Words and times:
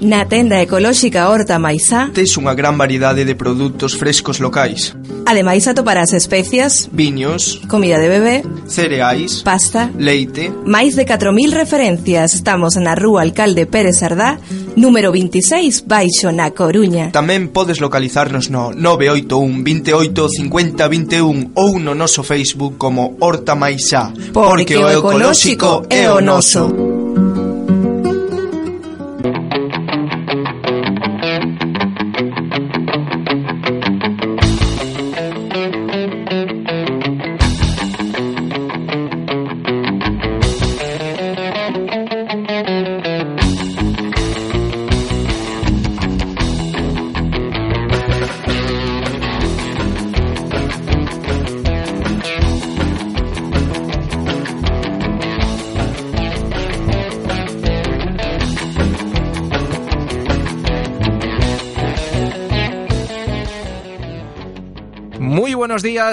Na 0.00 0.24
tenda 0.26 0.62
ecolóxica 0.62 1.28
Horta 1.28 1.58
Maisá 1.58 2.10
Tes 2.14 2.38
unha 2.38 2.54
gran 2.54 2.78
variedade 2.78 3.26
de 3.26 3.34
produtos 3.34 3.98
frescos 3.98 4.38
locais. 4.38 4.94
Ademais 5.26 5.66
atoparás 5.66 6.14
especias. 6.14 6.88
Viños. 6.88 7.60
Comida 7.68 7.98
de 7.98 8.08
bebé. 8.08 8.36
Cereais. 8.64 9.42
Pasta. 9.42 9.90
Leite. 9.98 10.54
Máis 10.64 10.94
de 10.94 11.04
4.000 11.04 11.50
referencias. 11.52 12.32
Estamos 12.32 12.78
na 12.78 12.94
rúa 12.94 13.26
Alcalde 13.26 13.66
Pérez 13.66 13.98
Sardá 13.98 14.38
Número 14.78 15.10
26, 15.10 15.84
baixo 15.90 16.30
na 16.30 16.54
Coruña. 16.54 17.10
Tamén 17.10 17.50
podes 17.50 17.82
localizarnos 17.82 18.46
no 18.46 18.70
981 18.70 19.66
28 19.66 20.46
50 20.46 20.86
21 20.86 21.58
Ou 21.58 21.82
no 21.82 21.98
noso 21.98 22.22
Facebook 22.22 22.78
como 22.78 23.18
Horta 23.18 23.58
Maisá 23.58 24.14
Porque, 24.30 24.78
porque 24.78 24.78
o 24.78 24.86
ecolóxico 24.86 25.82
é 25.90 26.06
o 26.06 26.22
noso, 26.22 26.62
é 26.62 26.70
o 26.70 26.70
noso. 26.70 26.97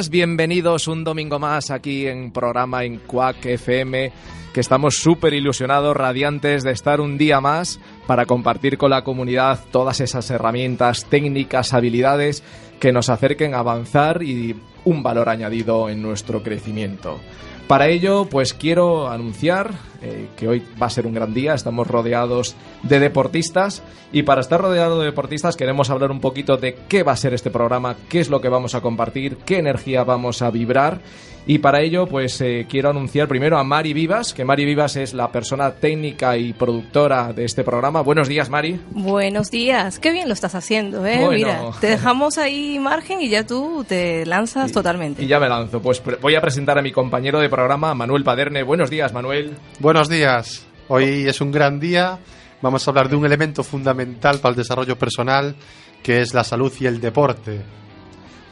Bienvenidos 0.09 0.89
un 0.89 1.05
domingo 1.05 1.39
más 1.39 1.71
aquí 1.71 2.05
en 2.05 2.31
programa 2.31 2.83
en 2.83 2.97
Quack 2.97 3.45
FM, 3.45 4.11
que 4.53 4.59
estamos 4.59 4.95
súper 4.95 5.33
ilusionados, 5.33 5.95
radiantes 5.95 6.63
de 6.63 6.71
estar 6.71 6.99
un 6.99 7.17
día 7.17 7.39
más 7.39 7.79
para 8.05 8.25
compartir 8.25 8.77
con 8.77 8.89
la 8.89 9.05
comunidad 9.05 9.61
todas 9.71 10.01
esas 10.01 10.29
herramientas, 10.29 11.05
técnicas, 11.05 11.73
habilidades 11.73 12.43
que 12.77 12.91
nos 12.91 13.07
acerquen 13.07 13.53
a 13.53 13.59
avanzar 13.59 14.21
y 14.21 14.57
un 14.83 15.01
valor 15.01 15.29
añadido 15.29 15.87
en 15.87 16.01
nuestro 16.01 16.43
crecimiento. 16.43 17.21
Para 17.69 17.87
ello, 17.87 18.25
pues 18.25 18.53
quiero 18.53 19.07
anunciar 19.07 19.71
eh, 20.05 20.29
que 20.37 20.47
hoy 20.47 20.63
va 20.81 20.85
a 20.85 20.89
ser 20.91 21.07
un 21.07 21.13
gran 21.13 21.33
día, 21.33 21.55
estamos 21.55 21.87
rodeados 21.87 22.55
de 22.83 22.99
deportistas 22.99 23.81
y 24.11 24.21
para 24.21 24.41
estar 24.41 24.61
rodeado 24.61 24.99
de 24.99 25.05
deportistas 25.05 25.57
queremos 25.57 25.89
hablar 25.89 26.11
un 26.11 26.21
poquito 26.21 26.57
de 26.57 26.77
qué 26.87 27.01
va 27.01 27.13
a 27.13 27.17
ser 27.17 27.33
este 27.33 27.49
programa, 27.49 27.95
qué 28.07 28.19
es 28.19 28.29
lo 28.29 28.39
que 28.39 28.49
vamos 28.49 28.75
a 28.75 28.81
compartir, 28.81 29.37
qué 29.37 29.57
energía 29.57 30.03
vamos 30.03 30.43
a 30.43 30.51
vibrar 30.51 31.01
y 31.47 31.59
para 31.59 31.81
ello 31.81 32.07
pues 32.07 32.41
eh, 32.41 32.65
quiero 32.67 32.89
anunciar 32.89 33.27
primero 33.27 33.57
a 33.57 33.63
Mari 33.63 33.93
Vivas, 33.93 34.33
que 34.33 34.43
Mari 34.43 34.65
Vivas 34.65 34.95
es 34.95 35.13
la 35.13 35.31
persona 35.31 35.71
técnica 35.75 36.37
y 36.37 36.53
productora 36.53 37.33
de 37.33 37.45
este 37.45 37.63
programa. 37.63 38.01
Buenos 38.01 38.27
días 38.27 38.49
Mari. 38.49 38.79
Buenos 38.91 39.51
días, 39.51 39.99
qué 39.99 40.11
bien 40.11 40.27
lo 40.27 40.33
estás 40.33 40.55
haciendo, 40.55 41.05
¿eh? 41.05 41.19
Bueno. 41.19 41.31
Mira, 41.31 41.61
te 41.79 41.87
dejamos 41.87 42.39
ahí 42.39 42.79
margen 42.79 43.21
y 43.21 43.29
ya 43.29 43.45
tú 43.45 43.85
te 43.87 44.25
lanzas 44.25 44.71
totalmente. 44.71 45.23
Y 45.23 45.27
ya 45.27 45.39
me 45.39 45.47
lanzo, 45.47 45.81
pues 45.81 46.01
voy 46.19 46.35
a 46.35 46.41
presentar 46.41 46.79
a 46.79 46.81
mi 46.81 46.91
compañero 46.91 47.39
de 47.39 47.47
programa, 47.47 47.93
Manuel 47.93 48.23
Paderne. 48.23 48.63
Buenos 48.63 48.89
días 48.89 49.13
Manuel. 49.13 49.55
Buenos 49.79 49.94
días. 50.03 50.67
Hoy 50.89 51.25
es 51.25 51.39
un 51.39 51.51
gran 51.51 51.79
día. 51.79 52.19
Vamos 52.61 52.85
a 52.85 52.91
hablar 52.91 53.07
de 53.07 53.15
un 53.15 53.25
elemento 53.25 53.63
fundamental 53.63 54.39
para 54.39 54.49
el 54.49 54.57
desarrollo 54.57 54.99
personal, 54.99 55.55
que 56.03 56.21
es 56.21 56.33
la 56.33 56.43
salud 56.43 56.71
y 56.81 56.85
el 56.85 56.99
deporte. 56.99 57.61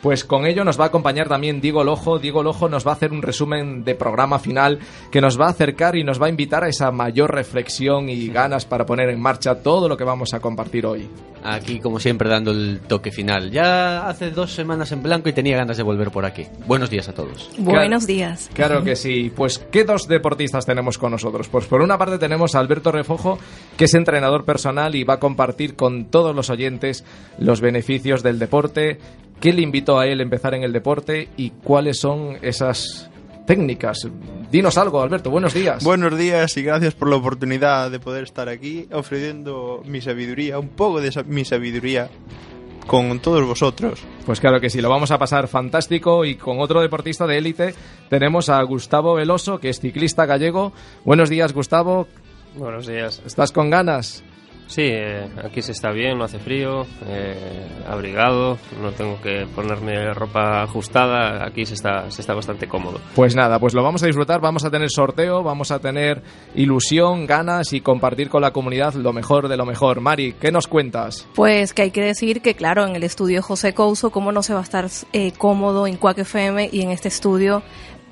Pues 0.03 0.25
con 0.25 0.45
ello 0.45 0.65
nos 0.65 0.77
va 0.77 0.83
a 0.83 0.87
acompañar 0.87 1.29
también 1.29 1.61
Diego 1.61 1.81
Lojo. 1.85 2.19
Diego 2.19 2.43
Lojo 2.43 2.67
nos 2.67 2.85
va 2.85 2.91
a 2.91 2.95
hacer 2.95 3.13
un 3.13 3.21
resumen 3.21 3.85
de 3.85 3.95
programa 3.95 4.37
final 4.37 4.79
que 5.09 5.21
nos 5.21 5.39
va 5.39 5.45
a 5.45 5.51
acercar 5.51 5.95
y 5.95 6.03
nos 6.03 6.21
va 6.21 6.25
a 6.25 6.29
invitar 6.29 6.65
a 6.65 6.67
esa 6.67 6.91
mayor 6.91 7.33
reflexión 7.33 8.09
y 8.09 8.27
ganas 8.27 8.65
para 8.65 8.85
poner 8.85 9.07
en 9.09 9.21
marcha 9.21 9.63
todo 9.63 9.87
lo 9.87 9.95
que 9.95 10.03
vamos 10.03 10.33
a 10.33 10.41
compartir 10.41 10.85
hoy. 10.85 11.07
Aquí, 11.41 11.79
como 11.79 12.01
siempre, 12.01 12.29
dando 12.29 12.51
el 12.51 12.81
toque 12.85 13.11
final. 13.11 13.49
Ya 13.49 14.07
hace 14.07 14.31
dos 14.31 14.53
semanas 14.53 14.91
en 14.91 15.03
blanco 15.03 15.29
y 15.29 15.33
tenía 15.33 15.55
ganas 15.55 15.77
de 15.77 15.83
volver 15.83 16.11
por 16.11 16.25
aquí. 16.25 16.47
Buenos 16.67 16.89
días 16.89 17.07
a 17.07 17.13
todos. 17.13 17.49
Buenos 17.57 18.05
días. 18.05 18.49
Claro 18.53 18.83
que 18.83 18.97
sí. 18.97 19.31
Pues, 19.33 19.59
¿qué 19.71 19.85
dos 19.85 20.09
deportistas 20.09 20.65
tenemos 20.65 20.97
con 20.97 21.11
nosotros? 21.11 21.47
Pues 21.47 21.65
por 21.65 21.81
una 21.81 21.97
parte 21.97 22.17
tenemos 22.17 22.55
a 22.55 22.59
Alberto 22.59 22.91
Refojo, 22.91 23.39
que 23.77 23.85
es 23.85 23.93
entrenador 23.93 24.43
personal 24.43 24.95
y 24.95 25.05
va 25.05 25.15
a 25.15 25.19
compartir 25.19 25.75
con 25.75 26.05
todos 26.05 26.35
los 26.35 26.49
oyentes 26.49 27.05
los 27.37 27.61
beneficios 27.61 28.21
del 28.21 28.39
deporte, 28.39 28.99
qué 29.43 29.51
le 29.51 29.61
invitó 29.61 29.99
a 29.99 30.07
él 30.07 30.21
a 30.21 30.23
empezar 30.23 30.53
en 30.53 30.63
el 30.63 30.71
deporte 30.71 31.27
y 31.35 31.49
cuáles 31.49 31.99
son 31.99 32.37
esas 32.41 33.09
técnicas. 33.45 34.07
Dinos 34.49 34.77
algo, 34.77 35.01
Alberto. 35.01 35.29
Buenos 35.29 35.53
días. 35.53 35.83
Buenos 35.83 36.17
días 36.17 36.55
y 36.55 36.63
gracias 36.63 36.93
por 36.93 37.09
la 37.09 37.17
oportunidad 37.17 37.91
de 37.91 37.99
poder 37.99 38.23
estar 38.23 38.47
aquí 38.47 38.87
ofreciendo 38.93 39.83
mi 39.85 39.99
sabiduría, 39.99 40.59
un 40.59 40.69
poco 40.69 41.01
de 41.01 41.25
mi 41.27 41.43
sabiduría 41.43 42.09
con 42.87 43.19
todos 43.19 43.45
vosotros. 43.45 43.99
Pues 44.25 44.39
claro 44.39 44.61
que 44.61 44.69
sí, 44.69 44.79
lo 44.79 44.89
vamos 44.89 45.11
a 45.11 45.17
pasar 45.17 45.49
fantástico 45.49 46.23
y 46.23 46.35
con 46.35 46.61
otro 46.61 46.79
deportista 46.79 47.27
de 47.27 47.37
élite 47.37 47.75
tenemos 48.09 48.47
a 48.47 48.63
Gustavo 48.63 49.13
Veloso, 49.15 49.59
que 49.59 49.67
es 49.67 49.81
ciclista 49.81 50.25
gallego. 50.25 50.71
Buenos 51.03 51.29
días, 51.29 51.51
Gustavo. 51.51 52.07
Buenos 52.55 52.87
días. 52.87 53.21
¿Estás 53.25 53.51
con 53.51 53.69
ganas? 53.69 54.23
Sí, 54.67 54.83
eh, 54.85 55.29
aquí 55.43 55.61
se 55.61 55.71
está 55.71 55.91
bien, 55.91 56.17
no 56.17 56.23
hace 56.23 56.39
frío, 56.39 56.85
eh, 57.07 57.67
abrigado, 57.87 58.57
no 58.81 58.91
tengo 58.91 59.21
que 59.21 59.45
ponerme 59.53 60.13
ropa 60.13 60.63
ajustada, 60.63 61.45
aquí 61.45 61.65
se 61.65 61.75
está, 61.75 62.09
se 62.09 62.21
está 62.21 62.33
bastante 62.33 62.67
cómodo. 62.67 62.99
Pues 63.15 63.35
nada, 63.35 63.59
pues 63.59 63.73
lo 63.73 63.83
vamos 63.83 64.01
a 64.03 64.07
disfrutar, 64.07 64.41
vamos 64.41 64.65
a 64.65 64.71
tener 64.71 64.89
sorteo, 64.89 65.43
vamos 65.43 65.71
a 65.71 65.79
tener 65.79 66.21
ilusión, 66.55 67.25
ganas 67.25 67.73
y 67.73 67.81
compartir 67.81 68.29
con 68.29 68.41
la 68.41 68.51
comunidad 68.51 68.93
lo 68.95 69.13
mejor 69.13 69.47
de 69.47 69.57
lo 69.57 69.65
mejor. 69.65 70.01
Mari, 70.01 70.33
¿qué 70.33 70.51
nos 70.51 70.67
cuentas? 70.67 71.27
Pues 71.35 71.73
que 71.73 71.83
hay 71.83 71.91
que 71.91 72.01
decir 72.01 72.41
que, 72.41 72.55
claro, 72.55 72.85
en 72.85 72.95
el 72.95 73.03
estudio 73.03 73.41
José 73.41 73.73
Couso, 73.73 74.11
¿cómo 74.11 74.31
no 74.31 74.43
se 74.43 74.53
va 74.53 74.61
a 74.61 74.63
estar 74.63 74.87
eh, 75.11 75.33
cómodo 75.37 75.87
en 75.87 75.97
Quack 75.97 76.19
FM 76.19 76.69
y 76.71 76.81
en 76.81 76.91
este 76.91 77.09
estudio 77.09 77.63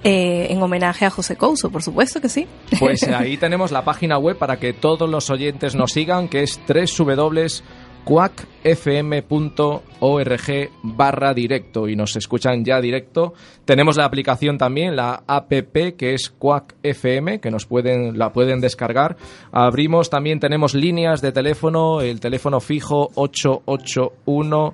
eh, 0.03 0.47
en 0.49 0.61
homenaje 0.61 1.05
a 1.05 1.09
José 1.09 1.35
Couso? 1.35 1.69
Por 1.69 1.83
supuesto 1.83 2.19
que 2.21 2.29
sí. 2.29 2.47
Pues 2.79 3.03
ahí 3.07 3.37
tenemos 3.37 3.71
la 3.71 3.83
página 3.83 4.17
web 4.17 4.37
para 4.37 4.57
que 4.57 4.73
todos 4.73 5.09
los 5.09 5.29
oyentes 5.29 5.75
nos 5.75 5.91
sigan, 5.91 6.27
que 6.27 6.41
es 6.43 6.59
www.quackfm.org 6.67 7.61
barra 10.81 11.33
directo 11.33 11.87
y 11.87 11.95
nos 11.95 12.15
escuchan 12.15 12.65
ya 12.65 12.81
directo. 12.81 13.33
Tenemos 13.65 13.95
la 13.97 14.05
aplicación 14.05 14.57
también, 14.57 14.95
la 14.95 15.23
app 15.27 15.51
que 15.51 16.13
es 16.13 16.31
Quack 16.31 16.75
FM, 16.81 17.39
que 17.39 17.51
nos 17.51 17.67
pueden, 17.67 18.17
la 18.17 18.33
pueden 18.33 18.59
descargar. 18.59 19.17
Abrimos 19.51 20.09
también, 20.09 20.39
tenemos 20.39 20.73
líneas 20.73 21.21
de 21.21 21.31
teléfono, 21.31 22.01
el 22.01 22.19
teléfono 22.19 22.59
fijo 22.59 23.11
881 23.15 24.73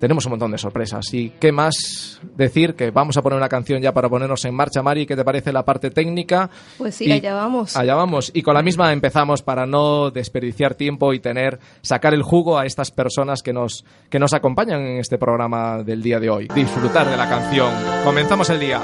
tenemos 0.00 0.24
un 0.26 0.30
montón 0.30 0.50
de 0.50 0.58
sorpresas. 0.58 1.04
¿Y 1.12 1.30
qué 1.38 1.52
más 1.52 2.20
decir? 2.36 2.74
Que 2.74 2.90
vamos 2.90 3.16
a 3.16 3.22
poner 3.22 3.36
una 3.36 3.48
canción 3.48 3.80
ya 3.80 3.92
para 3.92 4.08
ponernos 4.08 4.44
en 4.46 4.54
marcha, 4.54 4.82
Mari. 4.82 5.06
¿Qué 5.06 5.14
te 5.14 5.22
parece 5.24 5.52
la 5.52 5.64
parte 5.64 5.90
técnica? 5.90 6.50
Pues 6.78 6.94
sí, 6.96 7.04
Y- 7.04 7.12
allá 7.12 7.34
vamos. 7.34 7.76
Allá 7.76 7.94
vamos. 7.94 8.30
Y 8.34 8.42
con 8.42 8.54
la 8.54 8.62
misma 8.62 8.92
empezamos 8.92 9.42
para 9.42 9.66
no 9.66 10.10
desperdiciar 10.10 10.74
tiempo 10.74 11.12
y 11.12 11.20
tener, 11.20 11.60
sacar 11.82 12.14
el 12.14 12.22
jugo 12.22 12.58
a 12.58 12.66
estas 12.66 12.90
personas 12.90 13.42
que 13.42 13.52
nos, 13.52 13.84
que 14.08 14.18
nos 14.18 14.32
acompañan 14.32 14.80
en 14.80 14.98
este 14.98 15.18
programa 15.18 15.82
del 15.82 16.02
día 16.02 16.18
de 16.18 16.30
hoy. 16.30 16.48
Disfrutar 16.54 17.08
de 17.08 17.16
la 17.16 17.28
canción. 17.28 17.70
Comenzamos 18.04 18.48
el 18.50 18.58
día. 18.60 18.80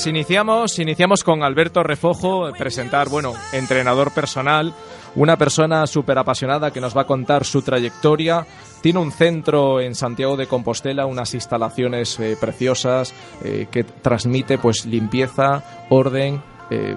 Pues 0.00 0.06
iniciamos, 0.06 0.78
iniciamos 0.78 1.22
con 1.22 1.42
Alberto 1.42 1.82
Refojo, 1.82 2.50
presentar, 2.56 3.10
bueno, 3.10 3.34
entrenador 3.52 4.14
personal, 4.14 4.72
una 5.14 5.36
persona 5.36 5.86
súper 5.86 6.16
apasionada 6.16 6.70
que 6.70 6.80
nos 6.80 6.96
va 6.96 7.02
a 7.02 7.06
contar 7.06 7.44
su 7.44 7.60
trayectoria. 7.60 8.46
Tiene 8.80 8.98
un 8.98 9.12
centro 9.12 9.78
en 9.78 9.94
Santiago 9.94 10.38
de 10.38 10.46
Compostela, 10.46 11.04
unas 11.04 11.34
instalaciones 11.34 12.18
eh, 12.18 12.34
preciosas 12.40 13.12
eh, 13.44 13.66
que 13.70 13.84
transmite 13.84 14.56
pues 14.56 14.86
limpieza, 14.86 15.84
orden, 15.90 16.40
eh, 16.70 16.96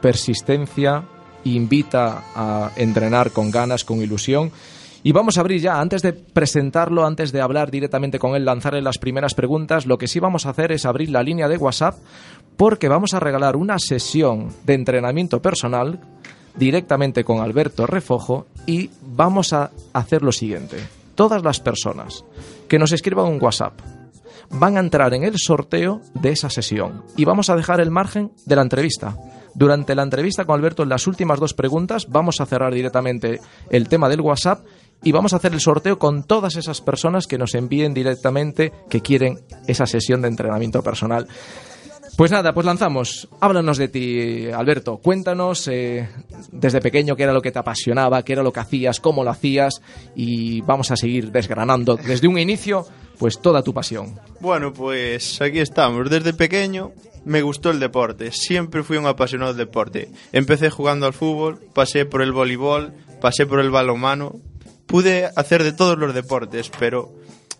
persistencia, 0.00 1.02
invita 1.42 2.22
a 2.36 2.70
entrenar 2.76 3.32
con 3.32 3.50
ganas, 3.50 3.82
con 3.82 4.00
ilusión. 4.00 4.52
Y 5.04 5.12
vamos 5.12 5.36
a 5.36 5.40
abrir 5.40 5.60
ya, 5.60 5.80
antes 5.80 6.02
de 6.02 6.12
presentarlo, 6.12 7.04
antes 7.04 7.32
de 7.32 7.40
hablar 7.40 7.70
directamente 7.70 8.20
con 8.20 8.36
él, 8.36 8.44
lanzarle 8.44 8.82
las 8.82 8.98
primeras 8.98 9.34
preguntas, 9.34 9.86
lo 9.86 9.98
que 9.98 10.06
sí 10.06 10.20
vamos 10.20 10.46
a 10.46 10.50
hacer 10.50 10.70
es 10.70 10.86
abrir 10.86 11.10
la 11.10 11.24
línea 11.24 11.48
de 11.48 11.56
WhatsApp 11.56 11.96
porque 12.56 12.88
vamos 12.88 13.14
a 13.14 13.20
regalar 13.20 13.56
una 13.56 13.78
sesión 13.78 14.48
de 14.64 14.74
entrenamiento 14.74 15.42
personal 15.42 15.98
directamente 16.54 17.24
con 17.24 17.40
Alberto 17.40 17.86
Refojo 17.86 18.46
y 18.66 18.90
vamos 19.00 19.52
a 19.52 19.70
hacer 19.92 20.22
lo 20.22 20.30
siguiente. 20.30 20.76
Todas 21.14 21.42
las 21.42 21.60
personas 21.60 22.24
que 22.68 22.78
nos 22.78 22.92
escriban 22.92 23.26
un 23.26 23.42
WhatsApp 23.42 23.80
van 24.50 24.76
a 24.76 24.80
entrar 24.80 25.14
en 25.14 25.24
el 25.24 25.38
sorteo 25.38 26.00
de 26.14 26.30
esa 26.30 26.50
sesión 26.50 27.04
y 27.16 27.24
vamos 27.24 27.50
a 27.50 27.56
dejar 27.56 27.80
el 27.80 27.90
margen 27.90 28.32
de 28.46 28.56
la 28.56 28.62
entrevista. 28.62 29.16
Durante 29.54 29.94
la 29.94 30.02
entrevista 30.02 30.44
con 30.44 30.58
Alberto, 30.58 30.82
en 30.82 30.88
las 30.88 31.06
últimas 31.06 31.38
dos 31.38 31.52
preguntas, 31.52 32.06
vamos 32.08 32.40
a 32.40 32.46
cerrar 32.46 32.72
directamente 32.72 33.40
el 33.68 33.88
tema 33.88 34.08
del 34.08 34.22
WhatsApp 34.22 34.64
y 35.02 35.12
vamos 35.12 35.32
a 35.32 35.36
hacer 35.36 35.52
el 35.52 35.60
sorteo 35.60 35.98
con 35.98 36.24
todas 36.24 36.56
esas 36.56 36.80
personas 36.80 37.26
que 37.26 37.38
nos 37.38 37.54
envíen 37.54 37.94
directamente 37.94 38.72
que 38.88 39.00
quieren 39.00 39.40
esa 39.66 39.86
sesión 39.86 40.22
de 40.22 40.28
entrenamiento 40.28 40.82
personal. 40.82 41.26
Pues 42.16 42.30
nada, 42.30 42.52
pues 42.52 42.66
lanzamos. 42.66 43.26
Háblanos 43.40 43.78
de 43.78 43.88
ti, 43.88 44.50
Alberto. 44.50 44.98
Cuéntanos 44.98 45.66
eh, 45.68 46.08
desde 46.50 46.80
pequeño 46.80 47.16
qué 47.16 47.22
era 47.22 47.32
lo 47.32 47.40
que 47.40 47.50
te 47.50 47.58
apasionaba, 47.58 48.22
qué 48.22 48.34
era 48.34 48.42
lo 48.42 48.52
que 48.52 48.60
hacías, 48.60 49.00
cómo 49.00 49.24
lo 49.24 49.30
hacías 49.30 49.80
y 50.14 50.60
vamos 50.60 50.90
a 50.90 50.96
seguir 50.96 51.32
desgranando 51.32 51.96
desde 51.96 52.28
un 52.28 52.38
inicio 52.38 52.84
pues 53.18 53.40
toda 53.40 53.62
tu 53.62 53.72
pasión. 53.72 54.20
Bueno, 54.40 54.72
pues 54.74 55.40
aquí 55.40 55.60
estamos. 55.60 56.10
Desde 56.10 56.34
pequeño 56.34 56.92
me 57.24 57.40
gustó 57.40 57.70
el 57.70 57.80
deporte. 57.80 58.30
Siempre 58.30 58.82
fui 58.82 58.98
un 58.98 59.06
apasionado 59.06 59.54
del 59.54 59.66
deporte. 59.66 60.10
Empecé 60.32 60.68
jugando 60.70 61.06
al 61.06 61.14
fútbol, 61.14 61.60
pasé 61.72 62.04
por 62.04 62.20
el 62.20 62.32
voleibol, 62.32 62.92
pasé 63.20 63.46
por 63.46 63.60
el 63.60 63.70
balonmano. 63.70 64.34
Pude 64.92 65.30
hacer 65.36 65.62
de 65.62 65.72
todos 65.72 65.98
los 65.98 66.12
deportes, 66.12 66.70
pero 66.78 67.10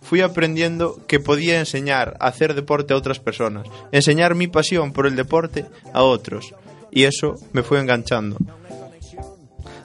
fui 0.02 0.20
aprendiendo 0.20 1.00
que 1.06 1.18
podía 1.18 1.58
enseñar 1.58 2.14
a 2.20 2.26
hacer 2.26 2.52
deporte 2.52 2.92
a 2.92 2.96
otras 2.98 3.20
personas. 3.20 3.66
Enseñar 3.90 4.34
mi 4.34 4.48
pasión 4.48 4.92
por 4.92 5.06
el 5.06 5.16
deporte 5.16 5.64
a 5.94 6.02
otros. 6.02 6.54
Y 6.90 7.04
eso 7.04 7.36
me 7.54 7.62
fue 7.62 7.80
enganchando. 7.80 8.36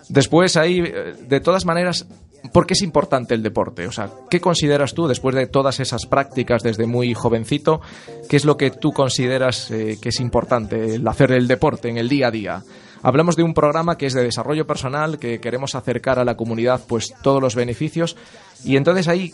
Después 0.10 0.58
ahí, 0.58 0.80
eh, 0.80 1.14
de 1.26 1.40
todas 1.40 1.64
maneras, 1.64 2.06
¿por 2.52 2.68
qué 2.68 2.74
es 2.74 2.82
importante 2.82 3.34
el 3.34 3.44
deporte? 3.44 3.88
O 3.88 3.94
sea, 3.94 4.12
¿qué 4.30 4.42
consideras 4.42 4.94
tú, 4.94 5.08
después 5.08 5.34
de 5.34 5.48
todas 5.48 5.80
esas 5.80 6.06
prácticas 6.06 6.64
desde 6.64 6.86
muy 6.86 7.14
jovencito, 7.14 7.80
qué 8.28 8.36
es 8.36 8.44
lo 8.44 8.58
que 8.58 8.72
tú 8.72 8.92
consideras 8.92 9.72
eh, 9.72 9.98
que 10.02 10.10
es 10.10 10.20
importante 10.20 10.96
el 10.96 11.08
hacer 11.08 11.32
el 11.32 11.48
deporte 11.48 11.88
en 11.88 11.98
el 11.98 12.10
día 12.10 12.28
a 12.28 12.32
día? 12.32 12.64
Hablamos 13.08 13.38
de 13.38 13.44
un 13.44 13.54
programa 13.54 13.98
que 13.98 14.06
es 14.06 14.14
de 14.14 14.22
desarrollo 14.22 14.68
personal, 14.68 15.18
que 15.18 15.40
queremos 15.40 15.76
acercar 15.76 16.20
a 16.20 16.26
la 16.26 16.36
comunidad 16.36 16.82
pues 16.90 17.14
todos 17.24 17.42
los 17.42 17.56
beneficios 17.56 18.18
y 18.66 18.76
entonces 18.76 19.08
ahí 19.08 19.32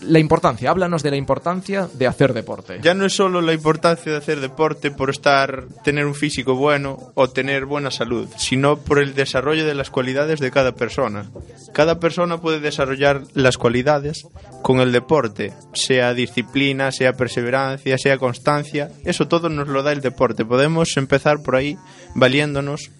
la 0.00 0.18
importancia, 0.18 0.70
háblanos 0.70 1.04
de 1.04 1.10
la 1.10 1.16
importancia 1.16 1.88
de 1.92 2.06
hacer 2.08 2.32
deporte. 2.32 2.80
Ya 2.82 2.94
no 2.94 3.06
es 3.06 3.12
solo 3.12 3.40
la 3.40 3.52
importancia 3.52 4.10
de 4.10 4.18
hacer 4.18 4.40
deporte 4.40 4.90
por 4.90 5.10
estar, 5.10 5.66
tener 5.84 6.06
un 6.06 6.14
físico 6.16 6.56
bueno 6.56 7.12
o 7.14 7.28
tener 7.28 7.64
buena 7.64 7.92
salud, 7.92 8.28
sino 8.38 8.76
por 8.76 8.98
el 8.98 9.14
desarrollo 9.14 9.66
de 9.66 9.74
las 9.74 9.90
cualidades 9.90 10.40
de 10.40 10.50
cada 10.50 10.72
persona. 10.72 11.26
Cada 11.72 12.00
persona 12.00 12.40
puede 12.40 12.58
desarrollar 12.58 13.22
las 13.34 13.56
cualidades 13.56 14.26
con 14.62 14.80
el 14.80 14.90
deporte, 14.90 15.52
sea 15.74 16.12
disciplina, 16.12 16.90
sea 16.90 17.12
perseverancia, 17.12 17.98
sea 17.98 18.18
constancia, 18.18 18.90
eso 19.04 19.28
todo 19.28 19.48
nos 19.48 19.68
lo 19.68 19.82
da 19.82 19.92
el 19.92 20.00
deporte. 20.00 20.44
Podemos 20.44 20.96
empezar 20.96 21.42
por 21.42 21.56
ahí 21.56 21.76
valiéndonos, 22.16 22.90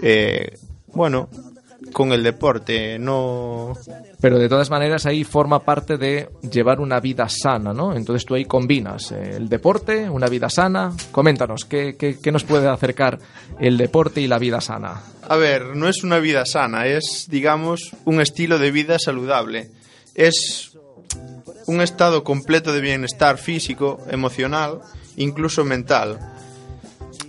eh, 0.00 0.58
bueno, 0.92 1.28
con 1.92 2.12
el 2.12 2.22
deporte, 2.22 2.98
no... 2.98 3.74
Pero 4.20 4.38
de 4.38 4.48
todas 4.48 4.70
maneras 4.70 5.06
ahí 5.06 5.22
forma 5.22 5.60
parte 5.60 5.96
de 5.96 6.28
llevar 6.50 6.80
una 6.80 6.98
vida 6.98 7.28
sana, 7.28 7.72
¿no? 7.72 7.94
Entonces 7.94 8.24
tú 8.24 8.34
ahí 8.34 8.44
combinas 8.44 9.12
eh, 9.12 9.36
el 9.36 9.48
deporte, 9.48 10.08
una 10.08 10.26
vida 10.28 10.48
sana. 10.48 10.92
Coméntanos, 11.12 11.64
¿qué, 11.64 11.96
qué, 11.96 12.18
qué 12.18 12.32
nos 12.32 12.44
puede 12.44 12.68
acercar 12.68 13.18
el 13.60 13.76
deporte 13.76 14.20
y 14.20 14.26
la 14.26 14.38
vida 14.38 14.60
sana? 14.60 15.02
A 15.28 15.36
ver, 15.36 15.76
no 15.76 15.88
es 15.88 16.02
una 16.04 16.18
vida 16.18 16.44
sana, 16.46 16.86
es, 16.86 17.26
digamos, 17.28 17.92
un 18.04 18.20
estilo 18.20 18.58
de 18.58 18.70
vida 18.70 18.98
saludable. 18.98 19.70
Es 20.14 20.76
un 21.66 21.80
estado 21.80 22.24
completo 22.24 22.72
de 22.72 22.80
bienestar 22.80 23.38
físico, 23.38 24.00
emocional, 24.10 24.80
incluso 25.16 25.64
mental. 25.64 26.18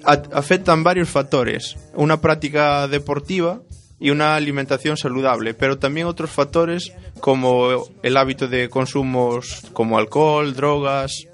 Afectan 0.06 0.84
varios 0.84 1.10
factores. 1.10 1.76
Una 1.94 2.22
práctica 2.22 2.88
deportiva 2.88 3.62
y 4.00 4.10
una 4.10 4.36
alimentación 4.36 4.98
saludable, 4.98 5.54
pero 5.54 5.78
también 5.78 6.08
otros 6.08 6.30
factores 6.30 6.92
como 7.20 7.88
el 8.04 8.18
hábito 8.18 8.48
de 8.48 8.70
consumos 8.70 9.64
como 9.74 9.98
alcohol, 9.98 10.54
drogas, 10.54 11.26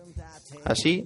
así. 0.63 1.05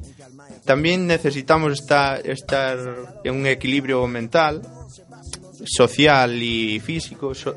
También 0.66 1.08
necesitamos 1.08 1.74
estar, 1.74 2.28
estar 2.28 2.78
en 3.24 3.36
un 3.36 3.46
equilibrio 3.48 4.06
mental, 4.08 4.62
social 5.66 6.42
y 6.42 6.80
físico, 6.80 7.34
so- 7.34 7.56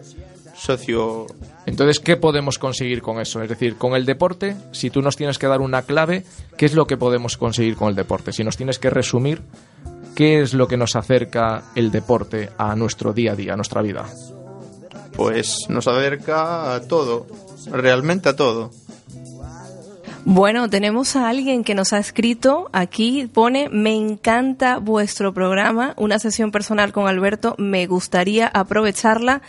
socio... 0.57 1.27
Entonces, 1.67 2.01
¿qué 2.01 2.17
podemos 2.17 2.59
conseguir 2.59 3.03
con 3.03 3.21
eso? 3.21 3.43
Es 3.43 3.49
decir, 3.49 3.77
con 3.77 3.95
el 3.95 4.07
deporte, 4.07 4.57
si 4.73 4.91
tú 4.91 5.03
nos 5.03 5.17
tienes 5.17 5.39
que 5.39 5.47
dar 5.47 5.61
una 5.61 5.83
clave, 5.83 6.25
¿qué 6.57 6.67
es 6.67 6.75
lo 6.75 6.87
que 6.87 6.97
podemos 6.97 7.37
conseguir 7.37 7.77
con 7.77 7.89
el 7.89 7.95
deporte? 7.95 8.33
Si 8.33 8.43
nos 8.43 8.57
tienes 8.57 8.79
que 8.79 8.91
resumir, 8.91 9.43
¿qué 10.19 10.43
es 10.43 10.53
lo 10.53 10.67
que 10.67 10.77
nos 10.77 10.97
acerca 10.97 11.63
el 11.77 11.93
deporte 11.93 12.51
a 12.59 12.75
nuestro 12.75 13.13
día 13.13 13.31
a 13.31 13.37
día, 13.37 13.53
a 13.53 13.57
nuestra 13.57 13.83
vida? 13.83 14.05
Pues 15.13 15.67
nos 15.69 15.87
acerca 15.87 16.75
a 16.75 16.81
todo, 16.81 17.29
realmente 17.71 18.29
a 18.29 18.35
todo. 18.35 18.73
Bueno, 20.25 20.69
tenemos 20.69 21.15
a 21.15 21.29
alguien 21.29 21.63
que 21.63 21.77
nos 21.77 21.93
ha 21.93 22.01
escrito 22.01 22.69
aquí, 22.73 23.31
pone, 23.33 23.69
me 23.69 23.95
encanta 23.95 24.79
vuestro 24.79 25.33
programa, 25.33 25.95
una 25.97 26.19
sesión 26.19 26.51
personal 26.51 26.91
con 26.91 27.07
Alberto, 27.07 27.55
me 27.57 27.87
gustaría 27.87 28.49
aprovecharla. 28.49 29.41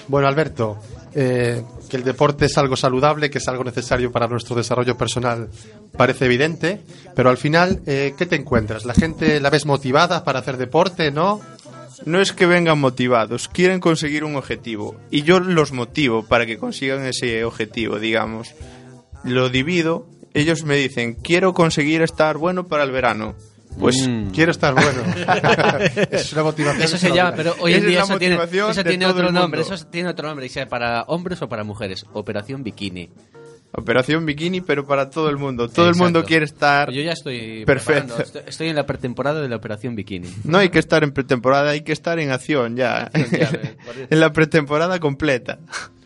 Bueno, 0.08 0.28
Alberto, 0.28 0.78
eh, 1.14 1.64
que 1.90 1.98
el 1.98 2.04
deporte 2.04 2.46
es 2.46 2.58
algo 2.58 2.76
saludable, 2.76 3.30
que 3.30 3.40
es 3.40 3.48
algo 3.48 3.64
necesario 3.64 4.12
para 4.12 4.28
nuestro 4.28 4.56
desarrollo 4.56 4.98
personal, 4.98 5.50
parece 5.96 6.26
evidente, 6.26 6.82
pero 7.16 7.30
al 7.30 7.38
final, 7.38 7.82
eh, 7.86 8.14
¿qué 8.18 8.26
te 8.26 8.36
encuentras? 8.36 8.86
¿La 8.86 8.94
gente 8.94 9.40
la 9.42 9.50
ves 9.50 9.66
motivada 9.66 10.24
para 10.24 10.40
hacer 10.40 10.58
deporte, 10.58 11.12
no? 11.12 11.42
No 12.06 12.22
es 12.22 12.32
que 12.32 12.46
vengan 12.46 12.80
motivados, 12.80 13.48
quieren 13.48 13.80
conseguir 13.80 14.24
un 14.24 14.36
objetivo 14.36 14.96
y 15.12 15.24
yo 15.24 15.40
los 15.40 15.72
motivo 15.72 16.24
para 16.24 16.46
que 16.46 16.58
consigan 16.58 17.06
ese 17.06 17.44
objetivo, 17.44 18.00
digamos. 18.00 18.56
Lo 19.24 19.50
divido, 19.50 20.08
ellos 20.34 20.64
me 20.64 20.76
dicen, 20.76 21.14
quiero 21.16 21.54
conseguir 21.54 22.02
estar 22.02 22.38
bueno 22.38 22.68
para 22.68 22.84
el 22.84 22.92
verano. 22.92 23.36
Pues 23.80 24.06
Mm. 24.08 24.32
Quiero 24.32 24.52
estar 24.52 24.74
bueno. 24.74 25.02
es 26.12 26.34
una 26.34 26.44
motivación. 26.44 26.84
Eso 26.84 26.98
se 26.98 27.12
llama, 27.12 27.34
pero 27.36 27.56
hoy 27.60 27.74
en 27.74 27.80
es 27.80 27.86
día 27.86 28.00
la 28.00 28.04
eso 28.04 28.18
tiene, 28.18 28.36
motivación 28.36 28.72
eso 28.72 28.84
tiene 28.84 29.06
otro 29.06 29.32
nombre. 29.32 29.62
Eso 29.62 29.78
tiene 29.88 30.10
otro 30.10 30.28
nombre, 30.28 30.46
y 30.46 30.50
sea 30.50 30.68
para 30.68 31.04
hombres 31.04 31.42
o 31.42 31.48
para 31.48 31.64
mujeres. 31.64 32.06
Operación 32.12 32.64
Bikini. 32.64 33.10
Operación 33.74 34.26
bikini, 34.26 34.60
pero 34.60 34.86
para 34.86 35.10
todo 35.10 35.30
el 35.30 35.38
mundo. 35.38 35.70
Todo 35.70 35.88
el 35.88 35.96
mundo 35.96 36.26
quiere 36.26 36.44
estar... 36.44 36.88
Pues 36.88 36.98
Yo 36.98 37.04
ya 37.04 37.14
estoy 37.14 37.64
Perfecto. 37.66 38.16
preparando, 38.16 38.24
Estoy, 38.24 38.42
estoy 38.46 38.68
en 38.68 38.76
la 38.76 38.86
pretemporada 38.86 39.42
de 39.42 39.48
la 39.48 39.56
Operación 39.56 39.96
Bikini. 39.96 40.28
No 40.44 40.58
hay 40.58 40.68
que 40.70 40.80
estar 40.80 41.06
en 41.06 41.14
pretemporada, 41.14 41.72
hay 41.72 41.82
que 41.82 41.94
estar 41.94 42.20
en 42.20 42.32
acción 42.32 42.76
ya. 42.76 43.10
en 43.14 44.20
la 44.20 44.34
pretemporada 44.34 45.00
completa. 45.00 45.60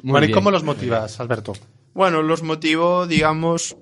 Muy 0.04 0.12
Bueno, 0.12 0.28
¿y 0.28 0.32
cómo 0.32 0.52
los 0.52 0.64
motivas, 0.64 1.20
Alberto? 1.20 1.54
Bueno, 1.96 2.22
los 2.22 2.44
motivo, 2.44 3.08
digamos, 3.08 3.78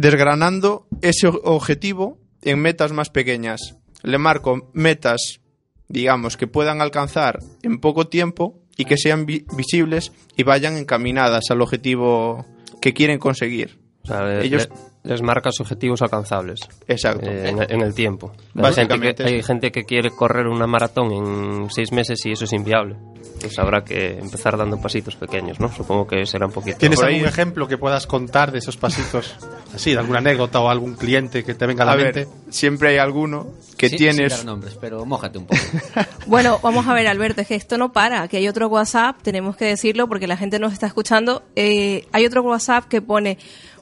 desgranando 0.00 0.86
ese 1.02 1.26
objetivo 1.26 2.18
en 2.42 2.60
metas 2.60 2.92
más 2.92 3.10
pequeñas. 3.10 3.76
Le 4.02 4.18
marco 4.18 4.70
metas, 4.72 5.40
digamos, 5.88 6.36
que 6.36 6.46
puedan 6.46 6.80
alcanzar 6.80 7.40
en 7.62 7.80
poco 7.80 8.06
tiempo 8.06 8.60
y 8.76 8.84
que 8.84 8.96
sean 8.96 9.26
vi- 9.26 9.44
visibles 9.56 10.12
y 10.36 10.44
vayan 10.44 10.76
encaminadas 10.76 11.50
al 11.50 11.60
objetivo 11.62 12.46
que 12.80 12.94
quieren 12.94 13.18
conseguir. 13.18 13.80
O 14.04 14.06
sea, 14.08 14.40
Ellos- 14.40 14.68
le- 15.04 15.10
les 15.10 15.22
marcas 15.22 15.58
objetivos 15.60 16.02
alcanzables 16.02 16.60
Exacto. 16.86 17.30
eh, 17.30 17.48
en, 17.48 17.62
en 17.62 17.80
el 17.80 17.94
tiempo. 17.94 18.32
Hay 18.56 18.72
gente, 18.74 18.98
que, 19.14 19.22
hay 19.24 19.42
gente 19.42 19.70
que 19.72 19.84
quiere 19.84 20.10
correr 20.10 20.46
una 20.48 20.66
maratón 20.66 21.12
en 21.12 21.70
seis 21.70 21.92
meses 21.92 22.24
y 22.26 22.32
eso 22.32 22.44
es 22.44 22.52
inviable. 22.52 22.96
Pues 23.40 23.56
habrá 23.58 23.84
que 23.84 24.18
empezar 24.18 24.56
dando 24.58 24.80
pasitos 24.80 25.14
pequeños, 25.14 25.60
¿no? 25.60 25.72
Supongo 25.72 26.06
que 26.08 26.26
será 26.26 26.46
un 26.46 26.52
poquito. 26.52 26.78
¿Tienes 26.78 27.00
algún 27.00 27.24
ejemplo 27.24 27.68
que 27.68 27.78
puedas 27.78 28.06
contar 28.06 28.50
de 28.50 28.58
esos 28.58 28.76
pasitos? 28.76 29.36
Así, 29.74 29.92
de 29.92 29.98
alguna 29.98 30.18
anécdota 30.18 30.60
o 30.60 30.68
algún 30.68 30.94
cliente 30.96 31.44
que 31.44 31.54
te 31.54 31.66
venga 31.66 31.84
a 31.84 31.86
la 31.86 31.92
A 31.92 31.96
mente. 31.96 32.24
ver, 32.24 32.28
siempre 32.50 32.88
hay 32.90 32.98
alguno 32.98 33.46
que 33.76 33.90
Sí, 33.90 33.96
tienes... 33.96 34.32
Sin 34.32 34.38
dar 34.38 34.44
nombres, 34.46 34.76
pero 34.80 35.04
mójate 35.06 35.38
un 35.38 35.46
poco. 35.46 35.60
Bueno, 36.26 36.58
vamos 36.62 36.86
a 36.88 36.94
ver, 36.94 37.06
Alberto, 37.06 37.40
es 37.42 37.46
que 37.48 37.54
esto 37.54 37.78
no 37.78 37.92
para, 37.92 38.26
que 38.28 38.38
hay 38.38 38.48
otro 38.48 38.66
WhatsApp, 38.68 39.16
tenemos 39.22 39.56
que 39.56 39.66
decirlo 39.66 40.08
porque 40.08 40.26
la 40.26 40.36
gente 40.36 40.58
nos 40.58 40.72
está 40.72 40.86
escuchando. 40.86 41.42
Eh, 41.54 42.06
hay 42.12 42.26
otro 42.26 42.42
WhatsApp 42.42 42.84
que 42.86 43.00
pone, 43.00 43.38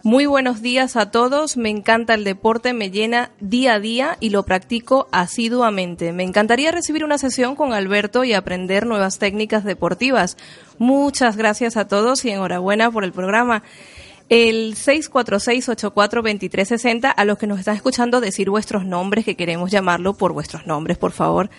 muy 0.06 0.26
buenos 0.26 0.62
días 0.62 0.94
a 0.94 1.10
todos, 1.10 1.56
me 1.56 1.68
encanta 1.68 2.14
el 2.14 2.22
deporte, 2.22 2.72
me 2.72 2.92
llena 2.92 3.32
día 3.40 3.74
a 3.74 3.80
día 3.80 4.16
y 4.20 4.30
lo 4.30 4.44
practico 4.44 5.08
asiduamente. 5.10 6.12
Me 6.12 6.22
encantaría 6.22 6.70
recibir 6.70 7.04
una 7.04 7.18
sesión 7.18 7.56
con 7.56 7.72
Alberto 7.72 8.22
y 8.22 8.32
aprender 8.32 8.86
nuevas 8.86 9.18
técnicas 9.18 9.64
deportivas. 9.64 10.36
Muchas 10.78 11.36
gracias 11.36 11.76
a 11.76 11.88
todos 11.88 12.24
y 12.24 12.30
enhorabuena 12.30 12.88
por 12.88 13.02
el 13.02 13.10
programa. 13.10 13.64
El 14.28 14.76
646-842360, 14.76 17.12
a 17.16 17.24
los 17.24 17.36
que 17.36 17.48
nos 17.48 17.58
están 17.58 17.74
escuchando, 17.74 18.20
decir 18.20 18.48
vuestros 18.48 18.84
nombres, 18.84 19.24
que 19.24 19.34
queremos 19.34 19.72
llamarlo 19.72 20.14
por 20.14 20.32
vuestros 20.32 20.68
nombres, 20.68 20.98
por 20.98 21.10
favor. 21.10 21.50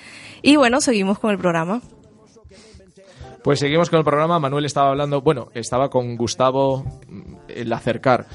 Y 0.41 0.55
bueno, 0.55 0.79
seguimos 0.79 1.19
con 1.19 1.31
el 1.31 1.37
programa. 1.37 1.81
Pues 3.43 3.59
seguimos 3.59 3.89
con 3.89 3.99
el 3.99 4.05
programa. 4.05 4.39
Manuel 4.39 4.63
estaba 4.63 4.91
hablando, 4.91 5.21
bueno, 5.21 5.49
estaba 5.53 5.89
con 5.89 6.15
Gustavo, 6.15 6.85
el 7.47 7.71
acercar. 7.73 8.25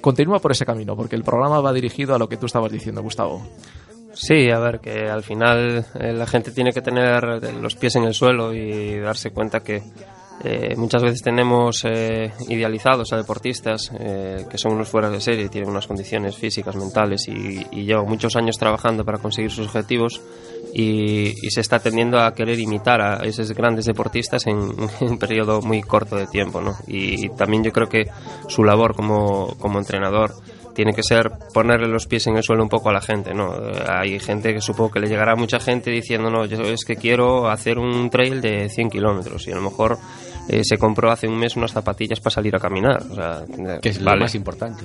continúa 0.00 0.38
por 0.38 0.52
ese 0.52 0.64
camino, 0.64 0.96
porque 0.96 1.16
el 1.16 1.24
programa 1.24 1.60
va 1.60 1.72
dirigido 1.72 2.14
a 2.14 2.18
lo 2.18 2.28
que 2.28 2.36
tú 2.36 2.46
estabas 2.46 2.72
diciendo, 2.72 3.02
Gustavo. 3.02 3.46
Sí, 4.12 4.50
a 4.50 4.58
ver, 4.58 4.80
que 4.80 5.08
al 5.08 5.22
final 5.22 5.86
eh, 5.94 6.12
la 6.12 6.26
gente 6.26 6.50
tiene 6.50 6.72
que 6.72 6.82
tener 6.82 7.52
los 7.54 7.76
pies 7.76 7.96
en 7.96 8.04
el 8.04 8.14
suelo 8.14 8.52
y 8.52 8.98
darse 8.98 9.30
cuenta 9.30 9.60
que 9.60 9.82
eh, 10.44 10.76
muchas 10.76 11.02
veces 11.02 11.22
tenemos 11.22 11.84
eh, 11.84 12.32
idealizados 12.48 13.12
a 13.12 13.16
deportistas 13.16 13.90
eh, 13.98 14.46
que 14.48 14.56
son 14.56 14.74
unos 14.74 14.88
fuera 14.88 15.10
de 15.10 15.20
serie 15.20 15.48
tienen 15.48 15.68
unas 15.68 15.88
condiciones 15.88 16.36
físicas, 16.36 16.76
mentales 16.76 17.26
y, 17.26 17.66
y 17.72 17.84
llevan 17.84 18.06
muchos 18.06 18.36
años 18.36 18.56
trabajando 18.56 19.04
para 19.04 19.18
conseguir 19.18 19.50
sus 19.50 19.66
objetivos 19.66 20.20
y, 20.78 21.34
y 21.44 21.50
se 21.50 21.60
está 21.60 21.80
tendiendo 21.80 22.20
a 22.20 22.32
querer 22.32 22.60
imitar 22.60 23.00
a 23.00 23.16
esos 23.24 23.50
grandes 23.52 23.84
deportistas 23.86 24.46
en, 24.46 24.56
en 25.00 25.10
un 25.10 25.18
periodo 25.18 25.60
muy 25.60 25.82
corto 25.82 26.14
de 26.14 26.28
tiempo. 26.28 26.60
¿no? 26.60 26.76
Y, 26.86 27.28
también 27.30 27.64
yo 27.64 27.72
creo 27.72 27.88
que 27.88 28.04
su 28.46 28.62
labor 28.62 28.94
como, 28.94 29.56
como 29.58 29.80
entrenador 29.80 30.34
tiene 30.74 30.92
que 30.92 31.02
ser 31.02 31.30
ponerle 31.52 31.88
los 31.88 32.06
pies 32.06 32.28
en 32.28 32.36
el 32.36 32.44
suelo 32.44 32.62
un 32.62 32.68
poco 32.68 32.90
a 32.90 32.92
la 32.92 33.00
gente, 33.00 33.34
¿no? 33.34 33.52
Hay 33.88 34.20
gente 34.20 34.54
que 34.54 34.60
supongo 34.60 34.92
que 34.92 35.00
le 35.00 35.08
llegará 35.08 35.32
a 35.32 35.36
mucha 35.36 35.58
gente 35.58 35.90
diciendo, 35.90 36.30
no, 36.30 36.46
yo 36.46 36.60
es 36.62 36.84
que 36.84 36.94
quiero 36.94 37.50
hacer 37.50 37.78
un 37.80 38.08
trail 38.10 38.40
de 38.40 38.68
100 38.68 38.88
kilómetros 38.88 39.48
y 39.48 39.50
a 39.50 39.56
lo 39.56 39.62
mejor 39.62 39.98
eh, 40.48 40.62
se 40.62 40.78
compró 40.78 41.10
hace 41.10 41.26
un 41.26 41.36
mes 41.36 41.56
unas 41.56 41.72
zapatillas 41.72 42.20
para 42.20 42.34
salir 42.34 42.54
a 42.54 42.60
caminar. 42.60 43.02
O 43.10 43.14
sea, 43.16 43.44
Que 43.82 43.88
es 43.88 43.98
lo 43.98 44.04
vale. 44.04 44.20
más 44.20 44.36
importante. 44.36 44.84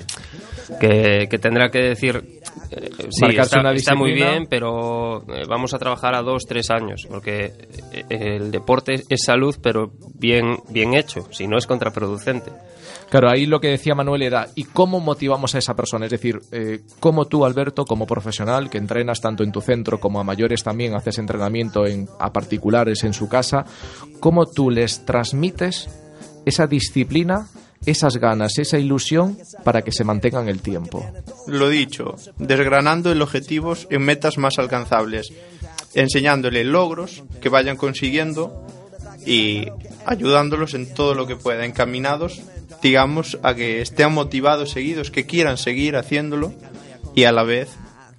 Que, 0.80 1.28
que 1.30 1.40
tendrá 1.40 1.70
que 1.70 1.80
decir 1.80 2.24
eh, 2.72 2.90
sí, 3.10 3.26
está, 3.38 3.96
muy 3.96 4.14
bien 4.14 4.48
pero 4.50 5.24
eh, 5.34 5.44
vamos 5.48 5.74
a 5.74 5.80
trabajar 5.80 6.16
a 6.16 6.22
dos 6.22 6.44
tres 6.48 6.70
años 6.70 7.08
porque 7.10 7.54
eh, 7.92 8.06
el 8.10 8.52
deporte 8.52 9.04
es 9.10 9.24
salud 9.24 9.56
pero 9.62 9.92
bien 10.16 10.58
bien 10.70 10.94
hecho 10.94 11.28
si 11.32 11.48
no 11.48 11.58
es 11.58 11.68
contraproducente 11.68 12.52
Claro, 13.14 13.30
ahí 13.30 13.46
lo 13.46 13.60
que 13.60 13.68
decía 13.68 13.94
Manuel 13.94 14.24
era, 14.24 14.48
¿y 14.56 14.64
cómo 14.64 15.00
motivamos 15.00 15.54
a 15.54 15.60
esa 15.60 15.76
persona? 15.76 16.06
Es 16.06 16.12
decir, 16.12 16.40
eh, 16.52 16.82
¿cómo 17.00 17.26
tú, 17.26 17.46
Alberto, 17.46 17.86
como 17.86 18.08
profesional, 18.08 18.72
que 18.72 18.80
entrenas 18.80 19.22
tanto 19.22 19.44
en 19.44 19.52
tu 19.52 19.62
centro 19.62 20.00
como 20.00 20.20
a 20.20 20.24
mayores 20.24 20.64
también, 20.64 20.96
haces 20.96 21.20
entrenamiento 21.20 21.86
en, 21.86 22.10
a 22.20 22.34
particulares 22.34 23.04
en 23.04 23.14
su 23.14 23.30
casa, 23.30 23.66
cómo 24.20 24.48
tú 24.48 24.72
les 24.72 25.06
transmites 25.06 25.90
esa 26.44 26.66
disciplina, 26.66 27.50
esas 27.86 28.18
ganas, 28.18 28.58
esa 28.58 28.78
ilusión 28.78 29.38
para 29.64 29.82
que 29.82 29.92
se 29.92 30.04
mantengan 30.04 30.48
el 30.48 30.62
tiempo? 30.62 31.06
Lo 31.48 31.70
dicho, 31.70 32.16
desgranando 32.38 33.12
el 33.12 33.22
objetivo 33.22 33.74
en 33.90 34.02
metas 34.02 34.38
más 34.38 34.60
alcanzables, 34.60 35.34
enseñándole 35.94 36.64
logros 36.64 37.24
que 37.42 37.50
vayan 37.50 37.78
consiguiendo 37.78 38.66
y 39.26 39.68
ayudándolos 40.06 40.74
en 40.74 40.94
todo 40.94 41.14
lo 41.14 41.28
que 41.28 41.36
pueda, 41.36 41.66
encaminados, 41.66 42.42
digamos, 42.82 43.40
a 43.44 43.56
que 43.56 43.82
estén 43.82 44.12
motivados, 44.12 44.72
seguidos, 44.72 45.12
que 45.12 45.26
quieran 45.26 45.58
seguir 45.58 45.96
haciéndolo 45.96 46.54
y 47.16 47.24
a 47.26 47.32
la 47.32 47.44
vez 47.44 47.70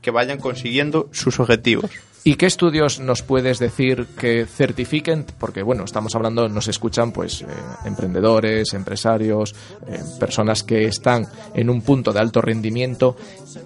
que 0.00 0.10
vayan 0.10 0.38
consiguiendo 0.38 1.08
sus 1.12 1.40
objetivos. 1.40 1.90
¿Y 2.26 2.36
qué 2.36 2.46
estudios 2.46 3.00
nos 3.00 3.20
puedes 3.20 3.58
decir 3.58 4.06
que 4.18 4.46
certifiquen? 4.46 5.26
Porque, 5.38 5.62
bueno, 5.62 5.84
estamos 5.84 6.14
hablando, 6.14 6.48
nos 6.48 6.68
escuchan 6.68 7.12
pues 7.12 7.42
eh, 7.42 7.46
emprendedores, 7.84 8.72
empresarios, 8.72 9.54
eh, 9.86 10.00
personas 10.18 10.62
que 10.62 10.86
están 10.86 11.26
en 11.52 11.68
un 11.68 11.82
punto 11.82 12.14
de 12.14 12.20
alto 12.20 12.40
rendimiento. 12.40 13.14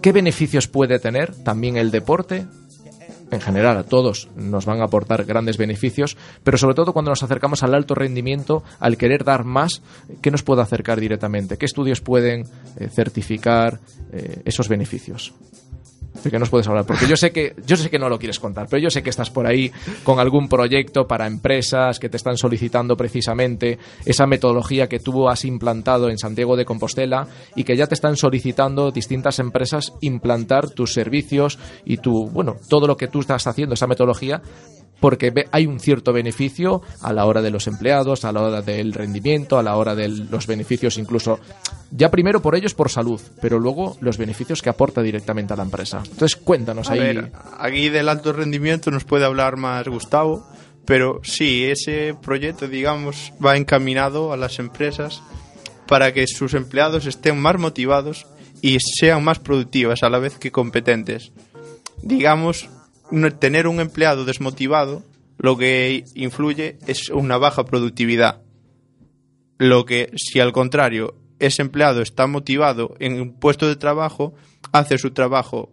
¿Qué 0.03 0.11
beneficios 0.11 0.67
puede 0.67 0.99
tener 0.99 1.37
también 1.37 1.77
el 1.77 1.93
deporte? 1.93 2.47
En 3.31 3.41
general, 3.41 3.77
a 3.77 3.85
todos 3.85 4.29
nos 4.35 4.67
van 4.67 4.81
a 4.81 4.87
aportar 4.87 5.25
grandes 5.25 5.57
beneficios, 5.57 6.17
pero 6.43 6.59
sobre 6.59 6.75
todo 6.75 6.93
cuando 6.93 7.13
nos 7.13 7.23
acercamos 7.23 7.63
al 7.63 7.77
alto 7.77 7.95
rendimiento, 7.95 8.65
al 8.81 8.97
querer 8.97 9.23
dar 9.23 9.45
más, 9.45 9.83
¿qué 10.21 10.33
nos 10.33 10.43
puede 10.43 10.63
acercar 10.63 10.99
directamente? 10.99 11.59
¿Qué 11.59 11.67
estudios 11.67 12.01
pueden 12.01 12.45
eh, 12.77 12.89
certificar 12.89 13.79
esos 14.45 14.69
beneficios? 14.69 15.33
¿De 16.23 16.31
qué 16.31 16.39
nos 16.39 16.51
puedes 16.51 16.67
hablar? 16.67 16.85
Porque 16.85 17.07
yo 17.07 17.17
sé 17.17 17.31
que 17.31 17.55
yo 17.67 17.77
sé 17.77 17.91
que 17.91 17.99
no 17.99 18.09
lo 18.09 18.19
quieres 18.19 18.39
contar, 18.41 18.67
pero 18.69 18.83
yo 18.83 18.91
sé 18.91 19.03
que 19.03 19.11
estás 19.11 19.31
por 19.31 19.47
ahí 19.47 19.71
con 20.05 20.19
algún 20.19 20.49
proyecto 20.49 21.07
para 21.07 21.27
empresas 21.27 21.99
que 21.99 22.09
te 22.09 22.17
están 22.17 22.37
solicitando 22.37 22.97
precisamente 22.97 23.79
esa 24.05 24.27
metodología 24.27 24.89
que 24.89 24.99
tú 24.99 25.29
has 25.29 25.45
implantado 25.45 26.11
en 26.11 26.19
Santiago 26.19 26.57
de 26.57 26.65
Compostela 26.65 27.27
y 27.55 27.65
que 27.65 27.77
ya 27.77 27.87
te 27.87 27.95
están 27.95 28.17
solicitando 28.17 28.91
distintas 28.91 29.39
empresas 29.39 29.93
implantar 30.01 30.71
tus 30.71 30.93
servicios 30.93 31.59
y 31.85 31.99
tu, 31.99 32.29
bueno, 32.31 32.57
todo 32.69 32.87
lo 32.87 32.97
que 32.97 33.09
tú 33.09 33.21
estás 33.21 33.47
haciendo, 33.47 33.75
esa 33.75 33.87
metodología 33.87 34.43
porque 35.01 35.47
hay 35.53 35.67
un 35.67 35.81
cierto 35.81 36.13
beneficio 36.13 36.83
a 37.03 37.13
la 37.13 37.25
hora 37.25 37.43
de 37.43 37.51
los 37.51 37.67
empleados, 37.67 38.25
a 38.25 38.33
la 38.33 38.43
hora 38.43 38.63
del 38.63 38.93
rendimiento, 38.93 39.59
a 39.59 39.63
la 39.63 39.77
hora 39.77 39.95
de 39.95 40.09
los 40.09 40.47
beneficios 40.47 40.99
incluso, 40.99 41.39
ya 41.91 42.11
primero 42.11 42.43
por 42.43 42.55
ellos 42.55 42.75
por 42.75 42.91
salud, 42.91 43.21
pero 43.41 43.59
luego 43.59 43.97
los 44.01 44.19
beneficios 44.19 44.63
que 44.63 44.71
aporta 44.71 45.03
directamente 45.03 45.53
a 45.53 45.57
la 45.57 45.63
empresa. 45.63 46.03
Entonces 46.05 46.37
cuéntanos 46.37 46.91
A 46.91 46.95
ahí. 46.95 47.01
ver, 47.01 47.33
aquí 47.59 47.89
del 47.89 48.09
alto 48.09 48.33
rendimiento 48.33 48.91
nos 48.91 49.05
puede 49.05 49.25
hablar 49.25 49.57
más 49.57 49.87
Gustavo, 49.89 50.47
pero 50.85 51.21
sí, 51.23 51.67
ese 51.67 52.15
proyecto, 52.21 52.67
digamos, 52.67 53.33
va 53.45 53.57
encaminado 53.57 54.33
a 54.33 54.37
las 54.37 54.59
empresas 54.59 55.23
para 55.87 56.13
que 56.13 56.27
sus 56.27 56.55
empleados 56.55 57.07
estén 57.07 57.39
más 57.39 57.59
motivados 57.59 58.27
y 58.63 58.79
sean 58.81 59.23
más 59.23 59.39
productivas 59.39 60.03
a 60.03 60.09
la 60.09 60.19
vez 60.19 60.39
que 60.39 60.51
competentes. 60.51 61.33
Digamos, 62.03 62.69
tener 63.39 63.67
un 63.67 63.81
empleado 63.81 64.25
desmotivado 64.25 65.03
lo 65.39 65.57
que 65.57 66.05
influye 66.15 66.79
es 66.87 67.11
una 67.11 67.39
baja 67.39 67.65
productividad. 67.65 68.43
Lo 69.57 69.85
que, 69.85 70.11
si 70.17 70.41
al 70.41 70.53
contrario, 70.53 71.15
ese 71.39 71.63
empleado 71.63 72.03
está 72.03 72.27
motivado 72.27 72.95
en 72.99 73.21
un 73.21 73.35
puesto 73.35 73.69
de 73.69 73.77
trabajo, 73.77 74.35
hace 74.73 74.99
su 74.99 75.13
trabajo 75.13 75.71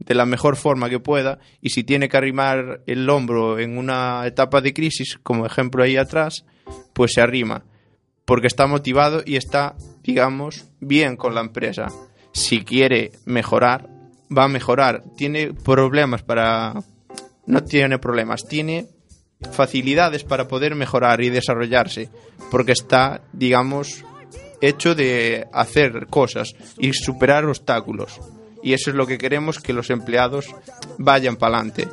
de 0.00 0.14
la 0.14 0.26
mejor 0.26 0.56
forma 0.56 0.90
que 0.90 0.98
pueda 0.98 1.38
y 1.60 1.70
si 1.70 1.84
tiene 1.84 2.08
que 2.08 2.16
arrimar 2.16 2.82
el 2.86 3.08
hombro 3.08 3.58
en 3.58 3.78
una 3.78 4.26
etapa 4.26 4.60
de 4.60 4.74
crisis, 4.74 5.18
como 5.22 5.46
ejemplo 5.46 5.82
ahí 5.82 5.96
atrás, 5.96 6.44
pues 6.92 7.12
se 7.14 7.20
arrima, 7.20 7.64
porque 8.24 8.48
está 8.48 8.66
motivado 8.66 9.22
y 9.24 9.36
está, 9.36 9.76
digamos, 10.02 10.66
bien 10.80 11.16
con 11.16 11.34
la 11.34 11.40
empresa. 11.40 11.86
Si 12.32 12.64
quiere 12.64 13.12
mejorar, 13.24 13.88
va 14.36 14.44
a 14.44 14.48
mejorar. 14.48 15.02
Tiene 15.16 15.52
problemas 15.52 16.22
para... 16.22 16.74
No 17.46 17.62
tiene 17.62 17.98
problemas, 17.98 18.46
tiene 18.48 18.88
facilidades 19.52 20.24
para 20.24 20.48
poder 20.48 20.74
mejorar 20.74 21.20
y 21.22 21.28
desarrollarse, 21.28 22.08
porque 22.50 22.72
está, 22.72 23.20
digamos, 23.32 24.02
hecho 24.60 24.94
de 24.94 25.46
hacer 25.52 26.06
cosas 26.08 26.54
y 26.78 26.92
superar 26.94 27.44
obstáculos. 27.44 28.20
Y 28.62 28.72
eso 28.72 28.90
es 28.90 28.96
lo 28.96 29.06
que 29.06 29.18
queremos 29.18 29.60
que 29.60 29.74
los 29.74 29.90
empleados 29.90 30.46
vayan 30.96 31.36
para 31.36 31.58
adelante. 31.58 31.86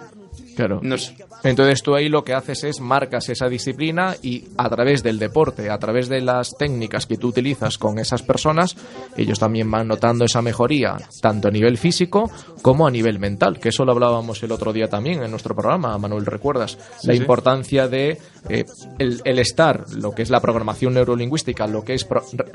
Claro. 0.55 0.79
Nos- 0.83 1.13
Entonces 1.43 1.81
tú 1.81 1.95
ahí 1.95 2.09
lo 2.09 2.23
que 2.23 2.33
haces 2.33 2.63
es 2.63 2.79
marcas 2.81 3.29
esa 3.29 3.47
disciplina 3.47 4.15
y 4.21 4.45
a 4.57 4.69
través 4.69 5.01
del 5.01 5.17
deporte, 5.17 5.69
a 5.69 5.77
través 5.79 6.07
de 6.09 6.21
las 6.21 6.55
técnicas 6.57 7.05
que 7.05 7.17
tú 7.17 7.29
utilizas 7.29 7.77
con 7.77 7.97
esas 7.99 8.21
personas, 8.21 8.75
ellos 9.17 9.39
también 9.39 9.69
van 9.71 9.87
notando 9.87 10.25
esa 10.25 10.41
mejoría, 10.41 10.97
tanto 11.21 11.47
a 11.47 11.51
nivel 11.51 11.77
físico 11.77 12.29
como 12.61 12.85
a 12.85 12.91
nivel 12.91 13.17
mental, 13.19 13.59
que 13.59 13.69
eso 13.69 13.85
lo 13.85 13.93
hablábamos 13.93 14.43
el 14.43 14.51
otro 14.51 14.71
día 14.73 14.87
también 14.87 15.23
en 15.23 15.31
nuestro 15.31 15.55
programa, 15.55 15.97
Manuel, 15.97 16.25
¿recuerdas? 16.25 16.77
la 17.03 17.13
sí. 17.13 17.19
importancia 17.19 17.87
de 17.87 18.17
eh, 18.49 18.65
el, 18.99 19.21
el 19.23 19.39
estar, 19.39 19.85
lo 19.95 20.11
que 20.11 20.21
es 20.21 20.29
la 20.29 20.41
programación 20.41 20.93
neurolingüística, 20.93 21.65
lo 21.65 21.83
que 21.83 21.93
es 21.95 22.03
pro- 22.05 22.23
re- 22.33 22.45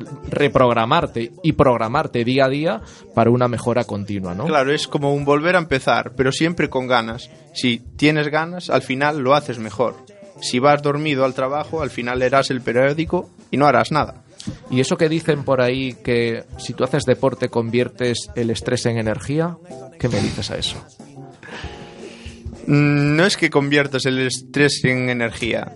reprogramarte 0.51 1.33
y 1.43 1.53
programarte 1.53 2.25
día 2.25 2.45
a 2.45 2.49
día 2.49 2.81
para 3.15 3.31
una 3.31 3.49
mejora 3.49 3.85
continua, 3.85 4.35
¿no? 4.35 4.45
Claro, 4.47 4.73
es 4.73 4.87
como 4.87 5.13
un 5.15 5.25
volver 5.25 5.57
a 5.57 5.59
empezar, 5.59 6.13
pero 6.17 6.31
siempre 6.33 6.69
con 6.71 6.87
ganas. 6.87 7.31
Si 7.57 7.79
tienes 7.97 8.29
ganas, 8.29 8.69
al 8.69 8.83
final 8.83 9.19
lo 9.19 9.35
haces 9.35 9.59
mejor. 9.59 9.97
Si 10.43 10.59
vas 10.59 10.83
dormido 10.83 11.25
al 11.25 11.33
trabajo, 11.33 11.81
al 11.81 11.89
final 11.89 12.19
leerás 12.19 12.51
el 12.51 12.61
periódico 12.61 13.31
y 13.51 13.57
no 13.57 13.67
harás 13.67 13.91
nada. 13.91 14.23
Y 14.71 14.81
eso 14.81 14.99
que 14.99 15.09
dicen 15.09 15.43
por 15.43 15.63
ahí 15.63 15.95
que 16.05 16.45
si 16.59 16.75
tú 16.75 16.85
haces 16.85 17.05
deporte 17.05 17.49
conviertes 17.49 18.31
el 18.35 18.51
estrés 18.51 18.85
en 18.85 18.99
energía, 18.99 19.57
¿qué 19.99 20.09
me 20.11 20.21
dices 20.21 20.51
a 20.51 20.59
eso? 20.59 20.77
Mm, 22.67 23.17
No 23.17 23.25
es 23.25 23.39
que 23.39 23.49
conviertas 23.49 24.05
el 24.05 24.19
estrés 24.19 24.85
en 24.85 25.09
energía. 25.09 25.73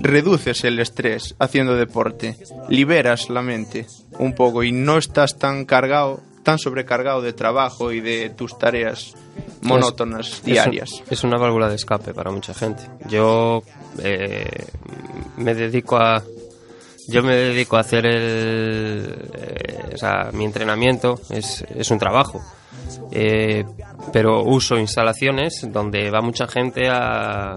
Reduces 0.00 0.64
el 0.64 0.78
estrés 0.78 1.34
haciendo 1.38 1.76
deporte. 1.76 2.36
Liberas 2.68 3.30
la 3.30 3.40
mente 3.40 3.86
un 4.18 4.34
poco 4.34 4.62
y 4.62 4.70
no 4.70 4.98
estás 4.98 5.38
tan 5.38 5.64
cargado, 5.64 6.20
tan 6.42 6.58
sobrecargado 6.58 7.22
de 7.22 7.32
trabajo 7.32 7.90
y 7.90 8.00
de 8.00 8.28
tus 8.28 8.58
tareas 8.58 9.14
monótonas 9.62 10.32
Es- 10.34 10.42
diarias. 10.44 11.02
Es, 11.10 11.24
una 11.24 11.36
válvula 11.38 11.68
de 11.68 11.76
escape 11.76 12.14
para 12.14 12.30
mucha 12.30 12.54
gente. 12.54 12.82
Yo 13.08 13.62
eh, 14.02 14.66
me 15.36 15.54
dedico 15.54 15.96
a 15.96 16.22
yo 17.08 17.22
me 17.22 17.34
dedico 17.34 17.76
a 17.76 17.80
hacer 17.80 18.04
el 18.06 19.30
eh, 19.34 19.90
o 19.94 19.96
sea, 19.96 20.30
mi 20.32 20.44
entrenamiento 20.44 21.18
es, 21.30 21.64
es 21.74 21.90
un 21.90 21.98
trabajo 21.98 22.42
eh, 23.10 23.64
pero 24.12 24.42
uso 24.44 24.78
instalaciones 24.78 25.66
donde 25.72 26.10
va 26.10 26.20
mucha 26.20 26.46
gente 26.46 26.88
a, 26.88 27.56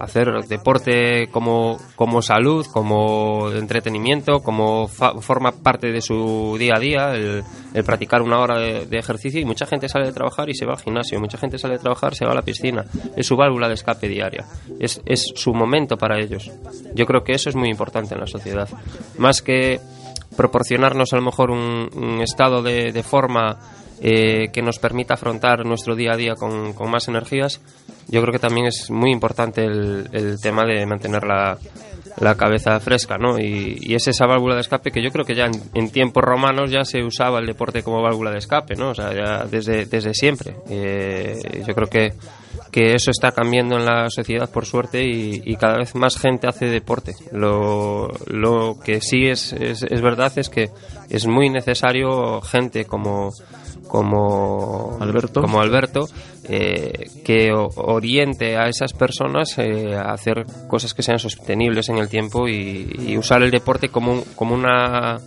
hacer 0.00 0.26
deporte 0.48 1.28
como, 1.30 1.78
como 1.96 2.22
salud, 2.22 2.66
como 2.72 3.50
entretenimiento, 3.50 4.40
como 4.40 4.86
fa- 4.88 5.14
forma 5.20 5.52
parte 5.52 5.90
de 5.92 6.00
su 6.00 6.56
día 6.58 6.74
a 6.76 6.80
día, 6.80 7.12
el, 7.14 7.42
practicar 7.84 8.22
una 8.22 8.38
hora 8.40 8.58
de, 8.58 8.98
ejercicio 8.98 9.40
y 9.40 9.44
mucha 9.44 9.66
gente 9.66 9.88
sale 9.88 10.06
de 10.06 10.12
trabajar 10.12 10.48
y 10.48 10.54
se 10.54 10.66
va 10.66 10.72
al 10.74 10.78
gimnasio, 10.80 11.18
mucha 11.20 11.38
gente 11.38 11.58
sale 11.58 11.74
de 11.74 11.80
trabajar, 11.80 12.14
se 12.14 12.24
va 12.24 12.32
a 12.32 12.34
la 12.34 12.42
piscina, 12.42 12.84
es 13.16 13.26
su 13.26 13.36
válvula 13.36 13.68
de 13.68 13.74
escape 13.74 14.08
diaria, 14.08 14.44
es, 14.78 15.00
es 15.06 15.32
su 15.34 15.52
momento 15.54 15.96
para 15.96 16.18
ellos. 16.18 16.50
Yo 16.94 17.06
creo 17.06 17.22
que 17.24 17.32
eso 17.32 17.48
es 17.50 17.56
muy 17.56 17.68
importante 17.70 18.14
en 18.14 18.20
la 18.20 18.26
sociedad, 18.26 18.68
más 19.18 19.42
que 19.42 19.80
proporcionarnos 20.36 21.12
a 21.12 21.16
lo 21.16 21.22
mejor 21.22 21.50
un, 21.50 21.88
un 21.94 22.20
estado 22.20 22.62
de 22.62 23.02
forma 23.02 23.58
eh, 24.00 24.48
que 24.52 24.62
nos 24.62 24.78
permita 24.78 25.14
afrontar 25.14 25.64
nuestro 25.64 25.94
día 25.94 26.12
a 26.12 26.16
día 26.16 26.34
con, 26.34 26.72
con 26.72 26.90
más 26.90 27.08
energías, 27.08 27.60
yo 28.08 28.20
creo 28.22 28.32
que 28.32 28.38
también 28.38 28.66
es 28.66 28.90
muy 28.90 29.12
importante 29.12 29.64
el, 29.64 30.08
el 30.12 30.40
tema 30.40 30.64
de 30.64 30.84
mantener 30.86 31.24
la, 31.24 31.58
la 32.18 32.34
cabeza 32.34 32.78
fresca, 32.80 33.18
¿no? 33.18 33.38
Y, 33.38 33.78
y 33.80 33.94
es 33.94 34.06
esa 34.08 34.26
válvula 34.26 34.54
de 34.54 34.62
escape 34.62 34.90
que 34.90 35.02
yo 35.02 35.10
creo 35.10 35.24
que 35.24 35.34
ya 35.34 35.46
en, 35.46 35.52
en 35.74 35.90
tiempos 35.90 36.22
romanos 36.24 36.70
ya 36.70 36.84
se 36.84 37.02
usaba 37.02 37.38
el 37.38 37.46
deporte 37.46 37.82
como 37.82 38.02
válvula 38.02 38.30
de 38.30 38.38
escape, 38.38 38.74
¿no? 38.74 38.90
O 38.90 38.94
sea, 38.94 39.12
ya 39.14 39.44
desde, 39.44 39.86
desde 39.86 40.14
siempre. 40.14 40.56
Eh, 40.68 41.62
yo 41.66 41.74
creo 41.74 41.88
que, 41.88 42.12
que 42.70 42.94
eso 42.94 43.10
está 43.10 43.32
cambiando 43.32 43.76
en 43.76 43.84
la 43.84 44.10
sociedad 44.10 44.50
por 44.50 44.66
suerte 44.66 45.04
y, 45.04 45.42
y 45.44 45.56
cada 45.56 45.78
vez 45.78 45.94
más 45.94 46.18
gente 46.18 46.48
hace 46.48 46.66
deporte. 46.66 47.14
Lo, 47.32 48.08
lo 48.26 48.78
que 48.84 49.00
sí 49.00 49.26
es, 49.26 49.52
es, 49.52 49.82
es 49.82 50.00
verdad 50.02 50.32
es 50.36 50.48
que 50.48 50.70
es 51.08 51.26
muy 51.26 51.48
necesario 51.48 52.40
gente 52.42 52.84
como 52.84 53.32
como 53.90 54.96
Alberto. 55.00 55.40
como 55.40 55.60
Alberto 55.60 56.08
eh, 56.44 57.10
que 57.24 57.50
oriente 57.52 58.56
a 58.56 58.68
esas 58.68 58.92
personas 58.92 59.58
eh, 59.58 59.96
a 59.96 60.12
hacer 60.12 60.46
cosas 60.68 60.94
que 60.94 61.02
sean 61.02 61.18
sostenibles 61.18 61.88
en 61.88 61.98
el 61.98 62.08
tiempo 62.08 62.46
y, 62.46 62.88
y 62.98 63.18
usar 63.18 63.42
el 63.42 63.50
deporte 63.50 63.88
como 63.88 64.22
como 64.36 64.54
una 64.54 65.18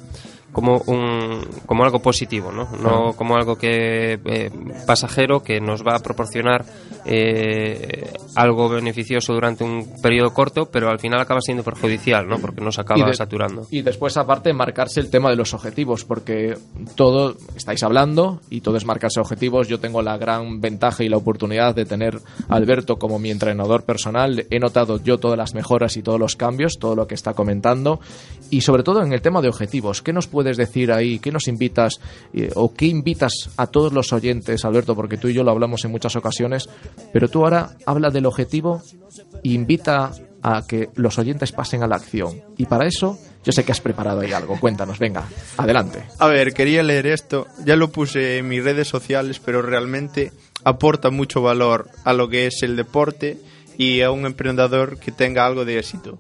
como 0.54 0.78
un 0.88 1.42
como 1.66 1.84
algo 1.84 2.00
positivo 2.00 2.52
no 2.52 2.70
no 2.82 3.14
como 3.14 3.36
algo 3.36 3.58
que 3.58 4.14
eh, 4.24 4.50
pasajero 4.88 5.42
que 5.44 5.60
nos 5.60 5.84
va 5.84 5.96
a 5.96 6.00
proporcionar 6.00 6.64
eh, 7.06 8.12
algo 8.36 8.70
beneficioso 8.70 9.34
durante 9.34 9.64
un 9.64 10.02
periodo 10.02 10.34
corto 10.34 10.66
pero 10.72 10.90
al 10.90 11.00
final 11.00 11.20
acaba 11.20 11.42
siendo 11.42 11.64
perjudicial 11.64 12.28
no 12.28 12.38
porque 12.40 12.62
nos 12.62 12.80
acaba 12.80 13.00
Y 13.00 13.04
de- 13.04 13.14
saturando 13.14 13.68
Y 13.72 13.82
después, 13.82 14.16
aparte, 14.18 14.54
marcarse 14.54 15.00
el 15.00 15.10
tema 15.10 15.30
de 15.30 15.36
los 15.36 15.54
objetivos, 15.54 16.06
porque 16.06 16.56
todo 16.96 17.36
estáis 17.56 17.82
hablando 17.84 18.40
y 18.50 18.62
todo 18.62 18.78
es 18.78 18.86
marcarse 18.86 19.20
objetivos. 19.20 19.68
Yo 19.68 19.80
tengo 19.80 20.02
la 20.02 20.18
gran 20.18 20.62
ventaja 20.62 21.04
y 21.04 21.10
la 21.10 21.18
oportunidad 21.18 21.74
de 21.76 21.86
tener 21.86 22.20
a 22.50 22.56
Alberto 22.56 22.98
como 22.98 23.20
mi 23.20 23.32
entrenador 23.32 23.84
personal. 23.84 24.46
He 24.50 24.60
notado 24.60 25.00
yo 25.04 25.18
todas 25.20 25.38
las 25.38 25.54
mejoras 25.56 25.98
y 25.98 26.04
todos 26.04 26.20
los 26.20 26.36
cambios, 26.36 26.78
todo 26.80 26.96
lo 26.96 27.08
que 27.08 27.16
está 27.16 27.34
comentando. 27.34 28.00
Y 28.50 28.62
sobre 28.62 28.84
todo 28.84 29.02
en 29.04 29.12
el 29.14 29.22
tema 29.22 29.42
de 29.42 29.50
objetivos, 29.50 30.02
¿qué 30.02 30.14
nos 30.14 30.28
puedes 30.44 30.58
decir 30.58 30.92
ahí? 30.92 31.20
¿Qué 31.20 31.32
nos 31.32 31.48
invitas 31.48 32.00
eh, 32.34 32.50
o 32.56 32.74
qué 32.74 32.86
invitas 32.86 33.50
a 33.56 33.68
todos 33.68 33.94
los 33.94 34.12
oyentes, 34.12 34.66
Alberto? 34.66 34.94
Porque 34.94 35.18
tú 35.18 35.30
y 35.30 35.34
yo 35.34 35.44
lo 35.44 35.52
hablamos 35.52 35.86
en 35.86 35.92
muchas 35.92 36.18
ocasiones, 36.18 36.70
pero 37.14 37.30
tú 37.30 37.44
ahora 37.44 37.72
habla 37.86 38.10
del 38.10 38.26
objetivo 38.26 38.82
e 39.44 39.50
invita 39.50 40.12
a 40.42 40.64
que 40.68 40.90
los 40.96 41.18
oyentes 41.18 41.54
pasen 41.54 41.82
a 41.82 41.88
la 41.88 41.96
acción. 41.96 42.42
Y 42.58 42.66
para 42.66 42.86
eso, 42.86 43.18
yo 43.46 43.54
sé 43.54 43.64
que 43.64 43.72
has 43.72 43.80
preparado 43.80 44.20
ahí 44.20 44.34
algo. 44.34 44.60
Cuéntanos, 44.60 45.00
venga, 45.00 45.24
adelante. 45.56 46.04
A 46.20 46.28
ver, 46.28 46.54
quería 46.54 46.84
leer 46.84 47.08
esto. 47.08 47.48
Ya 47.64 47.78
lo 47.78 47.90
puse 47.90 48.40
en 48.40 48.50
mis 48.50 48.66
redes 48.66 48.90
sociales, 48.90 49.40
pero 49.40 49.62
realmente 49.62 50.34
aporta 50.66 51.10
mucho 51.10 51.42
valor 51.42 51.90
a 52.04 52.12
lo 52.12 52.28
que 52.28 52.48
es 52.48 52.64
el 52.64 52.76
deporte 52.76 53.38
y 53.78 54.02
a 54.02 54.12
un 54.12 54.26
emprendedor 54.26 55.00
que 55.00 55.14
tenga 55.14 55.46
algo 55.46 55.64
de 55.64 55.80
éxito. 55.80 56.20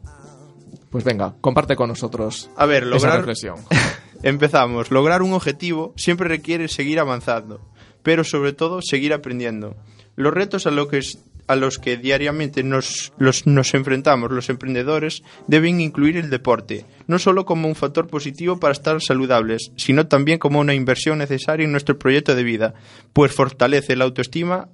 Pues 0.89 1.03
venga, 1.03 1.33
comparte 1.41 1.75
con 1.75 1.89
nosotros 1.89 2.51
A 2.55 2.67
ver, 2.67 2.83
esa 2.83 2.91
lograr 2.91 3.17
reflexión. 3.17 3.55
Empezamos. 4.23 4.89
Lograr 4.89 5.21
un 5.21 5.33
objetivo 5.33 5.93
siempre 5.97 6.29
requiere 6.29 6.69
seguir 6.69 6.99
avanzando, 6.99 7.59
pero 8.03 8.23
sobre 8.23 8.53
todo 8.53 8.81
seguir 8.81 9.13
aprendiendo. 9.13 9.75
Los 10.15 10.33
retos 10.33 10.65
a, 10.65 10.71
los 10.71 11.77
que 11.77 11.97
diariamente 11.97 12.63
nos, 12.63 13.11
nos 13.17 13.73
enfrentamos 13.73 14.31
los 14.31 14.49
emprendedores 14.49 15.23
deben 15.47 15.81
incluir 15.81 16.15
el 16.15 16.29
deporte, 16.29 16.85
no 17.05 17.19
solo 17.19 17.45
como 17.45 17.67
un 17.67 17.75
factor 17.75 18.07
positivo 18.07 18.61
para 18.61 18.71
estar 18.71 19.01
saludables, 19.01 19.73
sino 19.75 20.07
también 20.07 20.39
como 20.39 20.61
una 20.61 20.73
inversión 20.73 21.17
necesaria 21.17 21.65
en 21.65 21.71
nuestro 21.73 21.99
proyecto 21.99 22.33
de 22.33 22.43
vida, 22.43 22.73
pues 23.11 23.33
fortalece 23.33 23.97
la 23.97 24.05
autoestima 24.05 24.69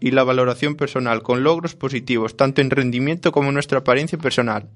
y 0.00 0.12
la 0.12 0.24
valoración 0.24 0.76
personal 0.76 1.22
con 1.22 1.42
logros 1.42 1.74
positivos, 1.74 2.36
tanto 2.36 2.62
en 2.62 2.70
rendimiento 2.70 3.32
como 3.32 3.48
en 3.48 3.54
nuestra 3.54 3.80
apariencia 3.80 4.16
personal. 4.16 4.70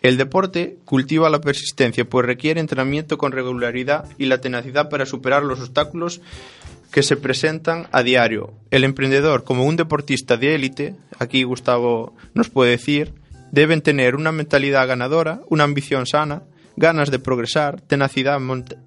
El 0.00 0.16
deporte 0.16 0.78
cultiva 0.84 1.28
la 1.28 1.40
persistencia, 1.40 2.08
pues 2.08 2.24
requiere 2.24 2.60
entrenamiento 2.60 3.18
con 3.18 3.32
regularidad 3.32 4.08
y 4.16 4.26
la 4.26 4.40
tenacidad 4.40 4.88
para 4.88 5.06
superar 5.06 5.42
los 5.42 5.60
obstáculos 5.60 6.20
que 6.92 7.02
se 7.02 7.16
presentan 7.16 7.88
a 7.92 8.02
diario. 8.02 8.54
El 8.70 8.84
emprendedor, 8.84 9.44
como 9.44 9.64
un 9.64 9.76
deportista 9.76 10.36
de 10.36 10.54
élite, 10.54 10.96
aquí 11.18 11.42
Gustavo 11.42 12.14
nos 12.34 12.48
puede 12.48 12.72
decir, 12.72 13.12
deben 13.50 13.82
tener 13.82 14.14
una 14.14 14.32
mentalidad 14.32 14.86
ganadora, 14.86 15.40
una 15.48 15.64
ambición 15.64 16.06
sana, 16.06 16.42
ganas 16.76 17.10
de 17.10 17.18
progresar, 17.18 17.80
tenacidad 17.80 18.38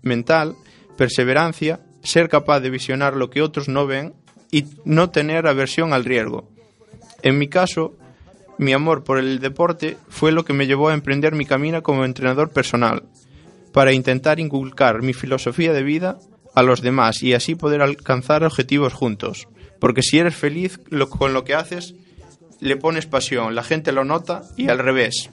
mental, 0.01 0.55
perseverancia, 0.97 1.81
ser 2.03 2.29
capaz 2.29 2.61
de 2.61 2.69
visionar 2.69 3.15
lo 3.15 3.29
que 3.29 3.41
otros 3.41 3.67
no 3.67 3.85
ven 3.85 4.13
y 4.49 4.65
no 4.85 5.09
tener 5.09 5.45
aversión 5.45 5.93
al 5.93 6.05
riesgo. 6.05 6.49
En 7.21 7.37
mi 7.37 7.47
caso, 7.47 7.95
mi 8.61 8.73
amor 8.73 9.03
por 9.03 9.17
el 9.19 9.39
deporte 9.39 9.97
fue 10.09 10.31
lo 10.31 10.45
que 10.45 10.53
me 10.53 10.67
llevó 10.67 10.89
a 10.89 10.93
emprender 10.93 11.33
mi 11.35 11.45
camino 11.45 11.83
como 11.83 12.05
entrenador 12.05 12.49
personal, 12.51 13.03
para 13.73 13.91
intentar 13.93 14.39
inculcar 14.39 15.01
mi 15.01 15.13
filosofía 15.13 15.73
de 15.73 15.83
vida 15.83 16.17
a 16.53 16.63
los 16.63 16.81
demás 16.81 17.23
y 17.23 17.33
así 17.33 17.55
poder 17.55 17.81
alcanzar 17.81 18.43
objetivos 18.43 18.93
juntos. 18.93 19.47
Porque 19.79 20.01
si 20.01 20.19
eres 20.19 20.35
feliz 20.35 20.79
con 21.09 21.33
lo 21.33 21.43
que 21.43 21.55
haces, 21.55 21.95
le 22.59 22.75
pones 22.77 23.05
pasión, 23.07 23.55
la 23.55 23.63
gente 23.63 23.91
lo 23.91 24.03
nota 24.05 24.43
y 24.57 24.69
al 24.69 24.77
revés. 24.79 25.29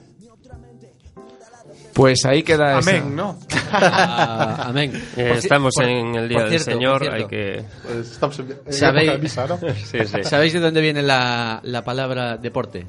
Pues 1.93 2.23
ahí 2.25 2.43
queda 2.43 2.79
esa- 2.79 2.89
Amén, 2.91 3.15
¿no? 3.15 3.37
Ah, 3.71 4.63
amén. 4.67 4.93
Eh, 5.17 5.33
estamos 5.35 5.73
por- 5.75 5.83
en 5.83 6.15
el 6.15 6.29
Día 6.29 6.37
por 6.39 6.49
del 6.49 6.59
cierto, 6.59 6.71
Señor, 6.71 6.99
por 6.99 7.09
hay 7.13 7.25
cierto. 7.25 7.29
que... 7.29 7.63
Pues 7.83 8.11
estamos 8.11 8.39
en, 8.39 8.51
en 8.65 8.73
¿Sabéis? 8.73 9.11
de 9.11 9.17
misa, 9.17 9.47
¿no? 9.47 9.57
Sí, 9.75 9.97
sí. 10.05 10.23
¿Sabéis 10.23 10.53
de 10.53 10.59
dónde 10.61 10.79
viene 10.81 11.01
la, 11.03 11.59
la 11.63 11.83
palabra 11.83 12.37
deporte? 12.37 12.87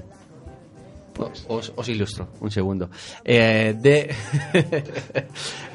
Os, 1.48 1.72
os 1.74 1.88
ilustro, 1.88 2.28
un 2.40 2.50
segundo. 2.50 2.90
Eh, 3.24 3.74
de 3.76 4.14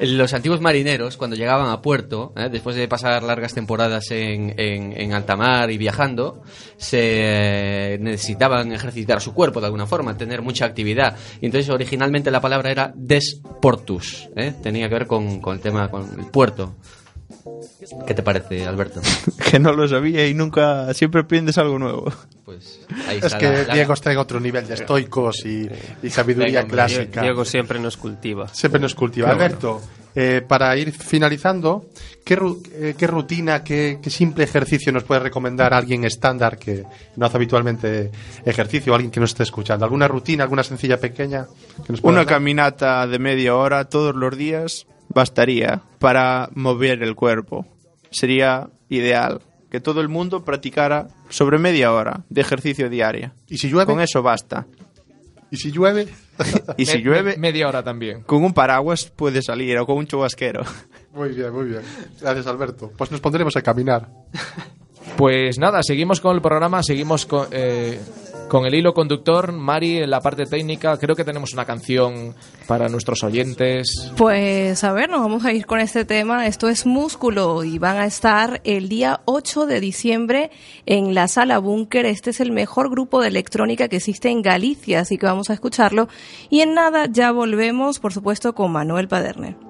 los 0.00 0.32
antiguos 0.32 0.60
marineros, 0.60 1.16
cuando 1.16 1.36
llegaban 1.36 1.70
a 1.70 1.80
puerto, 1.80 2.32
eh, 2.36 2.48
después 2.50 2.76
de 2.76 2.88
pasar 2.88 3.22
largas 3.22 3.54
temporadas 3.54 4.10
en, 4.10 4.54
en, 4.58 5.12
alta 5.12 5.36
mar 5.36 5.70
y 5.70 5.78
viajando, 5.78 6.42
se 6.76 7.98
necesitaban 8.00 8.72
ejercitar 8.72 9.20
su 9.20 9.34
cuerpo 9.34 9.60
de 9.60 9.66
alguna 9.66 9.86
forma, 9.86 10.16
tener 10.16 10.42
mucha 10.42 10.64
actividad. 10.64 11.16
Y 11.40 11.46
entonces 11.46 11.70
originalmente 11.70 12.30
la 12.30 12.40
palabra 12.40 12.70
era 12.70 12.92
desportus, 12.94 14.28
eh, 14.36 14.54
tenía 14.62 14.88
que 14.88 14.94
ver 14.94 15.06
con, 15.06 15.40
con 15.40 15.56
el 15.56 15.60
tema, 15.60 15.90
con 15.90 16.18
el 16.18 16.26
puerto. 16.26 16.74
¿Qué 18.06 18.14
te 18.14 18.22
parece, 18.22 18.66
Alberto? 18.66 19.00
Que 19.50 19.58
no 19.58 19.72
lo 19.72 19.86
sabía 19.88 20.26
y 20.26 20.34
nunca, 20.34 20.92
siempre 20.94 21.20
aprendes 21.22 21.56
algo 21.58 21.78
nuevo. 21.78 22.12
Pues 22.44 22.80
ahí 23.08 23.18
Es 23.18 23.24
está 23.24 23.38
que 23.38 23.46
la- 23.48 23.62
la- 23.64 23.74
Diego 23.74 23.92
está 23.92 24.12
en 24.12 24.18
otro 24.18 24.40
nivel 24.40 24.66
de 24.66 24.74
estoicos 24.74 25.44
y, 25.44 25.68
y 26.02 26.10
sabiduría 26.10 26.46
Venga, 26.46 26.60
hombre, 26.62 26.74
clásica. 26.74 27.22
Diego 27.22 27.44
siempre 27.44 27.78
nos 27.78 27.96
cultiva. 27.96 28.48
Siempre 28.48 28.80
nos 28.80 28.94
cultiva. 28.94 29.28
Bueno. 29.28 29.42
Alberto, 29.44 29.80
eh, 30.14 30.42
para 30.46 30.76
ir 30.76 30.92
finalizando, 30.92 31.86
¿qué, 32.24 32.38
ru- 32.38 32.60
eh, 32.72 32.94
qué 32.96 33.06
rutina, 33.06 33.62
qué, 33.62 33.98
qué 34.02 34.10
simple 34.10 34.44
ejercicio 34.44 34.92
nos 34.92 35.04
puede 35.04 35.20
recomendar 35.20 35.74
alguien 35.74 36.04
estándar 36.04 36.58
que 36.58 36.84
no 37.16 37.26
hace 37.26 37.36
habitualmente 37.36 38.10
ejercicio, 38.44 38.94
alguien 38.94 39.10
que 39.10 39.20
nos 39.20 39.30
esté 39.30 39.42
escuchando? 39.42 39.84
¿Alguna 39.84 40.08
rutina, 40.08 40.44
alguna 40.44 40.62
sencilla 40.62 40.98
pequeña? 40.98 41.46
Que 41.86 41.92
nos 41.92 42.00
pueda 42.00 42.12
Una 42.14 42.24
dar? 42.24 42.34
caminata 42.34 43.06
de 43.06 43.18
media 43.18 43.54
hora 43.56 43.84
todos 43.86 44.14
los 44.14 44.36
días 44.36 44.86
bastaría 45.08 45.82
para 45.98 46.48
mover 46.54 47.02
el 47.02 47.14
cuerpo. 47.14 47.66
Sería 48.10 48.68
ideal 48.88 49.40
que 49.70 49.80
todo 49.80 50.00
el 50.00 50.08
mundo 50.08 50.44
practicara 50.44 51.08
sobre 51.28 51.58
media 51.58 51.92
hora 51.92 52.24
de 52.28 52.40
ejercicio 52.40 52.88
diaria. 52.88 53.32
¿Y 53.48 53.58
si 53.58 53.68
llueve? 53.68 53.92
Con 53.92 54.00
eso 54.00 54.22
basta. 54.22 54.66
¿Y 55.50 55.56
si 55.56 55.70
llueve? 55.70 56.08
Y 56.76 56.84
si 56.86 56.98
Me- 56.98 57.02
llueve, 57.04 57.22
me- 57.32 57.36
media 57.38 57.66
hora 57.68 57.82
también. 57.82 58.22
con 58.22 58.44
un 58.44 58.52
paraguas 58.52 59.06
puede 59.06 59.40
salir 59.42 59.78
o 59.78 59.86
con 59.86 59.96
un 59.96 60.06
chubasquero. 60.06 60.62
Muy 61.14 61.30
bien, 61.30 61.50
muy 61.52 61.64
bien. 61.66 61.80
Gracias, 62.20 62.46
Alberto. 62.46 62.92
Pues 62.96 63.10
nos 63.10 63.20
pondremos 63.20 63.56
a 63.56 63.62
caminar. 63.62 64.08
Pues 65.16 65.58
nada, 65.58 65.82
seguimos 65.82 66.20
con 66.20 66.34
el 66.36 66.42
programa, 66.42 66.82
seguimos 66.82 67.24
con, 67.24 67.46
eh, 67.52 67.98
Con 68.48 68.64
el 68.64 68.76
hilo 68.76 68.94
conductor, 68.94 69.50
Mari, 69.50 69.98
en 69.98 70.10
la 70.10 70.20
parte 70.20 70.46
técnica, 70.46 70.96
creo 70.98 71.16
que 71.16 71.24
tenemos 71.24 71.52
una 71.52 71.64
canción 71.64 72.32
para 72.68 72.88
nuestros 72.88 73.24
oyentes. 73.24 74.12
Pues 74.16 74.84
a 74.84 74.92
ver, 74.92 75.10
nos 75.10 75.20
vamos 75.20 75.44
a 75.44 75.52
ir 75.52 75.66
con 75.66 75.80
este 75.80 76.04
tema. 76.04 76.46
Esto 76.46 76.68
es 76.68 76.86
Músculo 76.86 77.64
y 77.64 77.80
van 77.80 77.96
a 77.96 78.06
estar 78.06 78.60
el 78.62 78.88
día 78.88 79.20
8 79.24 79.66
de 79.66 79.80
diciembre 79.80 80.50
en 80.86 81.12
la 81.12 81.26
sala 81.26 81.58
Búnker. 81.58 82.06
Este 82.06 82.30
es 82.30 82.38
el 82.38 82.52
mejor 82.52 82.88
grupo 82.88 83.20
de 83.20 83.28
electrónica 83.28 83.88
que 83.88 83.96
existe 83.96 84.28
en 84.28 84.42
Galicia, 84.42 85.00
así 85.00 85.18
que 85.18 85.26
vamos 85.26 85.50
a 85.50 85.54
escucharlo. 85.54 86.08
Y 86.48 86.60
en 86.60 86.74
nada 86.74 87.06
ya 87.10 87.32
volvemos, 87.32 87.98
por 87.98 88.12
supuesto, 88.12 88.54
con 88.54 88.70
Manuel 88.70 89.08
Paderne. 89.08 89.65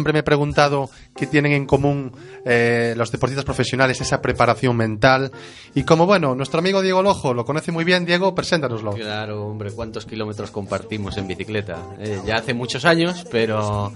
Siempre 0.00 0.14
me 0.14 0.20
he 0.20 0.22
preguntado 0.22 0.88
qué 1.14 1.26
tienen 1.26 1.52
en 1.52 1.66
común 1.66 2.10
eh, 2.46 2.94
los 2.96 3.12
deportistas 3.12 3.44
profesionales, 3.44 4.00
esa 4.00 4.22
preparación 4.22 4.74
mental. 4.74 5.30
Y 5.74 5.82
como, 5.84 6.06
bueno, 6.06 6.34
nuestro 6.34 6.60
amigo 6.60 6.80
Diego 6.80 7.02
Lojo 7.02 7.34
lo 7.34 7.44
conoce 7.44 7.70
muy 7.70 7.84
bien, 7.84 8.06
Diego, 8.06 8.34
preséntanoslo. 8.34 8.92
Claro, 8.92 9.46
hombre, 9.46 9.72
cuántos 9.72 10.06
kilómetros 10.06 10.50
compartimos 10.50 11.18
en 11.18 11.28
bicicleta. 11.28 11.76
Eh, 11.98 12.18
ya 12.26 12.36
hace 12.36 12.54
muchos 12.54 12.86
años, 12.86 13.26
pero, 13.30 13.92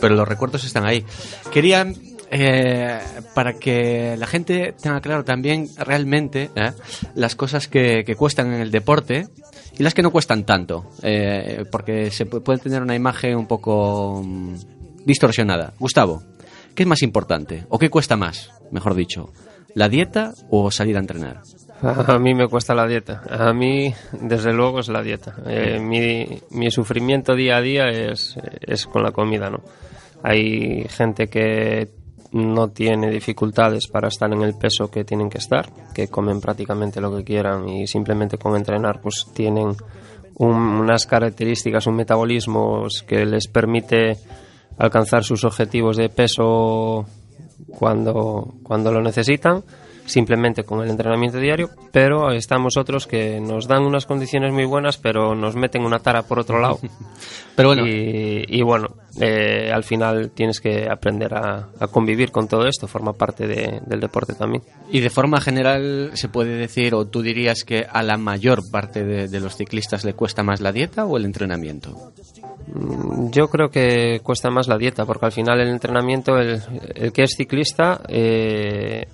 pero 0.00 0.14
los 0.14 0.28
recuerdos 0.28 0.62
están 0.64 0.86
ahí. 0.86 1.04
Quería 1.52 1.84
eh, 2.30 3.00
para 3.34 3.54
que 3.54 4.14
la 4.16 4.26
gente 4.28 4.74
tenga 4.80 5.00
claro 5.00 5.24
también 5.24 5.68
realmente 5.76 6.50
¿eh? 6.54 6.72
las 7.16 7.34
cosas 7.34 7.66
que, 7.66 8.04
que 8.04 8.14
cuestan 8.14 8.52
en 8.54 8.60
el 8.60 8.70
deporte 8.70 9.26
y 9.78 9.82
las 9.82 9.94
que 9.94 10.02
no 10.02 10.10
cuestan 10.10 10.44
tanto, 10.44 10.90
eh, 11.02 11.64
porque 11.70 12.10
se 12.10 12.28
pu- 12.28 12.42
puede 12.42 12.58
tener 12.58 12.82
una 12.82 12.96
imagen 12.96 13.36
un 13.36 13.46
poco 13.46 14.22
mm, 14.24 14.54
distorsionada. 15.08 15.72
Gustavo, 15.80 16.22
¿qué 16.76 16.84
es 16.84 16.88
más 16.88 17.02
importante? 17.02 17.66
¿O 17.70 17.78
qué 17.78 17.90
cuesta 17.90 18.16
más, 18.16 18.52
mejor 18.70 18.94
dicho? 18.94 19.32
¿La 19.74 19.88
dieta 19.88 20.32
o 20.50 20.70
salir 20.70 20.96
a 20.96 21.00
entrenar? 21.00 21.40
A 21.82 22.18
mí 22.18 22.34
me 22.34 22.48
cuesta 22.48 22.74
la 22.74 22.86
dieta. 22.86 23.22
A 23.30 23.52
mí, 23.52 23.92
desde 24.20 24.52
luego, 24.52 24.80
es 24.80 24.88
la 24.88 25.02
dieta. 25.02 25.34
Eh, 25.46 25.78
mi, 25.80 26.26
mi 26.50 26.70
sufrimiento 26.70 27.34
día 27.34 27.56
a 27.56 27.60
día 27.60 27.84
es, 27.88 28.36
es 28.60 28.86
con 28.86 29.02
la 29.02 29.12
comida, 29.12 29.48
¿no? 29.50 29.60
Hay 30.22 30.86
gente 30.88 31.28
que 31.28 31.88
no 32.32 32.68
tiene 32.68 33.10
dificultades 33.10 33.86
para 33.86 34.08
estar 34.08 34.30
en 34.32 34.42
el 34.42 34.54
peso 34.58 34.90
que 34.90 35.04
tienen 35.04 35.30
que 35.30 35.38
estar, 35.38 35.70
que 35.94 36.08
comen 36.08 36.40
prácticamente 36.40 37.00
lo 37.00 37.16
que 37.16 37.24
quieran 37.24 37.68
y 37.68 37.86
simplemente 37.86 38.36
con 38.36 38.54
entrenar 38.56 39.00
pues 39.00 39.26
tienen 39.32 39.68
un- 40.34 40.56
unas 40.80 41.06
características, 41.06 41.86
un 41.86 41.94
metabolismo 41.96 42.86
que 43.06 43.24
les 43.24 43.46
permite 43.48 44.18
alcanzar 44.78 45.24
sus 45.24 45.44
objetivos 45.44 45.96
de 45.96 46.08
peso 46.08 47.06
cuando, 47.68 48.54
cuando 48.62 48.92
lo 48.92 49.02
necesitan, 49.02 49.62
simplemente 50.06 50.64
con 50.64 50.80
el 50.82 50.88
entrenamiento 50.88 51.38
diario, 51.38 51.68
pero 51.92 52.32
estamos 52.32 52.78
otros 52.78 53.06
que 53.06 53.40
nos 53.40 53.68
dan 53.68 53.82
unas 53.82 54.06
condiciones 54.06 54.52
muy 54.54 54.64
buenas, 54.64 54.96
pero 54.96 55.34
nos 55.34 55.54
meten 55.54 55.82
una 55.84 55.98
tara 55.98 56.22
por 56.22 56.38
otro 56.38 56.60
lado. 56.60 56.78
Pero 57.56 57.70
bueno. 57.70 57.88
y, 57.88 58.44
y 58.46 58.62
bueno, 58.62 58.86
eh, 59.20 59.72
al 59.74 59.82
final 59.82 60.30
tienes 60.30 60.60
que 60.60 60.88
aprender 60.88 61.34
a, 61.34 61.66
a 61.80 61.88
convivir 61.88 62.30
con 62.30 62.46
todo 62.46 62.68
esto, 62.68 62.86
forma 62.86 63.14
parte 63.14 63.48
de- 63.48 63.80
del 63.84 63.98
deporte 63.98 64.34
también. 64.34 64.62
Y 64.92 65.00
de 65.00 65.10
forma 65.10 65.40
general 65.40 66.12
se 66.14 66.28
puede 66.28 66.56
decir, 66.56 66.94
o 66.94 67.04
tú 67.08 67.20
dirías 67.20 67.64
que 67.64 67.84
a 67.90 68.04
la 68.04 68.16
mayor 68.16 68.62
parte 68.70 69.04
de, 69.04 69.26
de 69.26 69.40
los 69.40 69.56
ciclistas 69.56 70.04
le 70.04 70.14
cuesta 70.14 70.44
más 70.44 70.60
la 70.60 70.70
dieta 70.70 71.04
o 71.04 71.16
el 71.16 71.24
entrenamiento. 71.24 72.12
Mm, 72.74 73.30
Yo 73.30 73.48
creo 73.48 73.70
que 73.70 74.20
cuesta 74.22 74.50
más 74.50 74.68
la 74.68 74.78
dieta, 74.78 75.04
porque 75.04 75.26
al 75.26 75.32
final 75.32 75.60
el 75.60 75.68
entrenamiento, 75.68 76.38
el, 76.38 76.60
el 76.94 77.12
que 77.12 77.22
es 77.22 77.34
ciclista, 77.36 78.00
eh, 78.08 79.06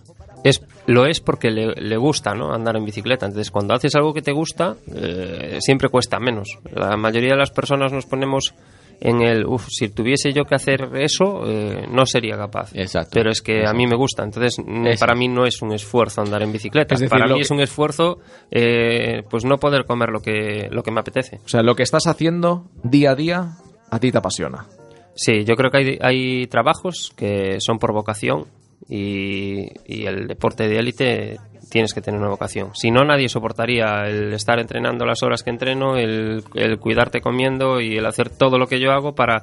es, 0.44 0.62
lo 0.86 1.06
es 1.06 1.20
porque 1.20 1.50
le, 1.50 1.96
gusta 1.96 2.34
¿no? 2.34 2.52
andar 2.52 2.76
en 2.76 2.84
bicicleta. 2.84 3.26
Entonces, 3.26 3.50
cuando 3.50 3.74
haces 3.74 3.94
algo 3.94 4.12
que 4.12 4.22
te 4.22 4.32
gusta, 4.32 4.76
eh, 4.94 5.56
siempre 5.60 5.88
cuesta 5.88 6.18
menos. 6.20 6.58
La 6.72 6.96
mayoría 6.96 7.30
de 7.30 7.38
las 7.38 7.50
personas 7.50 7.92
nos 7.92 8.06
ponemos 8.06 8.54
en 9.00 9.20
el, 9.22 9.46
uff, 9.46 9.66
si 9.68 9.88
tuviese 9.88 10.32
yo 10.32 10.44
que 10.44 10.54
hacer 10.54 10.88
eso, 10.96 11.42
eh, 11.46 11.86
no 11.90 12.06
sería 12.06 12.36
capaz. 12.36 12.70
Exacto. 12.74 13.10
Pero 13.14 13.30
es 13.30 13.40
que 13.42 13.66
a 13.66 13.72
mí 13.72 13.86
me 13.86 13.96
gusta. 13.96 14.22
Entonces, 14.24 14.58
Exacto. 14.58 14.98
para 15.00 15.14
mí 15.14 15.28
no 15.28 15.44
es 15.46 15.60
un 15.62 15.72
esfuerzo 15.72 16.20
andar 16.22 16.42
en 16.42 16.52
bicicleta. 16.52 16.94
Es 16.94 17.00
decir, 17.00 17.10
para 17.10 17.26
mí 17.26 17.34
que- 17.36 17.40
es 17.42 17.50
un 17.50 17.60
esfuerzo, 17.60 18.18
eh, 18.50 19.22
pues 19.28 19.44
no 19.44 19.58
poder 19.58 19.84
comer 19.84 20.10
lo 20.10 20.20
que, 20.20 20.68
lo 20.70 20.82
que 20.82 20.90
me 20.90 21.00
apetece. 21.00 21.40
O 21.44 21.48
sea, 21.48 21.62
lo 21.62 21.74
que 21.74 21.82
estás 21.82 22.06
haciendo 22.06 22.64
día 22.82 23.10
a 23.12 23.14
día 23.14 23.52
a 23.90 23.98
ti 24.00 24.10
te 24.10 24.18
apasiona. 24.18 24.66
Sí, 25.14 25.44
yo 25.44 25.54
creo 25.54 25.70
que 25.70 25.78
hay, 25.78 25.98
hay 26.00 26.46
trabajos 26.48 27.12
que 27.16 27.56
son 27.60 27.78
por 27.78 27.92
vocación 27.92 28.46
y, 28.88 29.66
y 29.86 30.06
el 30.06 30.26
deporte 30.26 30.68
de 30.68 30.78
élite 30.78 31.36
tienes 31.74 31.92
que 31.92 32.00
tener 32.00 32.20
una 32.20 32.30
vocación. 32.30 32.70
Si 32.72 32.92
no, 32.92 33.04
nadie 33.04 33.28
soportaría 33.28 34.06
el 34.06 34.32
estar 34.32 34.60
entrenando 34.60 35.04
las 35.04 35.24
horas 35.24 35.42
que 35.42 35.50
entreno, 35.50 35.96
el, 35.96 36.44
cuidarte 36.78 37.20
comiendo 37.20 37.80
y 37.80 37.96
el 37.96 38.06
hacer 38.06 38.30
todo 38.30 38.60
lo 38.60 38.68
que 38.68 38.78
yo 38.78 38.92
hago 38.92 39.16
para, 39.16 39.42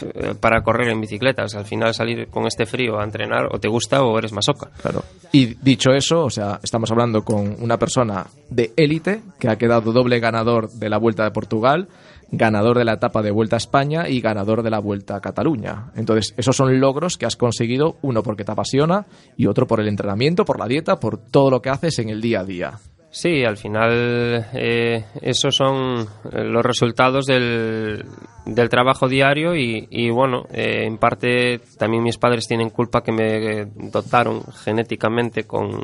eh, 0.00 0.32
para 0.40 0.62
correr 0.62 0.88
en 0.88 0.98
bicicleta. 0.98 1.44
O 1.44 1.48
sea, 1.48 1.60
al 1.60 1.66
final 1.66 1.92
salir 1.92 2.28
con 2.28 2.46
este 2.46 2.64
frío 2.64 2.98
a 2.98 3.04
entrenar 3.04 3.50
o 3.52 3.58
te 3.60 3.68
gusta 3.68 4.02
o 4.02 4.18
eres 4.18 4.32
masoca. 4.32 4.70
Claro. 4.80 5.04
Y 5.30 5.56
dicho 5.62 5.90
eso, 5.90 6.24
o 6.24 6.30
sea, 6.30 6.58
estamos 6.62 6.90
hablando 6.90 7.22
con 7.22 7.62
una 7.62 7.76
persona 7.76 8.24
de 8.48 8.72
élite 8.74 9.20
que 9.38 9.50
ha 9.50 9.56
quedado 9.56 9.92
doble 9.92 10.20
ganador 10.20 10.70
de 10.70 10.88
la 10.88 10.96
Vuelta 10.96 11.24
de 11.24 11.32
Portugal, 11.32 11.88
ganador 12.30 12.78
de 12.78 12.84
la 12.84 12.94
etapa 12.94 13.22
de 13.22 13.30
Vuelta 13.30 13.56
a 13.56 13.58
España 13.58 14.08
y 14.08 14.20
ganador 14.20 14.62
de 14.62 14.70
la 14.70 14.80
Vuelta 14.80 15.16
a 15.16 15.20
Cataluña. 15.20 15.92
Entonces, 15.96 16.34
esos 16.36 16.56
son 16.56 16.78
logros 16.80 17.16
que 17.16 17.26
has 17.26 17.36
conseguido, 17.36 17.96
uno 18.02 18.22
porque 18.22 18.44
te 18.44 18.52
apasiona 18.52 19.06
y 19.36 19.46
otro 19.46 19.66
por 19.66 19.80
el 19.80 19.88
entrenamiento, 19.88 20.44
por 20.44 20.58
la 20.58 20.66
dieta, 20.66 21.00
por 21.00 21.18
todo 21.18 21.50
lo 21.50 21.62
que 21.62 21.70
haces 21.70 21.98
en 21.98 22.10
el 22.10 22.20
día 22.20 22.40
a 22.40 22.44
día. 22.44 22.78
Sí, 23.10 23.42
al 23.42 23.56
final 23.56 24.46
eh, 24.52 25.02
esos 25.22 25.56
son 25.56 26.02
eh, 26.30 26.44
los 26.44 26.62
resultados 26.62 27.24
del, 27.24 28.04
del 28.44 28.68
trabajo 28.68 29.08
diario 29.08 29.56
y, 29.56 29.88
y 29.90 30.10
bueno, 30.10 30.44
eh, 30.52 30.84
en 30.84 30.98
parte 30.98 31.58
también 31.78 32.02
mis 32.02 32.18
padres 32.18 32.46
tienen 32.46 32.68
culpa 32.68 33.02
que 33.02 33.12
me 33.12 33.64
dotaron 33.90 34.42
genéticamente 34.62 35.44
con, 35.44 35.80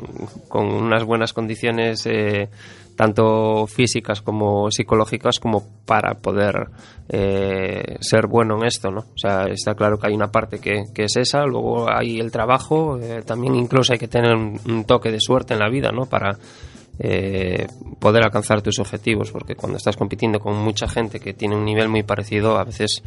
con 0.47 0.67
unas 0.67 1.03
buenas 1.03 1.33
condiciones 1.33 2.05
eh, 2.05 2.47
tanto 2.95 3.67
físicas 3.67 4.21
como 4.21 4.71
psicológicas 4.71 5.39
como 5.39 5.63
para 5.85 6.15
poder 6.15 6.69
eh, 7.09 7.97
ser 7.99 8.27
bueno 8.27 8.57
en 8.57 8.65
esto, 8.65 8.89
¿no? 8.91 9.01
O 9.01 9.17
sea, 9.17 9.45
está 9.45 9.75
claro 9.75 9.97
que 9.97 10.07
hay 10.07 10.13
una 10.13 10.31
parte 10.31 10.59
que, 10.59 10.83
que 10.93 11.03
es 11.03 11.15
esa, 11.17 11.45
luego 11.45 11.89
hay 11.89 12.19
el 12.19 12.31
trabajo, 12.31 12.97
eh, 12.99 13.21
también 13.25 13.55
incluso 13.55 13.93
hay 13.93 13.99
que 13.99 14.07
tener 14.07 14.33
un, 14.35 14.59
un 14.67 14.85
toque 14.85 15.11
de 15.11 15.19
suerte 15.19 15.53
en 15.53 15.59
la 15.59 15.69
vida, 15.69 15.91
¿no? 15.91 16.05
Para 16.05 16.37
eh, 16.99 17.67
poder 17.99 18.23
alcanzar 18.23 18.61
tus 18.61 18.79
objetivos, 18.79 19.31
porque 19.31 19.55
cuando 19.55 19.77
estás 19.77 19.97
compitiendo 19.97 20.39
con 20.39 20.57
mucha 20.57 20.87
gente 20.87 21.19
que 21.19 21.33
tiene 21.33 21.55
un 21.55 21.65
nivel 21.65 21.89
muy 21.89 22.03
parecido, 22.03 22.57
a 22.57 22.63
veces 22.63 23.03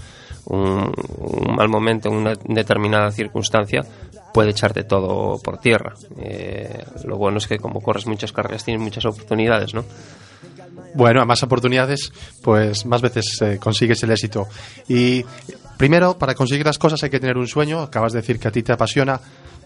un, 0.46 0.92
mal 1.56 1.68
momento 1.68 2.08
en 2.08 2.16
una 2.16 2.32
determinada 2.44 3.10
circunstancia 3.10 3.82
puede 4.32 4.50
echarte 4.50 4.84
todo 4.84 5.38
por 5.42 5.58
tierra. 5.58 5.94
Eh, 6.18 6.84
lo 7.04 7.16
bueno 7.16 7.38
es 7.38 7.46
que 7.46 7.58
como 7.58 7.80
corres 7.80 8.06
muchas 8.06 8.32
carreras 8.32 8.64
tienes 8.64 8.82
muchas 8.82 9.04
oportunidades, 9.04 9.74
¿no? 9.74 9.84
Bueno, 10.94 11.20
a 11.20 11.24
más 11.24 11.42
oportunidades, 11.42 12.12
pues 12.42 12.86
más 12.86 13.02
veces 13.02 13.40
eh, 13.42 13.58
consigues 13.58 14.02
el 14.02 14.10
éxito. 14.10 14.48
Y 14.88 15.24
primero, 15.76 16.18
para 16.18 16.34
conseguir 16.34 16.66
las 16.66 16.78
cosas 16.78 17.02
hay 17.02 17.10
que 17.10 17.20
tener 17.20 17.36
un 17.36 17.46
sueño. 17.46 17.80
Acabas 17.80 18.12
de 18.12 18.20
decir 18.20 18.38
que 18.38 18.48
a 18.48 18.50
ti 18.50 18.62
te 18.62 18.72
apasiona. 18.72 19.20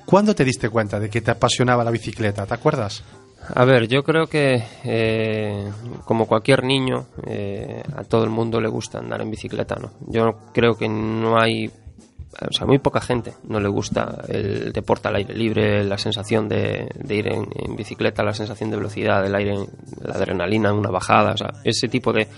¿Cuándo 0.05 0.35
te 0.35 0.45
diste 0.45 0.69
cuenta 0.69 0.99
de 0.99 1.09
que 1.09 1.21
te 1.21 1.31
apasionaba 1.31 1.85
la 1.85 1.91
bicicleta? 1.91 2.45
¿Te 2.45 2.55
acuerdas? 2.55 3.03
A 3.49 3.65
ver, 3.65 3.89
yo 3.89 4.03
creo 4.05 4.27
que 4.27 4.63
eh, 4.85 5.71
como 6.05 6.27
cualquier 6.27 6.65
niño, 6.65 7.07
eh, 7.27 7.83
a 7.97 8.05
todo 8.05 8.25
el 8.25 8.31
mundo 8.31 8.61
le 8.61 8.69
gusta 8.69 8.99
andar 8.99 9.21
en 9.21 9.31
bicicleta, 9.31 9.77
¿no? 9.77 9.91
Yo 10.07 10.39
creo 10.55 10.75
que 10.77 10.89
no 10.89 11.41
hay, 11.41 11.67
o 11.69 12.53
sea, 12.53 12.67
muy 12.67 12.79
poca 12.79 13.01
gente 13.01 13.35
no 13.49 13.59
le 13.59 13.69
gusta 13.69 14.23
el 14.29 14.73
deporte 14.73 15.09
al 15.09 15.17
aire 15.17 15.35
libre, 15.35 15.85
la 15.85 15.99
sensación 15.99 16.49
de, 16.49 16.89
de 16.95 17.15
ir 17.15 17.27
en, 17.27 17.49
en 17.55 17.77
bicicleta, 17.77 18.23
la 18.23 18.33
sensación 18.33 18.71
de 18.71 18.77
velocidad, 18.77 19.23
del 19.23 19.35
aire, 19.35 19.57
la 20.01 20.15
adrenalina 20.15 20.71
en 20.71 20.77
una 20.77 20.91
bajada, 20.91 21.33
o 21.33 21.37
sea, 21.37 21.53
ese 21.65 21.89
tipo 21.89 22.13
de, 22.13 22.29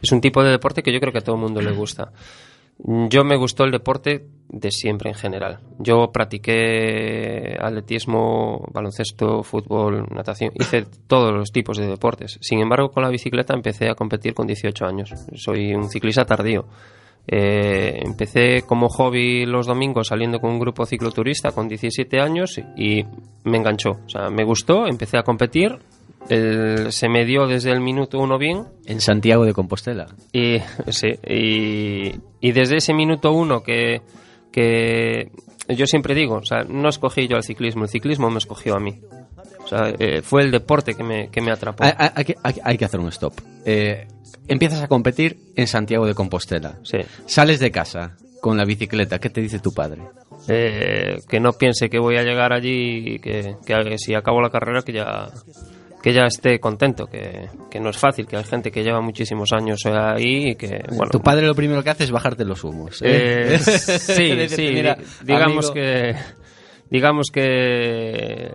es 0.00 0.12
un 0.12 0.20
tipo 0.20 0.42
de 0.42 0.50
deporte 0.50 0.82
que 0.82 0.92
yo 0.92 1.00
creo 1.00 1.12
que 1.12 1.18
a 1.18 1.22
todo 1.22 1.36
el 1.36 1.42
mundo 1.42 1.60
le 1.60 1.72
gusta. 1.72 2.12
Yo 2.78 3.24
me 3.24 3.36
gustó 3.36 3.64
el 3.64 3.70
deporte 3.70 4.26
de 4.48 4.70
siempre 4.70 5.10
en 5.10 5.14
general. 5.14 5.60
Yo 5.78 6.10
practiqué 6.12 7.56
atletismo, 7.60 8.66
baloncesto, 8.72 9.42
fútbol, 9.42 10.06
natación, 10.10 10.52
hice 10.54 10.86
todos 11.06 11.32
los 11.32 11.52
tipos 11.52 11.78
de 11.78 11.86
deportes. 11.86 12.38
Sin 12.40 12.60
embargo, 12.60 12.90
con 12.90 13.02
la 13.02 13.08
bicicleta 13.08 13.54
empecé 13.54 13.88
a 13.88 13.94
competir 13.94 14.34
con 14.34 14.46
18 14.46 14.84
años. 14.84 15.14
Soy 15.34 15.74
un 15.74 15.88
ciclista 15.88 16.24
tardío. 16.24 16.66
Eh, 17.26 18.00
empecé 18.04 18.62
como 18.62 18.88
hobby 18.88 19.46
los 19.46 19.66
domingos 19.66 20.08
saliendo 20.08 20.40
con 20.40 20.50
un 20.50 20.58
grupo 20.58 20.84
cicloturista 20.84 21.52
con 21.52 21.68
17 21.68 22.20
años 22.20 22.60
y 22.76 23.04
me 23.44 23.58
enganchó. 23.58 23.92
O 24.04 24.08
sea, 24.08 24.28
me 24.28 24.44
gustó, 24.44 24.86
empecé 24.86 25.18
a 25.18 25.22
competir. 25.22 25.78
El- 26.28 26.92
se 26.92 27.08
me 27.08 27.24
dio 27.24 27.46
desde 27.46 27.70
el 27.72 27.80
minuto 27.80 28.18
uno 28.18 28.38
bien 28.38 28.64
En 28.86 29.00
Santiago 29.00 29.44
de 29.44 29.52
Compostela. 29.52 30.06
y, 30.32 30.58
sí, 30.88 31.08
y, 31.28 32.12
y 32.40 32.52
desde 32.52 32.76
ese 32.76 32.94
minuto 32.94 33.32
uno 33.32 33.62
que, 33.62 34.00
que 34.52 35.30
yo 35.68 35.86
siempre 35.86 36.14
digo, 36.14 36.36
o 36.36 36.44
sea, 36.44 36.64
no 36.64 36.88
escogí 36.88 37.26
yo 37.28 37.36
al 37.36 37.42
ciclismo, 37.44 37.82
el 37.84 37.88
ciclismo 37.90 38.30
me 38.30 38.38
escogió 38.38 38.74
a 38.76 38.80
mí. 38.80 39.00
O 39.64 39.68
sea, 39.68 39.92
eh, 39.98 40.22
fue 40.22 40.42
el 40.42 40.50
deporte 40.50 40.94
que 40.94 41.02
me, 41.04 41.28
que 41.30 41.40
me 41.40 41.50
atrapó. 41.52 41.84
Hay, 41.84 41.92
hay- 41.98 42.34
hay- 42.42 42.60
hay 42.64 42.78
que 42.78 42.84
hacer 42.84 43.00
un 43.00 43.08
stop. 43.08 43.34
Eh, 43.64 44.06
empiezas 44.48 44.82
a 44.82 44.88
competir 44.88 45.38
en 45.56 45.66
Santiago 45.66 46.04
de 46.06 46.14
Compostela. 46.14 46.78
Sí. 46.82 46.98
Sales 47.26 47.60
de 47.60 47.70
casa 47.70 48.16
con 48.40 48.56
la 48.56 48.64
bicicleta. 48.64 49.18
¿Qué 49.20 49.30
te 49.30 49.40
dice 49.40 49.60
tu 49.60 49.72
padre? 49.72 50.02
Eh, 50.48 51.18
que 51.28 51.38
no 51.38 51.52
piense 51.52 51.88
que 51.88 52.00
voy 52.00 52.16
a 52.16 52.22
llegar 52.24 52.52
allí 52.52 53.14
y 53.14 53.18
que, 53.20 53.54
que 53.64 53.98
si 53.98 54.14
acabo 54.14 54.40
la 54.42 54.50
carrera 54.50 54.82
que 54.82 54.92
ya 54.92 55.28
que 56.02 56.12
ya 56.12 56.26
esté 56.26 56.58
contento, 56.58 57.06
que, 57.06 57.48
que 57.70 57.78
no 57.78 57.90
es 57.90 57.96
fácil, 57.96 58.26
que 58.26 58.36
hay 58.36 58.44
gente 58.44 58.72
que 58.72 58.82
lleva 58.82 59.00
muchísimos 59.00 59.52
años 59.52 59.80
ahí 59.86 60.50
y 60.50 60.54
que, 60.56 60.82
bueno, 60.88 61.10
tu 61.10 61.20
padre 61.20 61.46
lo 61.46 61.54
primero 61.54 61.82
que 61.82 61.90
hace 61.90 62.04
es 62.04 62.10
bajarte 62.10 62.44
los 62.44 62.64
humos. 62.64 63.00
¿eh? 63.02 63.54
Eh, 63.54 63.58
sí, 63.58 64.48
sí, 64.48 64.70
mira, 64.74 64.98
digamos 65.22 65.70
amigo, 65.70 65.74
que 65.74 66.16
digamos 66.90 67.30
que 67.30 68.50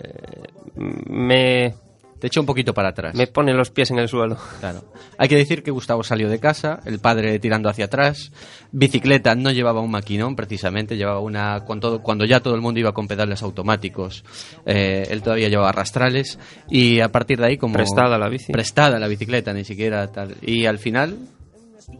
me 0.75 1.73
Te 2.19 2.27
echa 2.27 2.39
un 2.39 2.45
poquito 2.45 2.73
para 2.73 2.89
atrás. 2.89 3.15
me 3.15 3.27
pone 3.27 3.53
los 3.53 3.71
pies 3.71 3.91
en 3.91 3.99
el 3.99 4.07
suelo. 4.09 4.37
Claro. 4.59 4.83
Hay 5.17 5.29
que 5.29 5.37
decir 5.37 5.63
que 5.63 5.71
Gustavo 5.71 6.03
salió 6.03 6.29
de 6.29 6.39
casa, 6.39 6.81
el 6.85 6.99
padre 6.99 7.39
tirando 7.39 7.69
hacia 7.69 7.85
atrás. 7.85 8.31
Bicicleta 8.71 9.35
no 9.35 9.51
llevaba 9.51 9.81
un 9.81 9.91
maquinón, 9.91 10.35
precisamente, 10.35 10.97
llevaba 10.97 11.19
una. 11.19 11.61
Cuando, 11.61 12.01
cuando 12.01 12.25
ya 12.25 12.39
todo 12.39 12.55
el 12.55 12.61
mundo 12.61 12.79
iba 12.79 12.93
con 12.93 13.07
pedales 13.07 13.41
automáticos, 13.43 14.23
eh, 14.65 15.07
él 15.09 15.21
todavía 15.21 15.49
llevaba 15.49 15.71
rastrales. 15.71 16.39
Y 16.69 16.99
a 16.99 17.09
partir 17.09 17.39
de 17.39 17.47
ahí, 17.47 17.57
como. 17.57 17.73
Prestada 17.73 18.17
la 18.17 18.29
bici. 18.29 18.51
Prestada 18.51 18.99
la 18.99 19.07
bicicleta, 19.07 19.53
ni 19.53 19.63
siquiera 19.63 20.07
tal. 20.11 20.35
Y 20.41 20.65
al 20.65 20.79
final, 20.79 21.17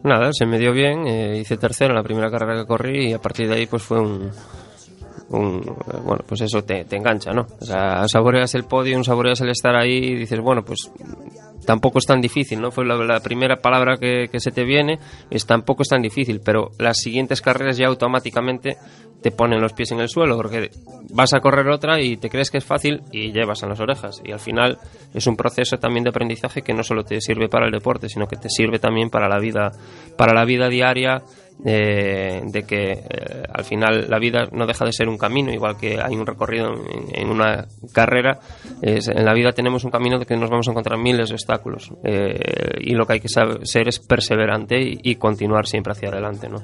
Nada, 0.04 0.32
se 0.34 0.46
me 0.46 0.60
dio 0.60 0.74
bien, 0.74 1.08
eh, 1.08 1.40
hice 1.40 1.58
tercero 1.58 1.92
en 1.92 1.96
la 1.96 2.04
primera 2.04 2.30
carrera 2.30 2.60
que 2.60 2.68
corrí 2.68 3.10
y 3.10 3.14
a 3.14 3.20
partir 3.20 3.48
de 3.48 3.56
ahí 3.56 3.68
pues 3.68 3.84
fue 3.84 4.00
un, 4.00 4.30
un 5.30 5.62
bueno, 6.04 6.24
pues 6.28 6.42
eso 6.42 6.64
te, 6.64 6.84
te 6.86 6.98
engancha, 6.98 7.32
¿no? 7.32 7.48
O 7.60 7.66
sea, 7.66 8.08
saboreas 8.08 8.54
el 8.56 8.66
podio, 8.66 9.02
saboreas 9.04 9.40
el 9.42 9.50
estar 9.50 9.76
ahí 9.76 9.98
y 9.98 10.16
dices, 10.16 10.40
bueno, 10.42 10.64
pues 10.64 10.92
tampoco 11.68 12.00
es 12.00 12.06
tan 12.06 12.22
difícil, 12.22 12.62
¿no? 12.62 12.72
Fue 12.72 12.86
la, 12.86 13.20
primera 13.20 13.58
palabra 13.58 13.98
que, 13.98 14.30
que 14.32 14.40
se 14.40 14.52
te 14.52 14.64
viene, 14.64 15.00
es 15.30 15.46
tampoco 15.46 15.84
es 15.84 15.90
tan 15.90 16.02
difícil, 16.02 16.40
pero 16.40 16.72
las 16.80 16.98
siguientes 17.00 17.42
carreras 17.42 17.76
ya 17.76 17.88
automáticamente 17.88 18.78
te 19.22 19.32
ponen 19.32 19.62
los 19.62 19.74
pies 19.74 19.92
en 19.92 20.00
el 20.00 20.10
suelo, 20.10 20.38
porque 20.38 20.70
vas 21.12 21.34
a 21.34 21.40
correr 21.40 21.68
otra 21.70 22.00
y 22.00 22.18
te 22.18 22.30
crees 22.30 22.52
que 22.52 22.60
es 22.60 22.66
fácil 22.66 23.02
y 23.12 23.32
llevas 23.32 23.64
en 23.64 23.70
las 23.70 23.80
orejas. 23.80 24.22
Y 24.24 24.32
al 24.32 24.40
final 24.40 24.78
es 25.14 25.28
un 25.28 25.36
proceso 25.36 25.78
también 25.78 26.04
de 26.04 26.10
aprendizaje 26.10 26.62
que 26.62 26.74
no 26.74 26.84
solo 26.84 27.04
te 27.04 27.20
sirve 27.22 27.50
para 27.50 27.66
el 27.66 27.72
deporte, 27.72 28.10
sino 28.10 28.28
que 28.28 28.38
te 28.38 28.50
sirve 28.50 28.80
también 28.80 29.10
para 29.10 29.28
la 29.28 29.40
vida, 29.40 29.72
para 30.18 30.34
la 30.34 30.46
vida 30.46 30.70
diaria, 30.70 31.24
eh, 31.66 32.42
de 32.46 32.64
que 32.64 32.92
eh, 32.92 33.44
al 33.52 33.64
final 33.64 34.06
la 34.08 34.20
vida 34.20 34.48
no 34.52 34.68
deja 34.68 34.86
de 34.86 34.92
ser 34.92 35.10
un 35.10 35.18
camino, 35.18 35.52
igual 35.52 35.76
que 35.76 36.00
hay 36.00 36.16
un 36.16 36.26
recorrido 36.26 36.70
en, 37.14 37.30
una 37.30 37.66
carrera, 37.92 38.40
en 38.84 39.26
la 39.26 39.34
vida 39.34 39.52
tenemos 39.54 39.84
un 39.84 39.90
camino 39.90 40.20
de 40.20 40.26
que 40.28 40.38
nos 40.38 40.52
vamos 40.52 40.68
a 40.68 40.72
encontrar 40.72 41.00
miles 41.00 41.30
de 41.30 41.34
obstáculos 41.34 41.92
eh, 42.04 42.38
y 42.82 42.94
lo 42.94 43.08
que 43.08 43.14
hay 43.14 43.20
que 43.20 43.30
saber, 43.30 43.66
ser 43.66 43.88
es 43.88 44.00
perseverante 44.00 44.80
y, 44.80 45.00
y 45.02 45.16
continuar 45.16 45.66
siempre 45.66 45.94
hacia 45.94 46.10
adelante, 46.10 46.48
¿no? 46.48 46.62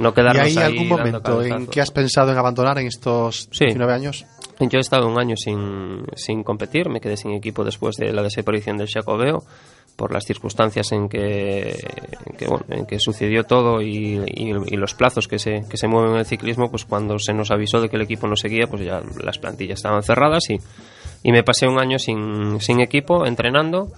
No 0.00 0.08
¿Y 0.08 0.12
quedarnos 0.12 0.42
hay 0.44 0.56
ahí 0.56 0.62
algún 0.64 0.88
momento 0.88 1.42
en 1.42 1.66
que 1.66 1.80
has 1.80 1.90
pensado 1.90 2.32
en 2.32 2.38
abandonar 2.38 2.78
en 2.78 2.86
estos 2.88 3.48
Sí. 3.52 3.66
19 3.66 3.92
años? 3.92 4.24
Yo 4.58 4.78
he 4.78 4.80
estado 4.80 5.06
un 5.08 5.18
año 5.18 5.36
sin, 5.36 6.04
sin 6.16 6.42
competir, 6.42 6.88
me 6.90 7.00
quedé 7.00 7.16
sin 7.16 7.32
equipo 7.32 7.64
después 7.64 7.96
de 7.96 8.12
la 8.12 8.22
desaparición 8.22 8.76
del 8.76 8.88
Jacobeo 8.88 9.42
por 9.96 10.12
las 10.12 10.24
circunstancias 10.24 10.92
en 10.92 11.08
que, 11.08 11.70
en 12.26 12.36
que, 12.36 12.46
bueno, 12.46 12.64
en 12.70 12.86
que 12.86 12.98
sucedió 12.98 13.44
todo 13.44 13.80
y, 13.82 14.18
y- 14.26 14.52
y 14.66 14.76
los 14.76 14.94
plazos 14.94 15.28
que 15.28 15.38
se, 15.38 15.62
que 15.68 15.76
se 15.76 15.88
mueven 15.88 16.12
en 16.12 16.18
el 16.18 16.26
ciclismo, 16.26 16.70
pues 16.70 16.84
cuando 16.84 17.18
se 17.18 17.32
nos 17.34 17.50
avisó 17.50 17.80
de 17.80 17.88
que 17.88 17.96
el 17.96 18.02
equipo 18.02 18.26
no 18.26 18.36
seguía, 18.36 18.66
pues 18.66 18.82
ya 18.84 19.00
las 19.22 19.38
plantillas 19.38 19.78
estaban 19.78 20.02
cerradas 20.02 20.44
y, 20.50 20.58
y 21.22 21.32
me 21.32 21.42
pasé 21.42 21.66
un 21.66 21.78
año 21.78 21.98
sin, 21.98 22.60
sin 22.60 22.80
equipo, 22.80 23.26
entrenando. 23.26 23.88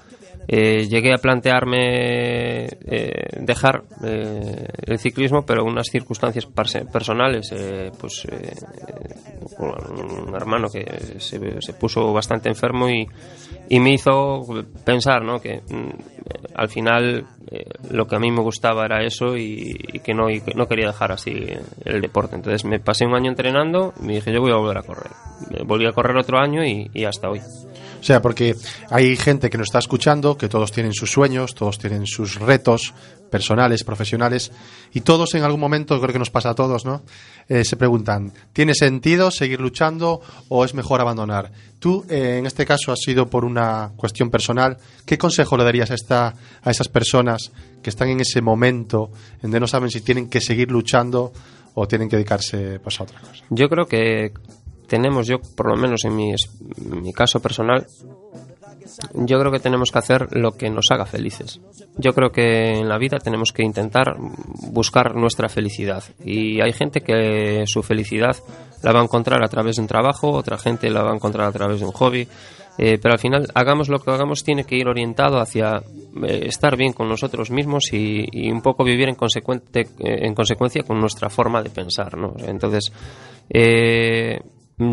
Eh, 0.48 0.86
llegué 0.88 1.12
a 1.12 1.18
plantearme 1.18 2.66
eh, 2.66 3.28
dejar 3.40 3.84
eh, 4.04 4.66
el 4.86 4.98
ciclismo, 4.98 5.44
pero 5.46 5.64
unas 5.64 5.88
circunstancias 5.88 6.46
personales, 6.46 7.52
eh, 7.52 7.90
pues 7.98 8.26
eh, 8.30 8.52
un 9.58 10.34
hermano 10.34 10.68
que 10.68 10.84
se, 11.18 11.60
se 11.60 11.72
puso 11.74 12.12
bastante 12.12 12.48
enfermo 12.48 12.88
y, 12.88 13.06
me 13.78 13.94
hizo 13.94 14.42
pensar 14.84 15.24
¿no? 15.24 15.40
que 15.40 15.62
mm, 15.62 15.90
al 16.54 16.68
final 16.68 17.26
eh, 17.50 17.64
lo 17.90 18.06
que 18.06 18.16
a 18.16 18.18
mí 18.18 18.30
me 18.30 18.42
gustaba 18.42 18.84
era 18.84 19.02
eso 19.02 19.36
y, 19.36 19.74
que 20.04 20.12
no, 20.12 20.26
no 20.54 20.66
quería 20.66 20.88
dejar 20.88 21.12
así 21.12 21.32
el 21.84 22.00
deporte. 22.00 22.36
Entonces 22.36 22.64
me 22.64 22.80
pasé 22.80 23.06
un 23.06 23.14
año 23.14 23.30
entrenando 23.30 23.94
y 24.00 24.06
me 24.06 24.14
dije 24.14 24.32
yo 24.32 24.40
voy 24.40 24.52
a 24.52 24.56
volver 24.56 24.78
a 24.78 24.82
correr. 24.82 25.12
Volví 25.64 25.86
a 25.86 25.92
correr 25.92 26.16
otro 26.16 26.38
año 26.38 26.64
y 26.64 27.04
hasta 27.04 27.30
hoy. 27.30 27.40
O 28.02 28.04
sea, 28.04 28.20
porque 28.20 28.56
hay 28.90 29.16
gente 29.16 29.48
que 29.48 29.56
nos 29.56 29.68
está 29.68 29.78
escuchando, 29.78 30.36
que 30.36 30.48
todos 30.48 30.72
tienen 30.72 30.92
sus 30.92 31.12
sueños, 31.12 31.54
todos 31.54 31.78
tienen 31.78 32.04
sus 32.04 32.34
retos 32.34 32.92
personales, 33.30 33.84
profesionales, 33.84 34.50
y 34.92 35.02
todos 35.02 35.36
en 35.36 35.44
algún 35.44 35.60
momento, 35.60 36.00
creo 36.00 36.12
que 36.12 36.18
nos 36.18 36.28
pasa 36.30 36.50
a 36.50 36.54
todos, 36.56 36.84
¿no? 36.84 37.02
Eh, 37.48 37.64
se 37.64 37.76
preguntan, 37.76 38.32
¿tiene 38.52 38.74
sentido 38.74 39.30
seguir 39.30 39.60
luchando 39.60 40.20
o 40.48 40.64
es 40.64 40.74
mejor 40.74 41.00
abandonar? 41.00 41.52
Tú, 41.78 42.04
eh, 42.10 42.38
en 42.38 42.46
este 42.46 42.66
caso, 42.66 42.90
has 42.90 42.98
sido 42.98 43.30
por 43.30 43.44
una 43.44 43.92
cuestión 43.96 44.30
personal. 44.30 44.78
¿Qué 45.06 45.16
consejo 45.16 45.56
le 45.56 45.62
darías 45.62 45.92
a, 45.92 45.94
esta, 45.94 46.34
a 46.60 46.70
esas 46.72 46.88
personas 46.88 47.52
que 47.84 47.90
están 47.90 48.08
en 48.08 48.20
ese 48.20 48.42
momento 48.42 49.10
en 49.36 49.42
donde 49.42 49.60
no 49.60 49.68
saben 49.68 49.90
si 49.90 50.00
tienen 50.00 50.28
que 50.28 50.40
seguir 50.40 50.72
luchando 50.72 51.32
o 51.74 51.86
tienen 51.86 52.08
que 52.08 52.16
dedicarse 52.16 52.80
pues, 52.80 52.98
a 52.98 53.04
otra 53.04 53.20
cosa? 53.20 53.44
Yo 53.48 53.68
creo 53.68 53.86
que 53.86 54.32
tenemos, 54.92 55.26
yo 55.26 55.38
por 55.56 55.70
lo 55.70 55.76
menos 55.76 56.04
en 56.04 56.14
mi, 56.14 56.32
en 56.32 57.02
mi 57.02 57.14
caso 57.14 57.40
personal, 57.40 57.86
yo 59.14 59.38
creo 59.38 59.50
que 59.50 59.58
tenemos 59.58 59.90
que 59.90 59.98
hacer 59.98 60.28
lo 60.32 60.52
que 60.52 60.68
nos 60.68 60.90
haga 60.90 61.06
felices. 61.06 61.62
Yo 61.96 62.12
creo 62.12 62.30
que 62.30 62.72
en 62.78 62.90
la 62.90 62.98
vida 62.98 63.16
tenemos 63.16 63.52
que 63.52 63.62
intentar 63.62 64.16
buscar 64.18 65.14
nuestra 65.14 65.48
felicidad. 65.48 66.04
Y 66.22 66.60
hay 66.60 66.74
gente 66.74 67.00
que 67.00 67.64
su 67.64 67.82
felicidad 67.82 68.36
la 68.82 68.92
va 68.92 69.00
a 69.00 69.04
encontrar 69.04 69.42
a 69.42 69.48
través 69.48 69.76
de 69.76 69.82
un 69.82 69.88
trabajo, 69.88 70.30
otra 70.30 70.58
gente 70.58 70.90
la 70.90 71.02
va 71.02 71.12
a 71.12 71.14
encontrar 71.14 71.48
a 71.48 71.52
través 71.52 71.80
de 71.80 71.86
un 71.86 71.92
hobby. 71.92 72.28
Eh, 72.76 72.98
pero 73.00 73.14
al 73.14 73.18
final, 73.18 73.48
hagamos 73.54 73.88
lo 73.88 73.98
que 73.98 74.10
hagamos, 74.10 74.44
tiene 74.44 74.64
que 74.64 74.76
ir 74.76 74.88
orientado 74.88 75.38
hacia 75.38 75.82
eh, 76.26 76.40
estar 76.44 76.76
bien 76.76 76.92
con 76.92 77.08
nosotros 77.08 77.50
mismos 77.50 77.92
y, 77.92 78.50
un 78.50 78.60
poco 78.60 78.84
vivir 78.84 79.08
en, 79.08 79.14
consecuente, 79.14 79.80
eh, 79.80 80.26
en 80.26 80.34
consecuencia 80.34 80.82
con 80.82 81.00
nuestra 81.00 81.30
forma 81.30 81.62
de 81.62 81.70
pensar. 81.70 82.18
¿no? 82.18 82.34
Entonces, 82.38 82.92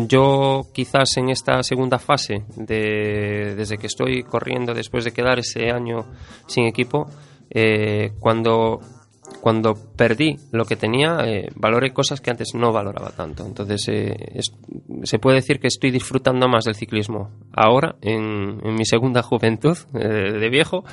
yo 0.08 0.66
quizás 0.72 1.16
en 1.16 1.30
esta 1.30 1.62
segunda 1.62 1.98
fase, 1.98 2.44
de, 2.56 3.54
desde 3.56 3.78
que 3.78 3.86
estoy 3.86 4.22
corriendo 4.22 4.74
después 4.74 5.04
de 5.04 5.12
quedar 5.12 5.38
ese 5.38 5.70
año 5.70 6.06
sin 6.46 6.66
equipo, 6.66 7.08
eh, 7.50 8.12
cuando, 8.20 8.80
cuando 9.40 9.74
perdí 9.96 10.36
lo 10.52 10.64
que 10.64 10.76
tenía, 10.76 11.18
eh, 11.24 11.48
valoré 11.56 11.92
cosas 11.92 12.20
que 12.20 12.30
antes 12.30 12.48
no 12.54 12.72
valoraba 12.72 13.10
tanto. 13.10 13.44
Entonces, 13.46 13.88
eh, 13.88 14.14
es- 14.34 14.52
se 15.04 15.18
puede 15.18 15.36
decir 15.36 15.60
que 15.60 15.68
estoy 15.68 15.90
disfrutando 15.90 16.48
más 16.48 16.64
del 16.64 16.74
ciclismo 16.74 17.30
ahora, 17.52 17.96
en, 18.02 18.60
en 18.64 18.74
mi 18.74 18.84
segunda 18.84 19.22
juventud 19.30 19.76
eh, 19.94 20.08
de 20.38 20.48
viejo, 20.50 20.84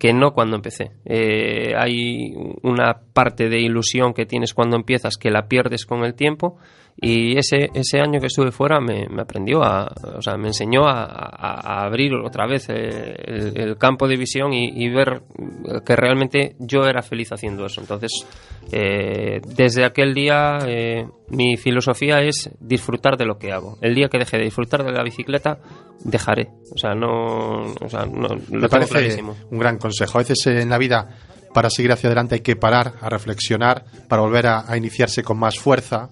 que 0.00 0.12
no 0.12 0.32
cuando 0.32 0.56
empecé. 0.56 0.90
Eh, 1.04 1.74
hay 1.76 2.32
una 2.62 2.94
parte 3.12 3.48
de 3.48 3.60
ilusión 3.60 4.12
que 4.14 4.26
tienes 4.26 4.54
cuando 4.54 4.74
empiezas 4.76 5.16
que 5.16 5.30
la 5.30 5.46
pierdes 5.46 5.84
con 5.86 6.02
el 6.04 6.14
tiempo 6.14 6.56
y 7.02 7.38
ese, 7.38 7.70
ese 7.74 8.00
año 8.00 8.18
que 8.20 8.26
estuve 8.26 8.50
fuera 8.50 8.80
me, 8.80 9.06
me 9.08 9.22
aprendió 9.22 9.62
a, 9.62 9.86
o 10.16 10.20
sea, 10.22 10.36
me 10.36 10.48
enseñó 10.48 10.86
a, 10.86 11.04
a- 11.04 11.60
a 11.82 11.84
abrir 11.84 12.12
otra 12.14 12.46
vez 12.46 12.68
el, 12.70 13.52
el 13.56 13.76
campo 13.78 14.08
de 14.08 14.16
visión 14.16 14.52
y, 14.52 14.70
y 14.74 14.88
ver 14.90 15.22
que 15.86 15.96
realmente 15.96 16.56
yo 16.58 16.80
era 16.86 17.02
feliz 17.02 17.30
haciendo 17.32 17.64
eso. 17.66 17.80
Entonces, 17.80 18.10
eh, 18.72 19.40
desde 19.54 19.84
aquel 19.84 20.14
día 20.14 20.58
eh, 20.66 21.06
mi 21.28 21.56
filosofía 21.56 22.20
es 22.22 22.50
disfrutar 22.60 23.16
de 23.16 23.24
lo 23.26 23.38
que 23.38 23.52
hago. 23.52 23.78
El 23.80 23.94
día 23.94 24.08
que 24.08 24.18
deje 24.18 24.36
de 24.38 24.44
disfrutar 24.44 24.84
de 24.84 24.92
la 24.92 25.02
bicicleta, 25.02 25.58
dejaré. 26.04 26.48
O 26.74 26.78
sea, 26.78 26.94
no, 26.94 27.72
o 27.80 27.88
sea, 27.88 28.04
no 28.04 28.28
lo 28.28 28.36
Me 28.36 28.42
tengo 28.50 28.68
parece 28.68 28.90
clarísimo. 28.92 29.36
un 29.50 29.58
gran 29.58 29.78
consejo. 29.90 30.18
A 30.18 30.22
veces 30.22 30.46
en 30.46 30.68
la 30.68 30.78
vida, 30.78 31.08
para 31.52 31.70
seguir 31.70 31.92
hacia 31.92 32.08
adelante, 32.08 32.36
hay 32.36 32.40
que 32.40 32.56
parar, 32.56 32.94
a 33.00 33.08
reflexionar, 33.08 33.84
para 34.08 34.22
volver 34.22 34.46
a, 34.46 34.64
a 34.66 34.76
iniciarse 34.76 35.22
con 35.22 35.38
más 35.38 35.58
fuerza. 35.58 36.08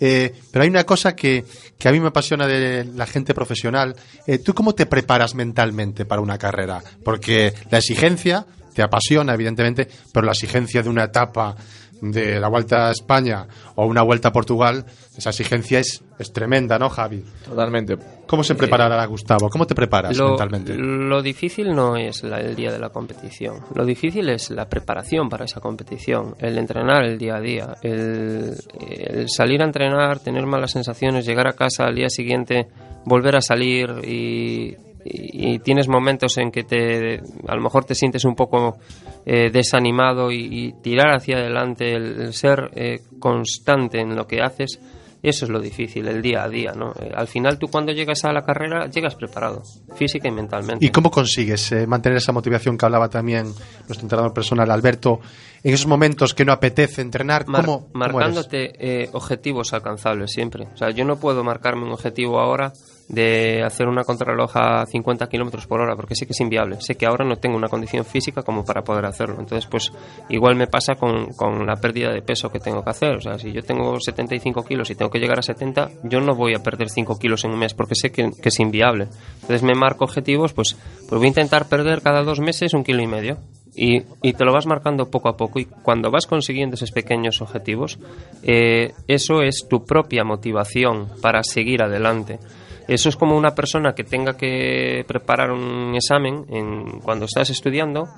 Eh, 0.00 0.32
pero 0.52 0.62
hay 0.62 0.70
una 0.70 0.84
cosa 0.84 1.14
que, 1.14 1.44
que 1.78 1.88
a 1.88 1.92
mí 1.92 2.00
me 2.00 2.08
apasiona 2.08 2.46
de 2.46 2.84
la 2.84 3.06
gente 3.06 3.34
profesional. 3.34 3.96
Eh, 4.26 4.38
¿Tú 4.38 4.54
cómo 4.54 4.74
te 4.74 4.86
preparas 4.86 5.34
mentalmente 5.34 6.04
para 6.04 6.22
una 6.22 6.38
carrera? 6.38 6.82
Porque 7.04 7.52
la 7.70 7.78
exigencia 7.78 8.46
te 8.74 8.82
apasiona, 8.82 9.34
evidentemente, 9.34 9.88
pero 10.12 10.26
la 10.26 10.32
exigencia 10.32 10.82
de 10.82 10.88
una 10.88 11.04
etapa 11.04 11.56
de 12.00 12.38
la 12.40 12.48
Vuelta 12.48 12.88
a 12.88 12.90
España 12.92 13.46
o 13.74 13.86
una 13.86 14.02
Vuelta 14.02 14.28
a 14.28 14.32
Portugal, 14.32 14.84
esa 15.16 15.30
exigencia 15.30 15.80
es, 15.80 16.02
es 16.18 16.32
tremenda, 16.32 16.78
¿no, 16.78 16.88
Javi? 16.88 17.24
Totalmente. 17.44 17.96
¿Cómo 18.26 18.44
se 18.44 18.54
preparará 18.54 19.04
Gustavo? 19.06 19.48
¿Cómo 19.50 19.66
te 19.66 19.74
preparas 19.74 20.16
Lo, 20.16 20.28
mentalmente? 20.30 20.74
lo 20.76 21.22
difícil 21.22 21.74
no 21.74 21.96
es 21.96 22.22
la- 22.22 22.40
el 22.40 22.54
día 22.54 22.70
de 22.70 22.78
la 22.78 22.90
competición. 22.90 23.60
Lo 23.74 23.84
difícil 23.84 24.28
es 24.28 24.50
la 24.50 24.68
preparación 24.68 25.28
para 25.28 25.44
esa 25.46 25.60
competición, 25.60 26.34
el 26.38 26.58
entrenar 26.58 27.04
el 27.04 27.18
día 27.18 27.36
a 27.36 27.40
día, 27.40 27.74
el, 27.82 28.54
el 28.80 29.28
salir 29.28 29.62
a 29.62 29.64
entrenar, 29.64 30.20
tener 30.20 30.44
malas 30.46 30.72
sensaciones, 30.72 31.26
llegar 31.26 31.46
a 31.48 31.54
casa 31.54 31.84
al 31.86 31.94
día 31.94 32.08
siguiente, 32.10 32.68
volver 33.04 33.36
a 33.36 33.40
salir 33.40 33.88
y, 34.04 34.76
y- 35.04 35.54
y 35.54 35.58
tienes 35.60 35.88
momentos 35.88 36.36
en 36.38 36.50
que 36.50 36.64
te, 36.64 37.20
a 37.46 37.54
lo 37.54 37.62
mejor 37.62 37.84
te 37.84 37.94
sientes 37.94 38.24
un 38.24 38.34
poco 38.34 38.78
eh, 39.26 39.50
desanimado 39.50 40.30
y, 40.30 40.48
y 40.50 40.72
tirar 40.82 41.14
hacia 41.14 41.36
adelante, 41.36 41.92
el, 41.92 42.20
el 42.20 42.32
ser 42.34 42.70
eh, 42.74 43.00
constante 43.18 44.00
en 44.00 44.16
lo 44.16 44.26
que 44.26 44.40
haces. 44.40 44.78
Eso 45.20 45.46
es 45.46 45.50
lo 45.50 45.58
difícil, 45.60 46.06
el 46.06 46.22
día 46.22 46.44
a 46.44 46.48
día, 46.48 46.72
¿no? 46.76 46.92
Eh, 46.92 47.10
al 47.12 47.26
final 47.26 47.58
tú 47.58 47.66
cuando 47.66 47.90
llegas 47.90 48.24
a 48.24 48.32
la 48.32 48.42
carrera 48.44 48.86
llegas 48.86 49.16
preparado, 49.16 49.64
física 49.96 50.28
y 50.28 50.30
mentalmente. 50.30 50.86
¿Y 50.86 50.90
cómo 50.90 51.10
consigues 51.10 51.72
eh, 51.72 51.88
mantener 51.88 52.18
esa 52.18 52.30
motivación 52.30 52.78
que 52.78 52.86
hablaba 52.86 53.08
también 53.08 53.46
nuestro 53.88 54.02
entrenador 54.02 54.32
personal, 54.32 54.70
Alberto, 54.70 55.18
en 55.64 55.74
esos 55.74 55.88
momentos 55.88 56.34
que 56.34 56.44
no 56.44 56.52
apetece 56.52 57.02
entrenar? 57.02 57.48
Mar- 57.48 57.64
¿Cómo, 57.64 57.88
cómo 57.90 58.04
eres? 58.04 58.14
marcándote 58.14 58.72
eh, 59.02 59.10
objetivos 59.12 59.72
alcanzables 59.72 60.30
siempre. 60.30 60.68
O 60.72 60.76
sea, 60.76 60.90
yo 60.90 61.04
no 61.04 61.18
puedo 61.18 61.42
marcarme 61.42 61.82
un 61.84 61.90
objetivo 61.92 62.38
ahora 62.38 62.72
de 63.08 63.62
hacer 63.62 63.88
una 63.88 64.04
contrarreloj 64.04 64.56
a 64.56 64.86
50 64.86 65.28
kilómetros 65.28 65.66
por 65.66 65.80
hora 65.80 65.96
porque 65.96 66.14
sé 66.14 66.26
que 66.26 66.32
es 66.32 66.40
inviable. 66.40 66.80
Sé 66.80 66.96
que 66.96 67.06
ahora 67.06 67.24
no 67.24 67.36
tengo 67.36 67.56
una 67.56 67.68
condición 67.68 68.04
física 68.04 68.42
como 68.42 68.64
para 68.64 68.82
poder 68.82 69.06
hacerlo. 69.06 69.36
Entonces, 69.40 69.66
pues 69.66 69.90
igual 70.28 70.56
me 70.56 70.66
pasa 70.66 70.94
con, 70.94 71.28
con 71.32 71.66
la 71.66 71.76
pérdida 71.76 72.12
de 72.12 72.20
peso 72.20 72.50
que 72.50 72.60
tengo 72.60 72.84
que 72.84 72.90
hacer. 72.90 73.16
O 73.16 73.20
sea, 73.20 73.38
si 73.38 73.50
yo 73.52 73.62
tengo 73.62 73.98
75 73.98 74.62
kilos 74.62 74.90
y 74.90 74.94
tengo 74.94 75.10
que 75.10 75.18
llegar 75.18 75.38
a 75.38 75.42
70, 75.42 75.90
yo 76.04 76.20
no 76.20 76.34
voy 76.34 76.54
a 76.54 76.62
perder 76.62 76.90
5 76.90 77.18
kilos 77.18 77.44
en 77.44 77.52
un 77.52 77.58
mes 77.58 77.74
porque 77.74 77.94
sé 77.94 78.12
que, 78.12 78.30
es 78.42 78.60
inviable. 78.60 79.08
Entonces 79.34 79.62
me 79.62 79.74
marco 79.74 80.04
objetivos, 80.04 80.52
pues, 80.52 80.76
pues 81.08 81.18
voy 81.18 81.26
a 81.26 81.28
intentar 81.28 81.68
perder 81.68 82.02
cada 82.02 82.22
dos 82.22 82.40
meses 82.40 82.74
un 82.74 82.84
kilo 82.84 83.02
y 83.02 83.06
medio. 83.06 83.38
Y, 83.74 84.02
y 84.22 84.32
te 84.32 84.44
lo 84.44 84.52
vas 84.52 84.66
marcando 84.66 85.08
poco 85.08 85.28
a 85.28 85.36
poco 85.36 85.60
y 85.60 85.66
cuando 85.66 86.10
vas 86.10 86.26
consiguiendo 86.26 86.74
esos 86.74 86.90
pequeños 86.90 87.40
objetivos, 87.40 87.98
eh, 88.42 88.92
eso 89.06 89.42
es 89.42 89.66
tu 89.68 89.84
propia 89.84 90.24
motivación 90.24 91.08
para 91.22 91.44
seguir 91.44 91.82
adelante. 91.82 92.40
Eso 92.88 93.10
es 93.10 93.16
como 93.16 93.36
una 93.36 93.54
persona 93.54 93.94
que 93.94 94.02
tenga 94.02 94.34
que 94.34 95.04
preparar 95.06 95.50
un 95.50 95.94
examen 95.94 96.46
en, 96.48 97.00
cuando 97.00 97.26
estás 97.26 97.50
estudiando, 97.50 98.08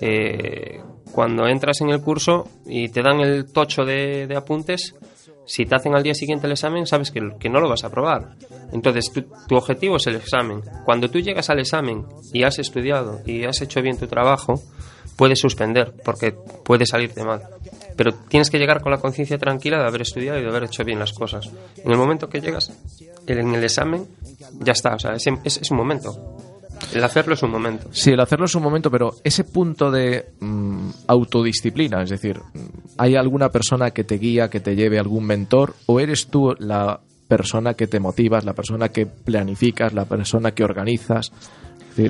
eh, 0.00 0.80
cuando 1.12 1.46
entras 1.46 1.82
en 1.82 1.90
el 1.90 2.00
curso 2.00 2.48
y 2.64 2.88
te 2.88 3.02
dan 3.02 3.20
el 3.20 3.52
tocho 3.52 3.84
de, 3.84 4.26
apuntes, 4.34 4.94
si 5.44 5.66
te 5.66 5.76
hacen 5.76 5.94
al 5.94 6.02
día 6.02 6.14
siguiente 6.14 6.46
el 6.46 6.52
examen, 6.52 6.86
sabes 6.86 7.10
que, 7.10 7.20
que 7.38 7.50
no 7.50 7.60
lo 7.60 7.68
vas 7.68 7.84
a 7.84 7.88
aprobar. 7.88 8.30
Entonces, 8.72 9.12
tu, 9.12 9.26
tu 9.46 9.56
objetivo 9.56 9.96
es 9.96 10.06
el 10.06 10.16
examen. 10.16 10.62
Cuando 10.86 11.10
tú 11.10 11.20
llegas 11.20 11.50
al 11.50 11.60
examen 11.60 12.06
y 12.32 12.44
has 12.44 12.58
estudiado 12.58 13.20
y 13.26 13.44
has 13.44 13.60
hecho 13.60 13.82
bien 13.82 13.98
tu 13.98 14.06
trabajo, 14.06 14.54
puedes 15.16 15.38
suspender 15.38 15.92
porque 16.02 16.32
puede 16.64 16.86
salirte 16.86 17.22
mal. 17.24 17.42
Pero 17.96 18.12
tienes 18.12 18.50
que 18.50 18.58
llegar 18.58 18.80
con 18.80 18.92
la 18.92 18.98
conciencia 18.98 19.38
tranquila 19.38 19.78
de 19.78 19.86
haber 19.86 20.02
estudiado 20.02 20.38
y 20.38 20.42
de 20.42 20.48
haber 20.48 20.64
hecho 20.64 20.84
bien 20.84 20.98
las 20.98 21.12
cosas. 21.12 21.48
En 21.84 21.90
el 21.90 21.96
momento 21.96 22.28
que 22.28 22.40
llegas 22.40 22.72
en 23.26 23.54
el 23.54 23.64
examen, 23.64 24.06
ya 24.60 24.72
está. 24.72 24.94
O 24.94 24.98
sea, 24.98 25.12
es, 25.14 25.70
un 25.70 25.76
momento. 25.76 26.36
El 26.92 27.04
hacerlo 27.04 27.34
es 27.34 27.42
un 27.42 27.50
momento. 27.50 27.88
Sí, 27.92 28.10
el 28.10 28.20
hacerlo 28.20 28.46
es 28.46 28.54
un 28.54 28.62
momento, 28.62 28.90
pero 28.90 29.14
ese 29.22 29.44
punto 29.44 29.90
de 29.90 30.32
mm, 30.40 30.90
autodisciplina, 31.06 32.02
es 32.02 32.10
decir, 32.10 32.38
mm, 32.38 32.58
¿hay 32.98 33.16
alguna 33.16 33.48
persona 33.48 33.90
que 33.92 34.04
te 34.04 34.18
guía, 34.18 34.50
que 34.50 34.60
te 34.60 34.74
lleve 34.74 34.98
algún 34.98 35.24
mentor, 35.24 35.74
o 35.86 36.00
eres 36.00 36.26
tú 36.26 36.54
la 36.58 37.00
persona 37.28 37.74
que 37.74 37.86
te 37.86 38.00
motivas, 38.00 38.44
la 38.44 38.52
persona 38.52 38.88
que 38.88 39.06
planificas, 39.06 39.94
la 39.94 40.04
persona 40.04 40.50
que 40.52 40.64
organizas? 40.64 41.32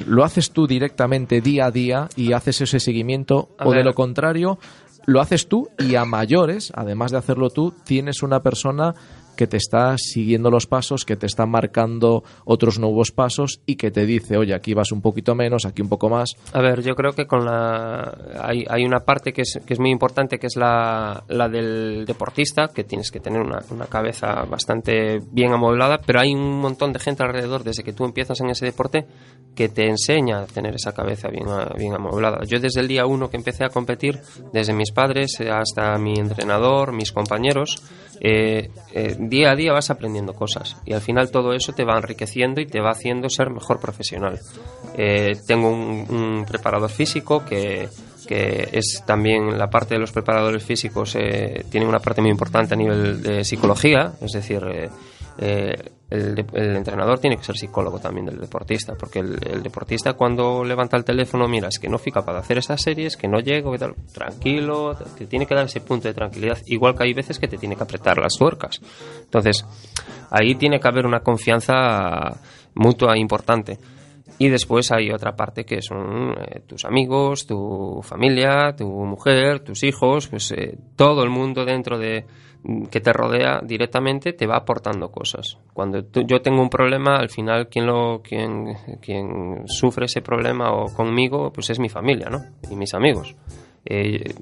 ¿Lo 0.07 0.24
haces 0.24 0.51
tú 0.51 0.66
directamente 0.66 1.41
día 1.41 1.66
a 1.66 1.70
día 1.70 2.09
y 2.16 2.32
haces 2.32 2.61
ese 2.61 2.80
seguimiento, 2.80 3.51
A 3.59 3.68
o 3.68 3.72
de 3.72 3.85
lo 3.85 3.95
contrario, 3.95 4.59
lo 5.07 5.20
haces 5.20 5.49
tú 5.49 5.68
y 5.78 5.97
a 5.97 6.05
mayores, 6.05 6.72
además 6.74 7.11
de 7.12 7.18
hacerlo 7.18 7.51
tú, 7.51 7.74
tienes 7.85 8.22
una 8.22 8.41
persona 8.41 8.95
que 9.37 9.47
te 9.47 9.57
está 9.57 9.97
siguiendo 9.99 10.51
los 10.51 10.66
pasos, 10.66 11.05
que 11.05 11.16
te 11.16 11.26
está 11.26 11.47
marcando 11.47 12.24
otros 12.45 12.78
nuevos 12.78 13.11
pasos 13.11 13.61
y 13.66 13.76
que 13.76 13.91
te 13.91 14.07
dice, 14.07 14.37
oye, 14.37 14.55
aquí 14.55 14.74
vas 14.74 14.93
un 14.93 15.01
poquito 15.01 15.35
menos, 15.35 15.66
aquí 15.66 15.82
un 15.82 15.89
poco 15.89 16.09
más. 16.09 16.35
A 16.53 16.61
ver, 16.61 16.82
yo 16.82 16.95
creo 16.95 17.12
que 17.12 17.26
con 17.26 17.45
la 17.45 18.16
hay, 18.41 18.64
hay 18.68 18.85
una 18.85 19.01
parte 19.01 19.32
que 19.32 19.43
es, 19.43 19.61
que 19.66 19.74
es 19.74 19.80
muy 19.80 19.91
importante 19.91 20.39
que 20.39 20.47
es 20.47 20.57
la, 20.57 21.24
la 21.28 21.49
del 21.49 22.05
deportista, 22.07 22.68
que 22.68 22.85
tienes 22.85 23.11
que 23.11 23.20
tener 23.20 23.41
una, 23.41 23.61
una 23.70 23.87
cabeza 23.87 24.45
bastante 24.45 25.20
bien 25.30 25.53
amueblada, 25.53 25.99
pero 26.05 26.20
hay 26.20 26.35
un 26.35 26.61
montón 26.61 26.93
de 26.93 26.99
gente 26.99 27.22
alrededor 27.22 27.64
desde 27.64 27.82
que 27.82 27.93
tú 27.93 28.05
empiezas 28.05 28.41
en 28.41 28.51
ese 28.51 28.66
deporte 28.66 29.07
que 29.55 29.68
te 29.68 29.89
enseña 29.89 30.41
a 30.41 30.47
tener 30.47 30.74
esa 30.74 30.93
cabeza 30.93 31.28
bien, 31.28 31.47
bien 31.78 31.95
amueblada. 31.95 32.41
Yo 32.47 32.59
desde 32.59 32.80
el 32.80 32.89
día 32.89 33.07
uno 33.07 33.30
que 33.30 33.37
empecé 33.37 33.64
a 33.64 33.68
competir, 33.68 34.20
desde 34.53 34.72
mis 34.72 34.91
padres 34.91 35.39
hasta 35.41 35.97
mi 35.99 36.14
entrenador, 36.18 36.93
mis 36.93 37.12
compañeros, 37.12 37.82
eh, 38.20 38.70
eh, 38.93 39.16
día 39.29 39.51
a 39.51 39.57
día 39.57 39.72
vas 39.72 39.91
aprendiendo 39.91 40.35
cosas 40.35 40.77
y 40.85 40.93
al 40.93 41.01
final 41.01 41.31
todo 41.31 41.53
eso 41.53 41.72
te 41.72 41.85
va 41.85 41.97
enriqueciendo 41.97 42.61
y 42.61 42.66
te 42.66 42.81
va 42.81 42.91
haciendo 42.91 43.29
ser 43.29 43.51
mejor 43.51 43.81
profesional. 43.81 44.39
Eh, 44.97 45.33
tengo 45.47 45.68
un, 45.70 46.45
preparador 46.47 46.91
físico 46.91 47.45
que, 47.45 47.89
que 48.27 48.68
es 48.72 49.03
también 49.07 49.59
la 49.59 49.68
parte 49.68 49.95
de 49.95 50.01
los 50.01 50.12
preparadores 50.12 50.62
físicos, 50.62 51.16
eh, 51.16 51.64
tiene 51.70 51.87
una 51.87 52.01
parte 52.01 52.20
muy 52.20 52.31
importante 52.31 52.75
a 52.75 52.77
nivel 52.77 53.22
de 53.22 53.45
psicología, 53.45 54.12
es 54.20 54.33
decir, 54.33 54.62
eh, 55.39 55.74
el, 56.11 56.39
entrenador 56.76 57.18
tiene 57.18 57.37
que 57.37 57.45
ser 57.45 57.57
psicólogo 57.57 57.99
también 57.99 58.26
del 58.26 58.39
deportista, 58.39 58.95
porque 58.95 59.20
el, 59.20 59.62
deportista 59.62 60.12
cuando 60.12 60.64
levanta 60.64 60.97
el 60.97 61.05
teléfono, 61.05 61.49
mira, 61.49 61.68
es 61.68 61.78
que 61.78 61.89
no 61.89 61.99
fui 61.99 62.12
capaz 62.12 62.35
de 62.35 62.39
hacer 62.39 62.59
estas 62.59 62.82
series, 62.82 63.16
que 63.16 63.26
no 63.26 63.41
llego, 63.41 63.72
que 63.72 63.78
tal, 63.78 63.95
tranquilo, 64.12 64.97
te 65.18 65.26
tiene 65.26 65.47
que 65.47 65.55
dar 65.55 65.66
ese 65.66 65.80
punto 65.80 66.09
de 66.09 66.14
tranquilidad, 66.14 66.59
igual 66.66 66.97
que 66.97 67.05
hay 67.05 67.14
veces 67.14 67.39
que 67.39 67.49
te 67.49 67.59
tiene 67.59 67.76
que 67.76 67.82
apretar 67.82 68.18
las 68.18 68.35
tuercas. 68.39 68.80
Entonces, 69.24 69.64
ahí 70.30 70.55
tiene 70.55 70.78
que 70.78 70.89
haber 70.89 71.07
una 71.07 71.20
confianza 71.20 72.41
mutua 72.74 73.18
importante. 73.18 73.78
Y 74.39 74.49
después 74.49 74.91
hay 74.91 75.11
otra 75.12 75.37
parte 75.37 75.64
que 75.64 75.80
son 75.80 76.32
eh, 76.32 76.61
tus 76.66 76.85
amigos, 76.85 77.47
tu 77.47 78.01
familia, 78.03 78.74
tu 78.76 78.89
mujer, 78.89 79.61
tus 79.61 79.85
hijos, 79.85 80.26
pues 80.26 80.51
eh, 80.51 80.76
todo 80.97 81.22
el 81.22 81.30
mundo 81.30 81.64
dentro 81.64 81.99
de 81.99 82.24
que 82.91 83.01
te 83.01 83.12
rodea 83.12 83.61
directamente 83.62 84.33
te 84.33 84.47
va 84.47 84.57
aportando 84.57 85.11
cosas. 85.11 85.59
Cuando 85.73 86.03
yo 86.27 86.41
tengo 86.41 86.62
un 86.62 86.71
problema, 86.71 87.17
al 87.17 87.29
final 87.29 87.69
quien 87.69 87.87
lo 87.87 88.23
quien, 88.23 88.75
sufre 89.67 90.07
ese 90.07 90.23
problema 90.23 90.73
o 90.73 90.93
conmigo, 90.95 91.53
pues 91.53 91.71
es 91.71 91.79
mi 91.79 91.89
familia, 91.89 92.29
¿no? 92.31 92.39
Y 92.71 92.77
mis 92.77 92.95
amigos. 92.95 93.37
Eh, 93.85 94.33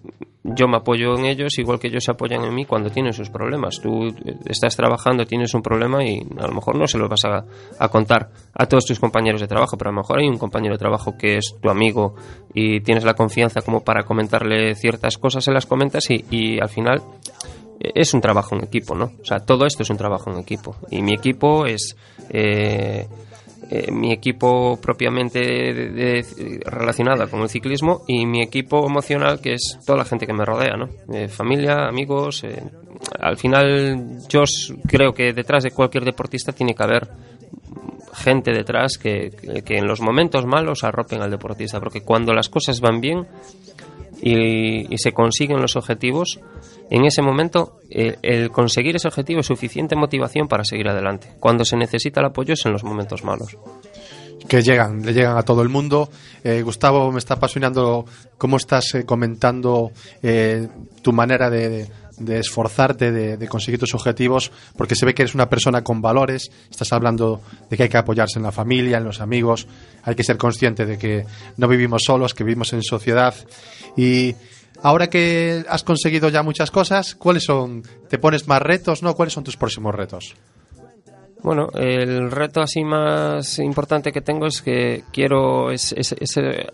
yo 0.44 0.68
me 0.68 0.76
apoyo 0.76 1.16
en 1.16 1.24
ellos 1.24 1.58
igual 1.58 1.80
que 1.80 1.88
ellos 1.88 2.04
se 2.04 2.12
apoyan 2.12 2.44
en 2.44 2.54
mí 2.54 2.64
cuando 2.64 2.90
tienen 2.90 3.12
sus 3.12 3.28
problemas. 3.28 3.80
Tú 3.80 4.06
eh, 4.06 4.36
estás 4.46 4.76
trabajando, 4.76 5.24
tienes 5.24 5.52
un 5.54 5.62
problema 5.62 6.04
y 6.04 6.20
a 6.38 6.46
lo 6.46 6.54
mejor 6.54 6.76
no 6.76 6.86
se 6.86 6.98
lo 6.98 7.08
vas 7.08 7.24
a, 7.24 7.44
a 7.78 7.88
contar 7.88 8.28
a 8.54 8.66
todos 8.66 8.84
tus 8.84 9.00
compañeros 9.00 9.40
de 9.40 9.48
trabajo, 9.48 9.76
pero 9.76 9.90
a 9.90 9.92
lo 9.92 10.00
mejor 10.00 10.20
hay 10.20 10.28
un 10.28 10.38
compañero 10.38 10.74
de 10.74 10.78
trabajo 10.78 11.16
que 11.18 11.38
es 11.38 11.56
tu 11.60 11.70
amigo 11.70 12.14
y 12.54 12.80
tienes 12.82 13.02
la 13.02 13.14
confianza 13.14 13.62
como 13.62 13.82
para 13.82 14.04
comentarle 14.04 14.76
ciertas 14.76 15.18
cosas, 15.18 15.42
se 15.42 15.50
las 15.50 15.66
comentas 15.66 16.08
y, 16.10 16.24
y 16.30 16.60
al 16.60 16.68
final 16.68 17.02
es 17.94 18.14
un 18.14 18.20
trabajo 18.20 18.54
en 18.56 18.64
equipo, 18.64 18.94
¿no? 18.94 19.12
O 19.20 19.24
sea, 19.24 19.40
todo 19.40 19.66
esto 19.66 19.82
es 19.82 19.90
un 19.90 19.96
trabajo 19.96 20.30
en 20.30 20.38
equipo. 20.38 20.76
Y 20.90 21.02
mi 21.02 21.14
equipo 21.14 21.66
es 21.66 21.96
eh, 22.30 23.06
eh, 23.70 23.90
mi 23.92 24.12
equipo 24.12 24.78
propiamente 24.80 25.38
de- 25.40 26.60
relacionada 26.66 27.26
con 27.26 27.40
el 27.42 27.48
ciclismo 27.48 28.02
y 28.06 28.26
mi 28.26 28.42
equipo 28.42 28.86
emocional, 28.86 29.40
que 29.40 29.54
es 29.54 29.78
toda 29.86 29.98
la 29.98 30.04
gente 30.04 30.26
que 30.26 30.32
me 30.32 30.44
rodea, 30.44 30.76
¿no? 30.76 30.88
Eh, 31.14 31.28
familia, 31.28 31.86
amigos. 31.88 32.44
eh, 32.44 32.62
al 33.18 33.36
final, 33.36 34.18
yo 34.28 34.42
creo 34.86 35.12
que 35.12 35.32
detrás 35.32 35.64
de 35.64 35.70
cualquier 35.72 36.04
deportista 36.04 36.52
tiene 36.52 36.74
que 36.74 36.82
haber 36.82 37.08
gente 38.14 38.52
detrás 38.52 38.98
que, 38.98 39.30
que- 39.30 39.62
que 39.62 39.78
en 39.78 39.86
los 39.86 40.00
momentos 40.00 40.44
malos 40.46 40.84
arropen 40.84 41.22
al 41.22 41.30
deportista, 41.30 41.80
porque 41.80 42.02
cuando 42.02 42.32
las 42.34 42.48
cosas 42.50 42.80
van 42.80 43.00
bien 43.00 43.26
y, 44.20 44.92
y 44.94 44.98
se 44.98 45.12
consiguen 45.12 45.60
los 45.60 45.76
objetivos, 45.76 46.38
en 46.94 47.06
ese 47.06 47.22
momento 47.22 47.78
eh, 47.88 48.18
el 48.20 48.50
conseguir 48.50 48.96
ese 48.96 49.08
objetivo 49.08 49.40
es 49.40 49.46
suficiente 49.46 49.96
motivación 49.96 50.46
para 50.46 50.62
seguir 50.62 50.88
adelante. 50.88 51.32
Cuando 51.40 51.64
se 51.64 51.74
necesita 51.74 52.20
el 52.20 52.26
apoyo 52.26 52.52
es 52.52 52.66
en 52.66 52.72
los 52.72 52.84
momentos 52.84 53.24
malos. 53.24 53.56
que 54.46 54.60
llegan, 54.60 55.00
le 55.00 55.14
llegan 55.14 55.38
a 55.38 55.42
todo 55.42 55.62
el 55.62 55.70
mundo. 55.70 56.10
Eh, 56.44 56.60
Gustavo, 56.60 57.10
me 57.10 57.18
está 57.18 57.34
apasionando 57.34 58.04
cómo 58.36 58.58
estás 58.58 58.94
eh, 58.94 59.06
comentando 59.06 59.90
tu 61.00 61.12
manera 61.14 61.48
de 61.48 61.88
esforzarte, 62.28 63.10
de, 63.10 63.38
de 63.38 63.48
conseguir 63.48 63.80
tus 63.80 63.94
objetivos, 63.94 64.52
porque 64.76 64.94
se 64.94 65.06
ve 65.06 65.14
que 65.14 65.22
eres 65.22 65.34
una 65.34 65.48
persona 65.48 65.82
con 65.82 66.02
valores. 66.02 66.50
Estás 66.70 66.92
hablando 66.92 67.40
de 67.70 67.76
que 67.78 67.84
hay 67.84 67.88
que 67.88 67.96
apoyarse 67.96 68.38
en 68.38 68.42
la 68.42 68.52
familia, 68.52 68.98
en 68.98 69.04
los 69.04 69.22
amigos. 69.22 69.66
Hay 70.02 70.14
que 70.14 70.24
ser 70.24 70.36
consciente 70.36 70.84
de 70.84 70.98
que 70.98 71.24
no 71.56 71.68
vivimos 71.68 72.02
solos, 72.04 72.34
que 72.34 72.44
vivimos 72.44 72.74
en 72.74 72.82
sociedad. 72.82 73.34
Y 73.96 74.34
ahora 74.82 75.08
que 75.08 75.64
has 75.68 75.82
conseguido 75.84 76.28
ya 76.28 76.42
muchas 76.42 76.70
cosas, 76.70 77.14
¿cuáles 77.14 77.44
son? 77.44 77.82
¿Te 78.08 78.18
pones 78.18 78.46
más 78.48 78.60
retos? 78.62 79.02
¿No? 79.02 79.14
¿Cuáles 79.14 79.32
son 79.34 79.44
tus 79.44 79.56
próximos 79.56 79.94
retos? 79.94 80.34
Bueno, 81.42 81.68
el 81.74 82.30
reto 82.30 82.60
así 82.60 82.84
más 82.84 83.58
importante 83.58 84.12
que 84.12 84.20
tengo 84.20 84.46
es 84.46 84.62
que 84.62 85.02
quiero 85.12 85.72
es, 85.72 85.92
es- 85.96 86.14
es, 86.20 86.36
eh, 86.36 86.66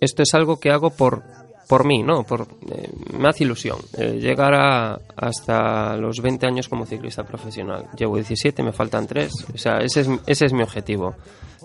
esto 0.00 0.22
es 0.22 0.34
algo 0.34 0.58
que 0.58 0.70
hago 0.70 0.90
por 0.90 1.22
por 1.68 1.84
mí, 1.86 2.02
¿no? 2.02 2.24
Por, 2.24 2.48
eh, 2.70 2.90
me 3.12 3.28
hace 3.28 3.44
ilusión 3.44 3.78
eh, 3.96 4.18
llegar 4.18 4.54
a, 4.54 4.98
hasta 5.16 5.96
los 5.96 6.20
20 6.20 6.46
años 6.46 6.68
como 6.68 6.86
ciclista 6.86 7.24
profesional. 7.24 7.84
Llevo 7.96 8.16
17, 8.16 8.62
me 8.62 8.72
faltan 8.72 9.06
3. 9.06 9.30
O 9.54 9.58
sea, 9.58 9.78
ese 9.78 10.00
es, 10.00 10.08
ese 10.26 10.46
es 10.46 10.52
mi 10.52 10.62
objetivo. 10.62 11.14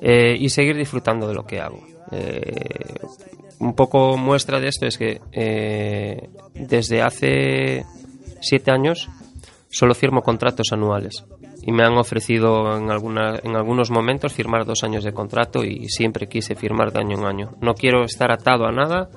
Eh, 0.01 0.35
y 0.37 0.49
seguir 0.49 0.75
disfrutando 0.75 1.27
de 1.27 1.33
lo 1.33 1.45
que 1.45 1.61
hago. 1.61 1.79
Eh, 2.11 2.99
un 3.59 3.73
poco 3.73 4.17
muestra 4.17 4.59
de 4.59 4.67
esto 4.67 4.85
es 4.85 4.97
que 4.97 5.21
desde 6.53 7.01
hace 7.01 7.85
7 8.41 8.71
años 8.71 9.09
solo 9.69 9.95
firmo 9.95 10.21
contratos 10.21 10.73
anuales 10.73 11.23
y 11.65 11.71
me 11.71 11.83
han 11.83 11.97
ofrecido 11.97 12.77
en, 12.77 12.91
alguna, 12.91 13.39
en 13.41 13.55
algunos 13.55 13.89
momentos 13.89 14.33
firmar 14.33 14.65
dos 14.65 14.83
años 14.83 15.05
de 15.05 15.13
contrato 15.13 15.63
y 15.63 15.87
siempre 15.87 16.27
quise 16.27 16.55
firmar 16.55 16.91
de 16.91 16.99
año 16.99 17.17
en 17.17 17.25
año. 17.25 17.51
No 17.61 17.73
quiero 17.73 18.03
estar 18.03 18.31
atado 18.31 18.65
a 18.65 18.71
nada 18.73 19.09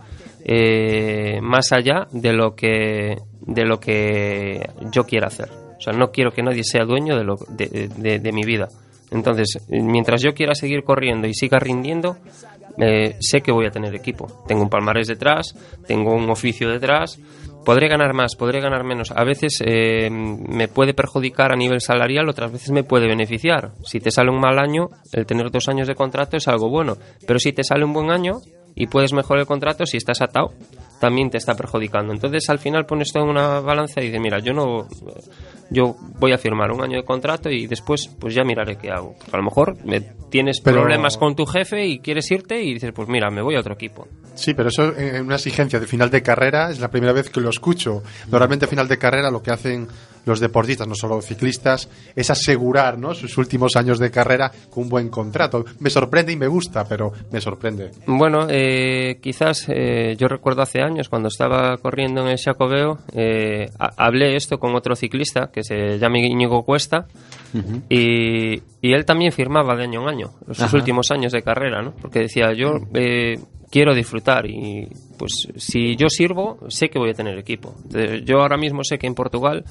eh, 0.49 1.41
más 1.43 1.73
allá 1.73 2.07
de 2.13 2.33
lo 2.33 2.55
que 2.55 3.17
de 3.41 3.65
lo 3.65 3.81
que 3.81 4.61
yo 4.93 5.03
quiera 5.03 5.27
hacer. 5.27 5.51
O 5.51 5.81
sea, 5.81 5.93
no 5.93 6.13
quiero 6.13 6.31
que 6.31 6.43
nadie 6.43 6.63
sea 6.63 6.85
dueño 6.85 7.17
de, 7.17 7.25
lo, 7.25 7.37
de, 7.49 8.33
mi 8.33 8.43
vida. 8.45 8.69
Entonces, 9.11 9.59
mientras 9.69 10.23
yo 10.23 10.35
quiera 10.35 10.55
seguir 10.55 10.85
corriendo 10.85 11.27
y 11.27 11.35
siga 11.35 11.59
rindiendo, 11.59 12.17
eh, 12.79 13.17
sé 13.21 13.41
que 13.41 13.53
voy 13.53 13.67
a 13.67 13.71
tener 13.71 13.95
equipo. 13.95 14.45
Tengo 14.47 14.63
un 14.63 14.71
palmarés 14.71 15.09
detrás, 15.09 15.55
tengo 15.87 16.15
un 16.15 16.31
oficio 16.31 16.71
detrás. 16.71 17.19
Podré 17.65 17.89
ganar 17.89 18.15
más, 18.15 18.37
podré 18.37 18.61
ganar 18.61 18.85
menos. 18.85 19.11
A 19.11 19.25
veces 19.25 19.61
eh, 19.67 20.09
me 20.11 20.69
puede 20.69 20.95
perjudicar 20.95 21.53
a 21.53 21.57
nivel 21.57 21.81
salarial, 21.81 22.29
otras 22.29 22.53
veces 22.53 22.71
me 22.71 22.85
puede 22.85 23.09
beneficiar. 23.09 23.73
Si 23.85 23.99
te 23.99 24.13
sale 24.13 24.31
un 24.31 24.41
mal 24.41 24.59
año, 24.59 24.91
el 25.13 25.27
tener 25.27 25.51
dos 25.51 25.69
años 25.69 25.89
de 25.89 25.97
contrato 25.97 26.37
es 26.37 26.47
algo 26.47 26.71
bueno. 26.71 26.97
Pero 27.27 27.41
si 27.41 27.53
te 27.53 27.65
sale 27.65 27.85
un 27.85 27.93
buen 27.93 28.11
año 28.11 28.41
y 28.77 28.87
puedes 28.87 29.13
mejorar 29.13 29.41
el 29.41 29.47
contrato, 29.47 29.85
si 29.87 29.97
estás 29.97 30.21
atado, 30.23 30.53
también 31.01 31.31
te 31.31 31.39
está 31.39 31.55
perjudicando. 31.57 32.13
Entonces 32.13 32.49
al 32.51 32.59
final 32.61 32.87
pones 32.87 33.11
todo 33.13 33.25
en 33.25 33.31
una 33.31 33.59
balanza 33.61 34.01
y 34.01 34.07
dices, 34.07 34.21
mira, 34.21 34.39
yo 34.39 34.53
no, 34.53 34.87
yo 35.71 35.97
voy 36.21 36.33
a 36.33 36.39
firmar 36.39 36.71
un 36.71 36.83
año 36.83 36.99
de 36.99 37.05
contrato 37.05 37.51
y 37.51 37.67
después 37.67 38.09
pues 38.21 38.35
ya 38.35 38.45
miraré 38.45 38.77
qué 38.77 38.91
hago. 38.91 39.15
Porque 39.19 39.35
a 39.35 39.39
lo 39.39 39.45
mejor 39.45 39.77
me 39.85 40.01
tienes 40.31 40.61
Pero- 40.61 40.81
problemas 40.83 41.17
con 41.17 41.35
tu 41.35 41.47
jefe 41.47 41.87
y 41.87 41.99
quieres 41.99 42.31
irte 42.31 42.63
y 42.63 42.75
dices, 42.75 42.93
pues 42.95 43.09
mira, 43.09 43.31
me 43.31 43.43
voy 43.43 43.57
a 43.57 43.61
otro 43.61 43.75
equipo. 43.75 44.07
Sí, 44.35 44.53
pero 44.55 44.69
eso 44.69 44.95
en 44.97 45.25
una 45.25 45.37
exigencia 45.37 45.81
de 45.81 45.87
final 45.87 46.11
de 46.11 46.23
carrera 46.23 46.71
es 46.71 46.79
la 46.79 46.89
primera 46.91 47.13
vez 47.13 47.31
que 47.31 47.41
lo 47.41 47.49
escucho. 47.51 48.03
Normalmente 48.31 48.67
a 48.67 48.69
final 48.69 48.87
de 48.89 48.99
carrera 48.99 49.31
lo 49.31 49.43
que 49.43 49.51
hacen 49.51 49.89
los 50.27 50.39
deportistas, 50.41 50.87
no 50.87 50.95
solo 50.95 51.23
ciclistas, 51.23 51.89
es 52.15 52.29
asegurar 52.31 52.99
¿no? 52.99 53.15
sus 53.15 53.39
últimos 53.39 53.77
años 53.77 53.99
de 53.99 54.11
carrera 54.11 54.53
con 54.69 54.83
un 54.85 54.89
buen 54.91 55.09
contrato. 55.09 55.65
Me 55.81 55.89
sorprende 55.89 56.33
y 56.33 56.37
me 56.37 56.47
gusta, 56.49 56.85
pero 56.87 57.13
me 57.33 57.41
sorprende. 57.41 57.93
Bueno, 58.07 58.47
eh, 58.51 59.19
quizás 59.23 59.67
eh, 59.69 60.15
yo 60.19 60.29
recuerdo 60.29 60.61
hace 60.63 60.83
años 60.83 61.09
cuando 61.09 61.29
estaba 61.29 61.77
corriendo 61.79 62.21
en 62.23 62.29
el 62.29 62.39
Xacobeo, 62.39 62.99
eh, 63.15 63.71
ha- 63.79 63.95
hablé 63.97 64.37
esto 64.37 64.59
con 64.59 64.75
otro 64.75 64.95
ciclista 64.95 65.51
que 65.53 65.63
se 65.63 65.99
llama 65.99 66.19
Íñigo 66.19 66.63
Cuesta 66.65 67.07
y, 67.89 68.55
y 68.83 68.93
él 68.93 69.05
también 69.05 69.33
firmaba 69.33 69.75
de 69.77 69.85
año 69.85 70.03
en 70.03 70.09
año, 70.09 70.31
sus 70.49 70.61
Ajá. 70.63 70.77
últimos 70.77 71.11
años 71.11 71.33
de 71.33 71.43
carrera, 71.43 71.83
¿no? 71.83 71.93
Porque 71.93 72.21
decía, 72.21 72.53
yo 72.53 72.75
eh, 72.95 73.39
quiero 73.71 73.95
disfrutar 73.95 74.47
y 74.47 74.89
pues 75.19 75.33
si 75.57 75.97
yo 75.97 76.09
sirvo, 76.11 76.59
sé 76.69 76.89
que 76.89 76.99
voy 76.99 77.11
a 77.11 77.15
tener 77.15 77.39
equipo. 77.39 77.75
Yo 78.25 78.41
ahora 78.41 78.57
mismo 78.59 78.83
sé 78.85 78.99
que 78.99 79.07
en 79.07 79.15
Portugal 79.15 79.65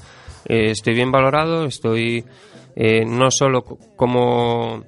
estoy 0.48 0.94
bien 0.94 1.12
valorado, 1.12 1.64
estoy 1.66 2.24
eh, 2.74 3.04
no 3.06 3.30
solo 3.30 3.62
co- 3.62 3.78
como 3.96 4.82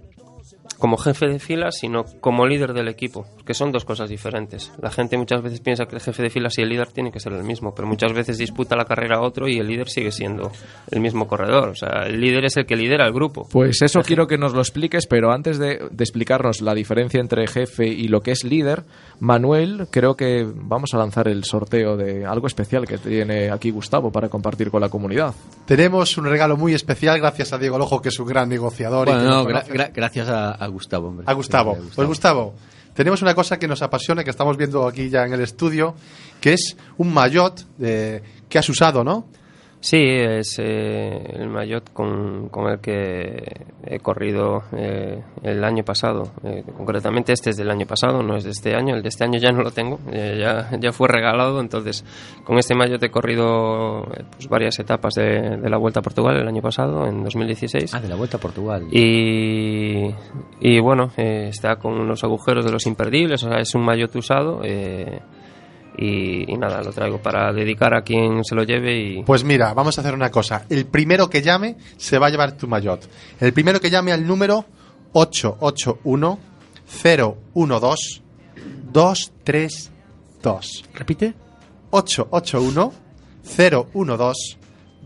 como 0.79 0.97
jefe 0.97 1.27
de 1.27 1.39
filas, 1.39 1.77
sino 1.79 2.05
como 2.21 2.47
líder 2.47 2.73
del 2.73 2.89
equipo, 2.89 3.27
que 3.45 3.55
son 3.55 3.73
dos 3.73 3.85
cosas 3.85 4.09
diferentes. 4.09 4.73
La 4.81 4.91
gente 4.91 5.17
muchas 5.19 5.43
veces 5.43 5.61
piensa 5.61 5.87
que 5.87 5.97
el 5.97 6.01
jefe 6.03 6.23
de 6.23 6.31
filas 6.31 6.57
y 6.59 6.63
el 6.63 6.69
líder 6.69 6.89
tienen 6.89 7.13
que 7.13 7.21
ser 7.21 7.33
el 7.33 7.43
mismo, 7.43 7.75
pero 7.75 7.89
muchas 7.89 8.13
veces 8.13 8.39
disputa 8.39 8.77
la 8.77 8.85
carrera 8.85 9.17
a 9.17 9.21
otro 9.23 9.49
y 9.49 9.59
el 9.59 9.67
líder 9.67 9.89
sigue 9.89 10.13
siendo 10.13 10.53
el 10.91 11.01
mismo 11.01 11.27
corredor. 11.27 11.69
O 11.71 11.75
sea, 11.75 12.05
el 12.07 12.21
líder 12.21 12.45
es 12.45 12.57
el 12.57 12.67
que 12.67 12.77
lidera 12.77 13.07
el 13.07 13.13
grupo. 13.13 13.49
Pues 13.51 13.83
eso 13.83 14.01
quiero 14.03 14.27
que 14.27 14.39
nos 14.39 14.55
lo 14.55 14.61
expliques, 14.61 15.07
pero 15.07 15.33
antes 15.33 15.59
de, 15.59 15.89
de 15.91 16.05
explicarnos 16.05 16.61
la 16.61 16.75
diferencia 16.75 17.21
entre 17.21 17.47
jefe 17.49 17.87
y 17.89 18.09
lo 18.09 18.21
que 18.21 18.31
es 18.33 18.45
líder, 18.45 18.85
Manuel, 19.21 19.89
creo 19.91 20.15
que 20.17 20.47
vamos 20.55 20.95
a 20.95 20.99
lanzar 20.99 21.29
el 21.29 21.45
sorteo 21.45 21.97
de 21.97 22.25
algo 22.25 22.47
especial 22.47 22.87
que 22.87 22.99
tiene 22.99 23.51
aquí 23.51 23.71
Gustavo 23.71 24.13
para 24.13 24.29
compartir 24.29 24.71
con 24.71 24.81
la 24.81 24.89
comunidad. 24.89 25.35
Tenemos 25.67 26.17
un 26.19 26.27
regalo 26.27 26.57
muy 26.57 26.73
especial 26.75 27.19
gracias 27.19 27.53
a 27.53 27.59
Diego 27.59 27.79
Lojo, 27.79 28.01
que 28.01 28.11
es 28.11 28.19
un 28.19 28.27
gran 28.27 28.49
negociador. 28.49 29.09
y 29.09 29.13
Bueno, 29.13 29.47
que 29.47 29.53
no, 29.53 29.59
gra- 29.61 29.67
gra- 29.67 29.91
gracias 29.93 30.29
a, 30.29 30.53
a 30.53 30.68
Gustavo, 30.71 31.09
hombre. 31.09 31.25
A 31.29 31.33
Gustavo. 31.33 31.77
Pues 31.95 32.09
Gustavo, 32.09 32.55
tenemos 32.95 33.23
una 33.23 33.35
cosa 33.35 33.59
que 33.59 33.69
nos 33.69 33.83
apasiona, 33.83 34.25
que 34.25 34.31
estamos 34.31 34.57
viendo 34.57 34.87
aquí 34.87 35.09
ya 35.09 35.25
en 35.25 35.33
el 35.33 35.41
estudio, 35.41 35.95
que 36.41 36.55
es 36.55 36.77
un 36.97 37.13
maillot 37.13 37.65
de, 37.77 38.23
que 38.49 38.59
has 38.59 38.69
usado, 38.69 39.05
¿no? 39.05 39.27
Sí, 39.81 39.97
es 40.03 40.59
eh, 40.59 41.23
el 41.35 41.49
maillot 41.49 41.93
con, 41.93 42.49
con 42.49 42.69
el 42.69 42.81
que 42.81 43.65
he 43.87 44.01
corrido 44.01 44.65
eh, 44.77 45.23
el 45.45 45.63
año 45.63 45.85
pasado. 45.85 46.33
Eh, 46.43 46.65
concretamente 46.77 47.33
este 47.33 47.51
es 47.51 47.57
del 47.57 47.71
año 47.71 47.87
pasado, 47.87 48.21
no 48.25 48.37
es 48.37 48.43
de 48.43 48.51
este 48.51 48.75
año. 48.75 48.97
El 48.97 49.03
de 49.03 49.09
este 49.09 49.23
año 49.23 49.39
ya 49.39 49.53
no 49.53 49.63
lo 49.63 49.71
tengo, 49.71 50.01
eh, 50.11 50.37
ya, 50.41 50.69
ya 50.81 50.91
fue 50.93 51.07
regalado. 51.07 51.61
Entonces, 51.61 52.05
con 52.45 52.59
este 52.59 52.75
maillot 52.75 53.01
he 53.05 53.11
corrido 53.11 54.03
eh, 54.17 54.25
pues, 54.33 54.49
varias 54.49 54.77
etapas 54.81 55.15
de, 55.15 55.59
de 55.59 55.71
la 55.71 55.77
Vuelta 55.79 56.01
a 56.01 56.03
Portugal 56.03 56.37
el 56.37 56.49
año 56.49 56.61
pasado, 56.61 57.07
en 57.07 57.23
2016. 57.23 57.95
Ah, 57.95 58.01
de 58.01 58.09
la 58.09 58.17
Vuelta 58.17 58.39
a 58.39 58.41
Portugal. 58.41 58.83
Y, 58.91 60.13
y 60.61 60.81
bueno, 60.81 61.13
está 61.17 61.77
con 61.77 61.93
unos 61.95 62.25
agujeros 62.25 62.65
de 62.65 62.73
los 62.73 62.85
imperdibles, 62.87 63.45
o 63.45 63.49
sea, 63.49 63.61
es 63.61 63.73
un 63.77 63.85
maillot 63.85 64.15
usado. 64.17 64.61
eh, 64.65 65.21
y, 65.99 66.53
y 66.53 66.57
nada, 66.57 66.83
lo 66.83 66.93
traigo 66.93 67.21
para 67.21 67.53
dedicar 67.53 67.93
a 67.93 68.03
quien 68.03 68.45
se 68.45 68.55
lo 68.55 68.63
lleve 68.63 68.97
y... 68.97 69.23
Pues 69.25 69.43
mira, 69.43 69.75
vamos 69.75 69.99
a 69.99 70.01
hacer 70.01 70.15
una 70.15 70.31
cosa. 70.31 70.65
El 70.69 70.87
primero 70.87 71.29
que 71.29 71.43
llame 71.43 71.77
se 71.97 72.19
va 72.19 72.29
a 72.29 72.31
llevar 72.31 72.53
tu 72.53 72.69
maillot. 72.69 73.09
El 73.41 73.53
primero 73.53 73.81
que 73.81 73.91
llame 73.91 74.13
al 74.13 74.27
número 74.27 74.65
881 75.13 76.39
012 77.03 78.23
232. 78.93 80.85
¿Repite? 80.95 81.35
881 81.91 82.93
012 83.43 84.59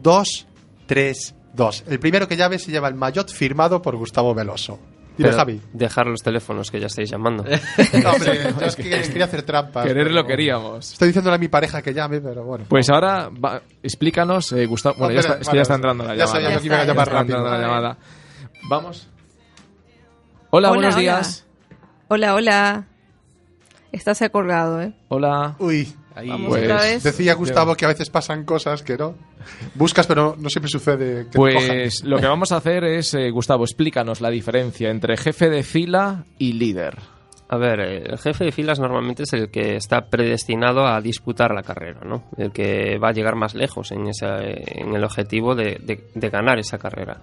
232. 0.03 1.84
El 1.88 1.99
primero 2.01 2.28
que 2.28 2.36
llave 2.36 2.59
se 2.59 2.70
lleva 2.70 2.88
el 2.88 2.95
maillot 2.95 3.32
firmado 3.32 3.80
por 3.80 3.97
Gustavo 3.97 4.34
Veloso. 4.34 4.78
Dile, 5.16 5.28
Pero 5.28 5.36
Javi. 5.36 5.60
Dejar 5.74 6.06
los 6.06 6.20
teléfonos 6.22 6.70
que 6.70 6.80
ya 6.80 6.86
estáis 6.86 7.10
llamando. 7.10 7.44
No, 7.44 7.50
hombre, 8.12 8.40
yo 8.58 8.66
es 8.66 8.76
que 8.76 8.82
quería 8.84 9.24
hacer 9.26 9.42
trampas. 9.42 9.84
Quererlo 9.86 10.24
queríamos. 10.24 10.92
Estoy 10.92 11.08
diciéndole 11.08 11.36
a 11.36 11.38
mi 11.38 11.48
pareja 11.48 11.82
que 11.82 11.92
llame, 11.92 12.20
pero 12.20 12.44
bueno. 12.44 12.64
Pues 12.68 12.88
ahora, 12.88 13.28
va- 13.28 13.60
explícanos, 13.82 14.52
eh, 14.52 14.64
Gustavo. 14.66 14.96
Bueno, 14.98 15.12
ya 15.14 15.20
espera, 15.20 15.34
está, 15.40 15.42
es 15.42 15.48
que 15.50 15.56
ya 15.56 15.62
está 15.62 15.74
vale, 15.74 15.80
entrando 15.80 16.04
la 16.04 16.14
ya 16.14 16.24
llamada. 16.24 16.32
sabía 16.60 16.76
a 16.76 16.78
Ya 16.80 16.84
llamar 16.86 17.12
rápido. 17.12 17.44
la 17.44 17.58
llamada. 17.60 17.98
Vamos. 18.70 19.08
Hola, 20.50 20.68
Hola, 20.68 20.68
buenos 20.70 20.94
hola. 20.94 21.00
días. 21.00 21.46
Hola, 22.08 22.34
hola. 22.34 22.84
Está 23.90 24.14
se 24.14 24.24
ha 24.24 24.30
colgado, 24.30 24.80
¿eh? 24.80 24.94
Hola. 25.08 25.56
Uy, 25.58 25.92
Vamos 26.14 26.48
Pues- 26.48 26.62
otra 26.64 26.80
vez. 26.82 27.02
decía 27.02 27.34
Gustavo 27.34 27.74
que 27.74 27.84
a 27.84 27.88
veces 27.88 28.10
pasan 28.10 28.44
cosas 28.44 28.82
que 28.82 28.96
no. 28.96 29.14
Buscas, 29.74 30.06
pero 30.06 30.36
no 30.38 30.48
siempre 30.50 30.68
sucede 30.70 31.26
que. 31.30 31.36
Pues 31.38 32.04
lo 32.04 32.18
que 32.18 32.26
vamos 32.26 32.52
a 32.52 32.56
hacer 32.56 32.84
es, 32.84 33.14
eh, 33.14 33.30
Gustavo, 33.30 33.64
explícanos 33.64 34.20
la 34.20 34.30
diferencia 34.30 34.90
entre 34.90 35.16
jefe 35.16 35.48
de 35.50 35.62
fila 35.62 36.24
y 36.38 36.52
líder. 36.54 36.98
A 37.48 37.58
ver, 37.58 37.80
eh, 37.80 38.02
el 38.06 38.18
jefe 38.18 38.44
de 38.46 38.52
filas 38.52 38.78
normalmente 38.80 39.24
es 39.24 39.32
el 39.34 39.50
que 39.50 39.76
está 39.76 40.06
predestinado 40.06 40.86
a 40.86 41.00
disputar 41.02 41.52
la 41.52 41.62
carrera, 41.62 42.00
¿no? 42.02 42.24
El 42.38 42.50
que 42.50 42.96
va 42.98 43.08
a 43.10 43.12
llegar 43.12 43.34
más 43.36 43.54
lejos 43.54 43.92
en, 43.92 44.06
esa, 44.08 44.38
en 44.42 44.94
el 44.94 45.04
objetivo 45.04 45.54
de, 45.54 45.78
de- 45.82 46.04
de 46.14 46.30
ganar 46.30 46.58
esa 46.58 46.78
carrera. 46.78 47.18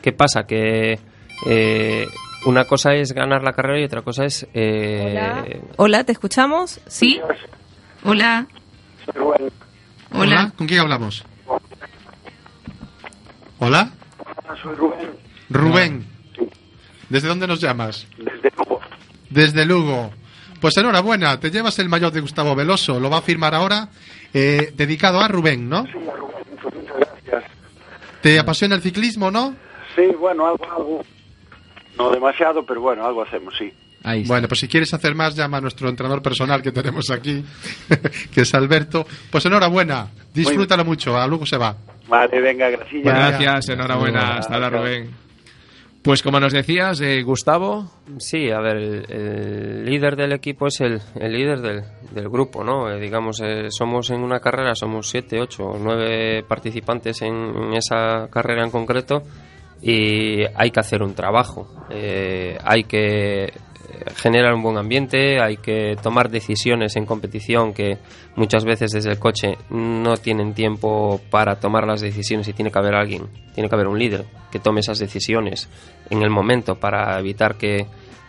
¿Qué 0.00 0.12
pasa? 0.12 0.44
Que 0.46 0.98
eh, 1.46 2.06
una 2.46 2.64
cosa 2.64 2.94
es 2.94 3.12
ganar 3.12 3.42
la 3.42 3.52
carrera 3.52 3.80
y 3.80 3.84
otra 3.84 4.00
cosa 4.00 4.24
es... 4.24 4.46
eh, 4.54 5.10
Hola. 5.10 5.44
Hola, 5.76 6.04
¿te 6.04 6.12
escuchamos? 6.12 6.80
¿Sí? 6.86 7.20
Hola. 8.04 8.46
Hola. 10.12 10.52
¿Con 10.56 10.66
quién 10.66 10.80
hablamos? 10.80 11.24
¿Hola? 13.58 13.90
Soy 14.62 14.74
Rubén, 14.74 15.10
Rubén. 15.48 16.06
¿Desde 17.08 17.28
dónde 17.28 17.46
nos 17.46 17.60
llamas? 17.60 18.06
desde 18.18 18.50
Lugo. 18.56 18.80
Desde 19.30 19.64
Lugo. 19.64 20.10
Pues 20.60 20.76
enhorabuena, 20.76 21.40
te 21.40 21.50
llevas 21.50 21.78
el 21.78 21.88
maillot 21.88 22.12
de 22.12 22.20
Gustavo 22.20 22.54
Veloso, 22.54 23.00
lo 23.00 23.10
va 23.10 23.18
a 23.18 23.22
firmar 23.22 23.54
ahora, 23.54 23.88
eh, 24.32 24.72
dedicado 24.74 25.20
a 25.20 25.28
Rubén, 25.28 25.68
¿no? 25.68 25.84
Sí, 25.84 25.90
a 25.90 26.16
Rubén, 26.16 26.36
muchas, 26.50 26.74
muchas 26.74 26.96
gracias. 26.96 27.44
¿Te 28.22 28.38
apasiona 28.38 28.74
el 28.74 28.82
ciclismo, 28.82 29.30
no? 29.30 29.54
Sí, 29.94 30.06
bueno, 30.18 30.46
algo, 30.46 30.64
algo. 30.72 31.04
No 31.98 32.10
demasiado, 32.10 32.64
pero 32.64 32.80
bueno, 32.80 33.04
algo 33.04 33.22
hacemos, 33.22 33.54
sí. 33.56 33.72
Ahí 34.04 34.20
está. 34.20 34.34
Bueno, 34.34 34.48
pues 34.48 34.60
si 34.60 34.68
quieres 34.68 34.92
hacer 34.94 35.14
más, 35.14 35.34
llama 35.34 35.56
a 35.56 35.60
nuestro 35.60 35.88
entrenador 35.88 36.22
personal 36.22 36.62
que 36.62 36.70
tenemos 36.72 37.10
aquí, 37.10 37.44
que 38.32 38.42
es 38.42 38.54
Alberto. 38.54 39.06
Pues 39.30 39.44
enhorabuena, 39.46 40.08
disfrútalo 40.32 40.84
mucho, 40.84 41.16
a 41.18 41.26
Lugo 41.26 41.46
se 41.46 41.56
va. 41.56 41.74
Vale, 42.06 42.40
venga, 42.40 42.68
gracias. 42.68 43.02
Bueno, 43.02 43.18
Gracias, 43.18 43.70
enhorabuena. 43.70 44.36
Hasta 44.36 44.54
ahora, 44.54 44.70
Rubén. 44.70 45.10
Pues 46.02 46.22
como 46.22 46.38
nos 46.38 46.52
decías, 46.52 47.00
eh, 47.00 47.22
Gustavo, 47.22 47.90
Sí, 48.18 48.50
a 48.50 48.60
ver, 48.60 48.76
el, 48.76 49.06
el 49.10 49.84
líder 49.86 50.16
del 50.16 50.32
equipo 50.32 50.66
es 50.66 50.82
el, 50.82 51.00
el 51.18 51.32
líder 51.32 51.62
del, 51.62 51.82
del 52.10 52.28
grupo, 52.28 52.62
¿no? 52.62 52.90
Eh, 52.90 53.00
digamos, 53.00 53.40
eh, 53.42 53.68
somos 53.70 54.10
en 54.10 54.20
una 54.20 54.38
carrera, 54.38 54.74
somos 54.74 55.08
siete, 55.08 55.40
ocho, 55.40 55.72
nueve 55.80 56.44
participantes 56.46 57.22
en, 57.22 57.34
en 57.34 57.72
esa 57.72 58.28
carrera 58.30 58.64
en 58.64 58.70
concreto 58.70 59.22
y 59.80 60.44
hay 60.54 60.70
que 60.70 60.80
hacer 60.80 61.02
un 61.02 61.14
trabajo, 61.14 61.86
eh, 61.88 62.58
hay 62.62 62.84
que 62.84 63.50
generar 64.16 64.54
un 64.54 64.62
buen 64.62 64.76
ambiente, 64.76 65.40
hay 65.40 65.56
que 65.56 65.96
tomar 66.02 66.30
decisiones 66.30 66.96
en 66.96 67.06
competición 67.06 67.72
que 67.72 67.98
muchas 68.36 68.64
veces 68.64 68.92
desde 68.92 69.10
el 69.10 69.18
coche 69.18 69.56
no 69.70 70.16
tienen 70.16 70.54
tiempo 70.54 71.20
para 71.30 71.56
tomar 71.56 71.86
las 71.86 72.00
decisiones 72.00 72.48
y 72.48 72.52
tiene 72.52 72.70
que 72.70 72.78
haber 72.78 72.94
alguien, 72.94 73.28
tiene 73.54 73.68
que 73.68 73.74
haber 73.74 73.88
un 73.88 73.98
líder 73.98 74.24
que 74.50 74.58
tome 74.58 74.80
esas 74.80 74.98
decisiones 74.98 75.68
en 76.10 76.22
el 76.22 76.30
momento 76.30 76.76
para 76.76 77.18
evitar 77.18 77.56
que 77.56 77.86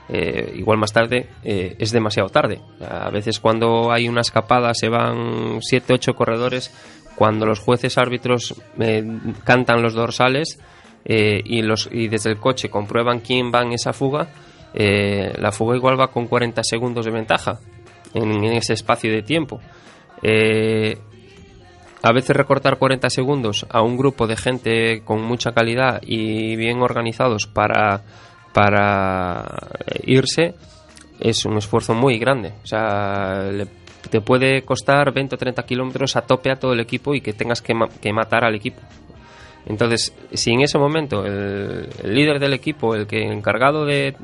eh, 0.08 0.54
igual 0.56 0.78
más 0.78 0.94
tarde 0.94 1.30
eh, 1.44 1.76
es 1.80 1.92
demasiado 1.92 2.30
tarde. 2.30 2.62
A 2.88 3.10
veces 3.10 3.40
cuando 3.40 3.92
hay 3.92 4.08
una 4.08 4.22
escapada 4.22 4.74
se 4.74 4.90
van 4.90 5.60
7, 5.62 5.94
8 5.94 6.14
corredores, 6.14 6.72
cuando 7.16 7.46
los 7.46 7.60
jueces 7.60 7.98
árbitros 7.98 8.62
eh, 8.80 9.04
cantan 9.44 9.82
los 9.82 9.94
dorsales 9.94 10.60
y, 11.08 11.62
los, 11.62 11.88
y 11.92 12.08
desde 12.08 12.32
el 12.32 12.40
coche 12.40 12.70
comprueban 12.70 13.20
quién 13.20 13.52
va 13.54 13.62
en 13.62 13.74
esa 13.74 13.94
fuga, 13.94 14.28
eh, 14.76 15.34
la 15.40 15.52
fuga 15.52 15.76
igual 15.76 16.00
va 16.00 16.12
con 16.12 16.28
40 16.28 16.62
segundos 16.64 17.06
de 17.06 17.12
ventaja 17.12 17.60
en, 18.14 18.44
ese 18.44 18.74
espacio 18.74 19.12
de 19.12 19.24
tiempo. 19.24 19.60
Eh, 20.22 20.98
a 22.04 22.12
veces 22.14 22.36
recortar 22.36 22.78
40 22.78 23.10
segundos 23.10 23.66
a 23.70 23.82
un 23.82 23.98
grupo 23.98 24.28
de 24.28 24.36
gente 24.38 25.02
con 25.04 25.24
mucha 25.24 25.54
calidad 25.54 26.02
y 26.04 26.56
bien 26.56 26.82
organizados 26.82 27.48
para, 27.48 28.04
para 28.54 29.44
irse 30.04 30.54
es 31.20 31.46
un 31.46 31.58
esfuerzo 31.58 31.94
muy 31.94 32.20
grande. 32.20 32.54
O 32.64 32.68
sea, 32.68 33.50
le- 33.52 33.68
te 34.10 34.22
puede 34.22 34.62
costar 34.62 35.12
20 35.14 35.34
o 35.34 35.38
30 35.38 35.64
kilómetros 35.64 36.16
a 36.16 36.22
tope 36.22 36.52
a 36.52 36.58
todo 36.58 36.74
el 36.74 36.80
equipo 36.80 37.16
y 37.16 37.22
que 37.22 37.34
tengas 37.34 37.62
que 37.64 37.74
matar 38.14 38.46
al 38.46 38.54
equipo. 38.54 38.82
Entonces, 39.66 40.16
si 40.34 40.52
en 40.52 40.62
ese 40.62 40.78
momento 40.78 41.26
el, 41.26 41.90
líder 42.04 42.40
del 42.40 42.54
equipo, 42.54 42.94
el 42.96 43.08
que 43.08 43.24
encargado 43.24 43.86
de, 43.86 44.16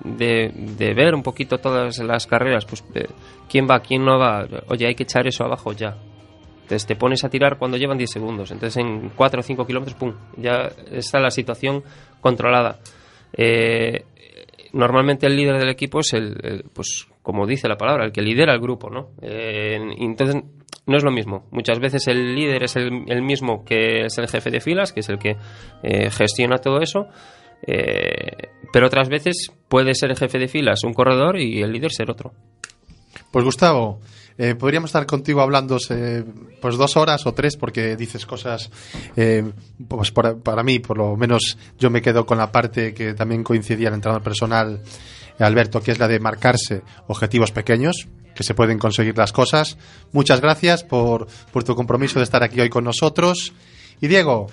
ver 0.96 1.16
un 1.16 1.24
poquito 1.24 1.58
todas 1.58 1.98
las 2.00 2.28
carreras, 2.28 2.66
pues 2.66 2.84
eh, 2.94 3.08
quién 3.50 3.68
va, 3.70 3.80
quién 3.80 4.06
no 4.06 4.20
va, 4.20 4.48
oye, 4.68 4.88
hay 4.88 4.96
que 4.96 5.04
echar 5.04 5.26
eso 5.28 5.44
abajo 5.44 5.74
ya. 5.74 5.98
Entonces 6.62 6.86
te 6.86 6.96
pones 6.96 7.24
a 7.24 7.30
tirar 7.30 7.58
cuando 7.58 7.76
llevan 7.76 7.98
10 7.98 8.10
segundos. 8.10 8.52
Entonces 8.52 8.78
en 8.78 9.10
4 9.10 9.40
o 9.40 9.44
5 9.44 9.66
kilómetros, 9.66 9.98
¡pum! 9.98 10.14
Ya 10.38 10.70
está 10.92 11.20
la 11.20 11.32
situación 11.32 11.84
controlada. 12.22 12.80
Eh, 13.34 14.06
normalmente 14.74 15.26
el 15.26 15.36
líder 15.36 15.58
del 15.58 15.70
equipo 15.70 16.00
es 16.00 16.14
el, 16.14 16.38
el, 16.44 16.64
pues 16.72 17.08
como 17.22 17.46
dice 17.46 17.68
la 17.68 17.78
palabra, 17.78 18.06
el 18.06 18.12
que 18.12 18.22
lidera 18.22 18.54
el 18.54 18.60
grupo, 18.60 18.90
¿no? 18.90 19.10
Eh, 19.22 19.78
entonces 19.98 20.44
no 20.92 20.98
es 20.98 21.04
lo 21.04 21.12
mismo. 21.12 21.48
Muchas 21.52 21.80
veces 21.80 22.08
el 22.08 22.36
líder 22.36 22.64
es 22.64 22.76
el, 22.76 22.92
mismo 23.24 23.66
que 23.66 24.06
es 24.06 24.18
el 24.20 24.28
jefe 24.28 24.52
de 24.52 24.60
filas, 24.62 24.94
que 24.94 25.00
es 25.00 25.10
el 25.10 25.18
que 25.18 25.38
eh, 25.84 26.12
gestiona 26.12 26.58
todo 26.60 26.82
eso. 26.82 27.08
eh, 27.66 28.50
pero 28.74 28.88
otras 28.88 29.10
veces 29.10 29.52
puede 29.68 29.94
ser 29.96 30.12
el 30.12 30.18
jefe 30.18 30.38
de 30.40 30.48
filas 30.48 30.84
un 30.84 30.94
corredor 30.94 31.38
y 31.40 31.62
el 31.62 31.72
líder 31.72 31.92
ser 31.92 32.10
otro. 32.12 32.32
Pues 33.32 33.44
Gustavo, 33.46 34.00
eh, 34.38 34.56
podríamos 34.56 34.90
estar 34.90 35.06
contigo 35.06 35.42
hablando 35.42 35.78
eh, 35.90 36.24
pues 36.62 36.78
dos 36.78 36.96
horas 36.98 37.26
o 37.28 37.34
tres 37.34 37.58
porque 37.58 37.96
dices 37.98 38.26
cosas, 38.26 38.72
pues 39.88 40.12
por- 40.12 40.42
para 40.42 40.64
mí 40.64 40.80
por 40.80 40.98
lo 40.98 41.16
menos 41.18 41.58
yo 41.78 41.90
me 41.90 42.02
quedo 42.02 42.26
con 42.26 42.38
la 42.38 42.52
parte 42.52 42.94
que 42.94 43.14
también 43.14 43.44
coincidía 43.44 43.90
el 43.90 43.96
entrenador 43.96 44.24
personal 44.24 44.82
Alberto, 45.40 45.82
que 45.82 45.92
es 45.92 46.00
la 46.00 46.08
de 46.08 46.20
marcarse 46.20 46.82
objetivos 47.08 47.52
pequeños, 47.52 48.08
que 48.36 48.44
se 48.44 48.54
pueden 48.54 48.80
conseguir 48.80 49.18
las 49.18 49.32
cosas. 49.32 49.78
Muchas 50.12 50.42
gracias 50.42 50.84
por, 50.84 51.28
por 51.52 51.64
tu 51.64 51.76
compromiso 51.76 52.20
de 52.20 52.24
estar 52.24 52.44
aquí 52.44 52.60
hoy 52.60 52.70
con 52.70 52.84
nosotros. 52.84 53.54
Y 54.00 54.08
Diego, 54.08 54.48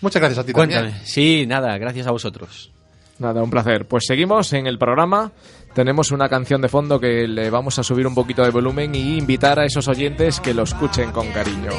muchas 0.00 0.20
gracias 0.20 0.38
a 0.38 0.46
ti 0.46 0.52
Cuéntame. 0.52 0.88
también. 0.88 1.06
Sí, 1.06 1.46
nada, 1.46 1.76
gracias 1.78 2.06
a 2.06 2.10
vosotros. 2.10 2.70
Nada, 3.18 3.42
un 3.42 3.50
placer. 3.50 3.86
Pues 3.86 4.04
seguimos 4.06 4.52
en 4.52 4.66
el 4.66 4.78
programa. 4.78 5.32
Tenemos 5.74 6.10
una 6.10 6.28
canción 6.28 6.60
de 6.60 6.68
fondo 6.68 7.00
que 7.00 7.26
le 7.28 7.50
vamos 7.50 7.78
a 7.78 7.82
subir 7.82 8.06
un 8.06 8.14
poquito 8.14 8.42
de 8.42 8.50
volumen 8.50 8.94
y 8.94 9.18
invitar 9.18 9.58
a 9.58 9.64
esos 9.64 9.88
oyentes 9.88 10.40
que 10.40 10.54
lo 10.54 10.62
escuchen 10.62 11.12
con 11.12 11.28
cariño. 11.32 11.70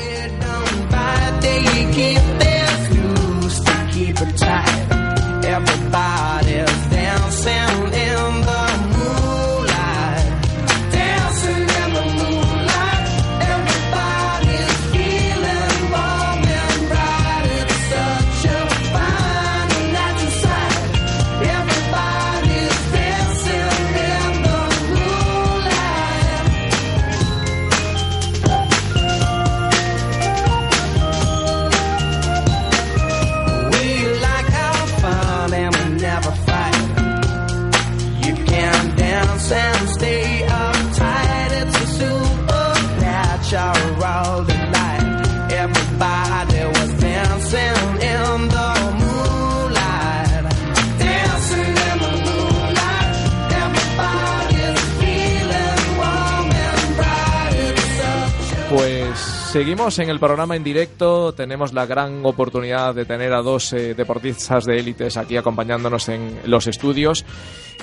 Seguimos 59.58 59.98
en 59.98 60.12
el 60.12 60.20
programa 60.20 60.56
en 60.56 60.64
directo. 60.64 61.34
Tenemos 61.34 61.74
la 61.74 61.88
gran 61.88 62.24
oportunidad 62.24 62.94
de 62.94 63.06
tener 63.06 63.34
a 63.34 63.42
dos 63.42 63.74
eh, 63.74 63.96
deportistas 63.96 64.66
de 64.66 64.78
élites 64.78 65.18
aquí 65.18 65.36
acompañándonos 65.36 66.10
en 66.10 66.42
los 66.46 66.68
estudios. 66.68 67.26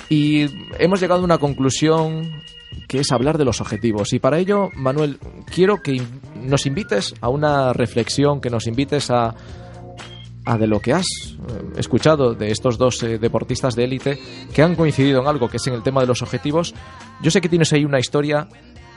Y 0.07 0.45
hemos 0.79 1.01
llegado 1.01 1.19
a 1.19 1.25
una 1.25 1.37
conclusión 1.37 2.41
que 2.87 2.99
es 2.99 3.11
hablar 3.11 3.37
de 3.37 3.43
los 3.43 3.59
objetivos. 3.59 4.13
Y 4.13 4.19
para 4.19 4.39
ello, 4.39 4.69
Manuel, 4.73 5.19
quiero 5.53 5.81
que 5.83 6.01
nos 6.41 6.65
invites 6.65 7.13
a 7.19 7.27
una 7.27 7.73
reflexión, 7.73 8.39
que 8.39 8.49
nos 8.49 8.67
invites 8.67 9.11
a, 9.11 9.35
a 10.45 10.57
de 10.57 10.67
lo 10.67 10.79
que 10.79 10.93
has 10.93 11.05
eh, 11.05 11.73
escuchado 11.75 12.35
de 12.35 12.51
estos 12.51 12.77
dos 12.77 13.03
eh, 13.03 13.17
deportistas 13.17 13.75
de 13.75 13.83
élite 13.83 14.17
que 14.53 14.61
han 14.61 14.75
coincidido 14.75 15.19
en 15.19 15.27
algo 15.27 15.49
que 15.49 15.57
es 15.57 15.67
en 15.67 15.73
el 15.73 15.83
tema 15.83 15.99
de 15.99 16.07
los 16.07 16.21
objetivos. 16.21 16.73
Yo 17.21 17.31
sé 17.31 17.41
que 17.41 17.49
tienes 17.49 17.73
ahí 17.73 17.83
una 17.83 17.99
historia. 17.99 18.47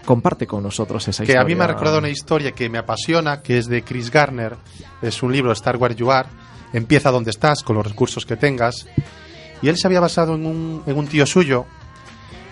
Comparte 0.08 0.46
con 0.46 0.62
nosotros 0.62 1.06
esa 1.06 1.22
que 1.22 1.32
historia. 1.32 1.42
a 1.42 1.44
mí 1.44 1.54
me 1.54 1.64
ha 1.64 1.66
recordado 1.66 1.98
una 1.98 2.08
historia 2.08 2.52
que 2.52 2.70
me 2.70 2.78
apasiona, 2.78 3.42
que 3.42 3.58
es 3.58 3.66
de 3.66 3.82
Chris 3.82 4.10
Garner. 4.10 4.56
Es 5.02 5.22
un 5.22 5.30
libro, 5.30 5.52
Star 5.52 5.76
Where 5.76 5.94
You 5.94 6.10
Are. 6.10 6.30
Empieza 6.72 7.10
donde 7.10 7.28
estás, 7.28 7.62
con 7.62 7.76
los 7.76 7.86
recursos 7.86 8.24
que 8.24 8.38
tengas. 8.38 8.86
Y 9.60 9.68
él 9.68 9.76
se 9.76 9.86
había 9.86 10.00
basado 10.00 10.34
en 10.34 10.46
un, 10.46 10.82
en 10.86 10.96
un 10.96 11.06
tío 11.08 11.26
suyo 11.26 11.66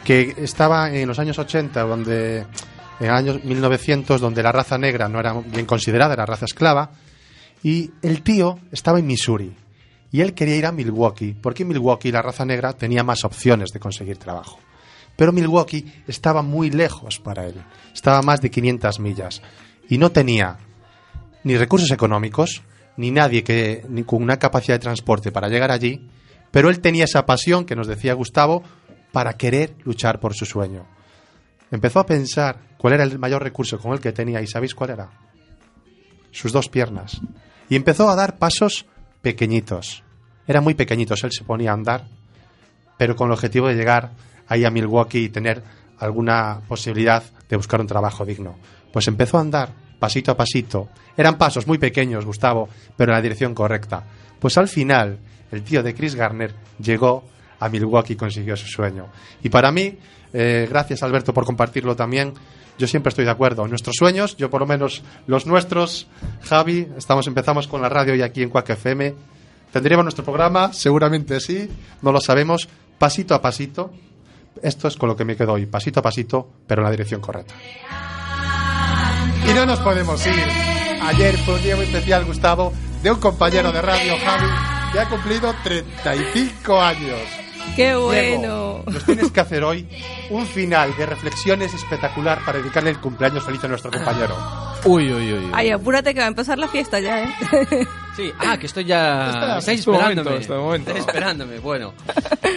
que 0.05 0.35
estaba 0.37 0.95
en 0.95 1.09
los 1.09 1.19
años 1.19 1.39
80, 1.39 1.81
donde 1.81 2.45
en 3.01 3.09
años 3.11 3.43
1900, 3.43 4.21
donde 4.21 4.43
la 4.43 4.53
raza 4.53 4.77
negra 4.77 5.09
no 5.09 5.19
era 5.19 5.33
bien 5.33 5.65
considerada, 5.65 6.13
era 6.13 6.27
raza 6.27 6.45
esclava. 6.45 6.91
Y 7.63 7.91
el 8.03 8.21
tío 8.21 8.59
estaba 8.71 8.99
en 8.99 9.07
Missouri. 9.07 9.57
Y 10.13 10.21
él 10.21 10.35
quería 10.35 10.57
ir 10.57 10.67
a 10.67 10.73
Milwaukee, 10.73 11.35
porque 11.41 11.63
en 11.63 11.71
Milwaukee 11.71 12.13
la 12.13 12.21
raza 12.21 12.45
negra 12.45 12.75
tenía 12.75 13.03
más 13.03 13.25
opciones 13.25 13.71
de 13.73 13.81
conseguir 13.81 14.19
trabajo. 14.19 14.59
Pero 15.17 15.33
Milwaukee 15.33 15.85
estaba 16.07 16.43
muy 16.43 16.71
lejos 16.71 17.19
para 17.19 17.47
él. 17.47 17.55
Estaba 17.93 18.19
a 18.19 18.23
más 18.23 18.41
de 18.41 18.51
500 18.51 19.01
millas. 19.01 19.43
Y 19.89 19.99
no 19.99 20.13
tenía 20.13 20.59
ni 21.45 21.57
recursos 21.57 21.91
económicos, 21.91 22.63
ni 22.97 23.11
nadie 23.11 23.43
que, 23.43 23.85
con 24.05 24.23
una 24.23 24.39
capacidad 24.39 24.75
de 24.75 24.83
transporte 24.83 25.33
para 25.33 25.49
llegar 25.49 25.71
allí. 25.71 26.09
Pero 26.51 26.71
él 26.71 26.81
tenía 26.81 27.05
esa 27.05 27.25
pasión 27.25 27.65
que 27.65 27.77
nos 27.77 27.87
decía 27.87 28.15
Gustavo 28.15 28.63
para 29.13 29.35
querer 29.35 29.75
luchar 29.85 30.21
por 30.21 30.35
su 30.35 30.45
sueño. 30.45 30.87
Empezó 31.71 32.01
a 32.01 32.07
pensar 32.07 32.59
cuál 32.79 32.95
era 32.95 33.05
el 33.05 33.19
mayor 33.19 33.43
recurso 33.43 33.79
con 33.79 33.93
el 33.93 34.01
que 34.01 34.13
tenía 34.13 34.41
y 34.41 34.47
¿sabéis 34.47 34.75
cuál 34.75 34.91
era? 34.91 35.11
Sus 36.31 36.53
dos 36.53 36.69
piernas. 36.69 37.21
Y 37.69 37.77
empezó 37.77 38.09
a 38.09 38.15
dar 38.15 38.39
pasos 38.39 38.87
pequeñitos. 39.23 40.05
Eran 40.47 40.63
muy 40.63 40.75
pequeñitos, 40.75 41.25
él 41.25 41.33
se 41.33 41.45
ponía 41.45 41.71
a 41.71 41.75
andar, 41.75 42.07
pero 42.97 43.17
con 43.17 43.29
el 43.29 43.35
objetivo 43.35 43.69
de 43.69 43.75
llegar 43.75 44.13
ahí 44.49 44.65
a 44.65 44.71
Milwaukee 44.71 45.25
y 45.25 45.29
tener 45.29 45.63
alguna 45.99 46.61
posibilidad 46.69 47.23
de 47.49 47.57
buscar 47.57 47.81
un 47.81 47.87
trabajo 47.87 48.25
digno. 48.25 48.57
Pues 48.93 49.09
empezó 49.09 49.39
a 49.39 49.41
andar 49.41 49.87
pasito 49.99 50.31
a 50.31 50.37
pasito. 50.37 50.89
Eran 51.17 51.39
pasos 51.39 51.67
muy 51.67 51.79
pequeños, 51.79 52.25
Gustavo, 52.25 52.69
pero 52.97 53.13
en 53.13 53.17
la 53.17 53.23
dirección 53.23 53.55
correcta. 53.55 54.05
Pues 54.39 54.59
al 54.59 54.69
final, 54.69 55.19
el 55.51 55.63
tío 55.63 55.83
de 55.83 55.95
Chris 55.95 56.15
Garner 56.15 56.55
llegó 56.79 57.25
a 57.59 57.69
Milwaukee 57.69 58.13
y 58.13 58.17
consiguió 58.17 58.57
su 58.57 58.67
sueño. 58.67 59.07
Y 59.43 59.49
para 59.49 59.73
mí, 59.73 59.99
eh, 60.33 60.67
gracias 60.69 61.03
Alberto 61.03 61.33
por 61.33 61.47
compartirlo 61.47 61.97
también, 61.97 62.35
yo 62.79 62.87
siempre 62.87 63.09
estoy 63.09 63.25
de 63.25 63.31
acuerdo. 63.31 63.67
Nuestros 63.67 63.97
sueños, 63.97 64.37
yo 64.37 64.51
por 64.51 64.61
lo 64.61 64.67
menos 64.67 65.03
los 65.27 65.47
nuestros, 65.47 66.09
Javi, 66.43 66.87
estamos 66.97 67.27
empezamos 67.27 67.67
con 67.67 67.81
la 67.81 67.89
radio 67.89 68.15
y 68.15 68.23
aquí 68.23 68.43
en 68.43 68.51
Quack 68.51 68.71
FM. 68.71 69.15
¿Tendríamos 69.73 70.05
nuestro 70.05 70.25
programa? 70.25 70.73
Seguramente 70.73 71.41
sí, 71.41 71.69
no 72.03 72.13
lo 72.13 72.21
sabemos, 72.21 72.69
pasito 72.99 73.35
a 73.35 73.43
pasito. 73.43 73.93
Esto 74.63 74.89
es 74.89 74.97
con 74.97 75.09
lo 75.09 75.17
que 75.17 75.25
me 75.25 75.37
quedo 75.37 75.53
hoy, 75.53 75.67
pasito 75.67 76.01
a 76.01 76.03
pasito, 76.03 76.49
pero 76.67 76.81
en 76.81 76.85
la 76.85 76.91
dirección 76.91 77.21
correcta. 77.21 77.55
Y 79.49 79.55
no 79.55 79.67
nos 79.67 79.79
podemos 79.81 80.27
ir. 80.27 80.45
Ayer 81.03 81.37
fue 81.39 81.55
un 81.55 81.63
día 81.63 81.77
muy 81.77 81.85
especial, 81.85 82.25
Gustavo, 82.25 82.73
de 83.03 83.11
un 83.11 83.21
compañero 83.21 83.71
de 83.71 83.83
radio, 83.83 84.15
Javi, 84.19 84.93
que 84.93 84.99
ha 84.99 85.09
cumplido 85.09 85.55
35 85.63 86.81
años. 86.81 87.46
¡Qué 87.75 87.95
bueno! 87.95 88.83
nos 88.87 89.05
tienes 89.05 89.31
que 89.31 89.41
hacer 89.41 89.63
hoy 89.65 89.87
un 90.31 90.47
final 90.47 90.97
de 90.97 91.07
reflexiones 91.07 91.75
espectacular 91.75 92.39
para 92.45 92.59
dedicarle 92.59 92.91
el 92.91 92.99
cumpleaños 93.01 93.45
feliz 93.45 93.63
a 93.65 93.69
nuestro 93.69 93.91
compañero. 93.91 94.35
Uy, 94.85 95.13
uy, 95.13 95.33
uy. 95.33 95.45
uy. 95.45 95.51
Ay, 95.53 95.71
apúrate 95.71 96.15
que 96.15 96.21
va 96.21 96.27
a 96.27 96.29
empezar 96.29 96.59
la 96.59 96.69
fiesta 96.69 97.01
ya, 97.01 97.25
¿eh? 97.25 97.29
Sí, 98.17 98.31
ah, 98.39 98.57
que 98.57 98.67
estoy 98.67 98.85
ya. 98.85 99.27
Está, 99.31 99.59
Estáis 99.59 99.79
es 99.81 99.85
tu 99.85 99.93
momento, 99.93 100.21
esperándome. 100.23 100.39
es 100.41 100.47
tu 100.47 100.55
momento. 100.55 100.91
Estáis 100.91 101.07
esperándome. 101.07 101.59
Bueno, 101.59 101.95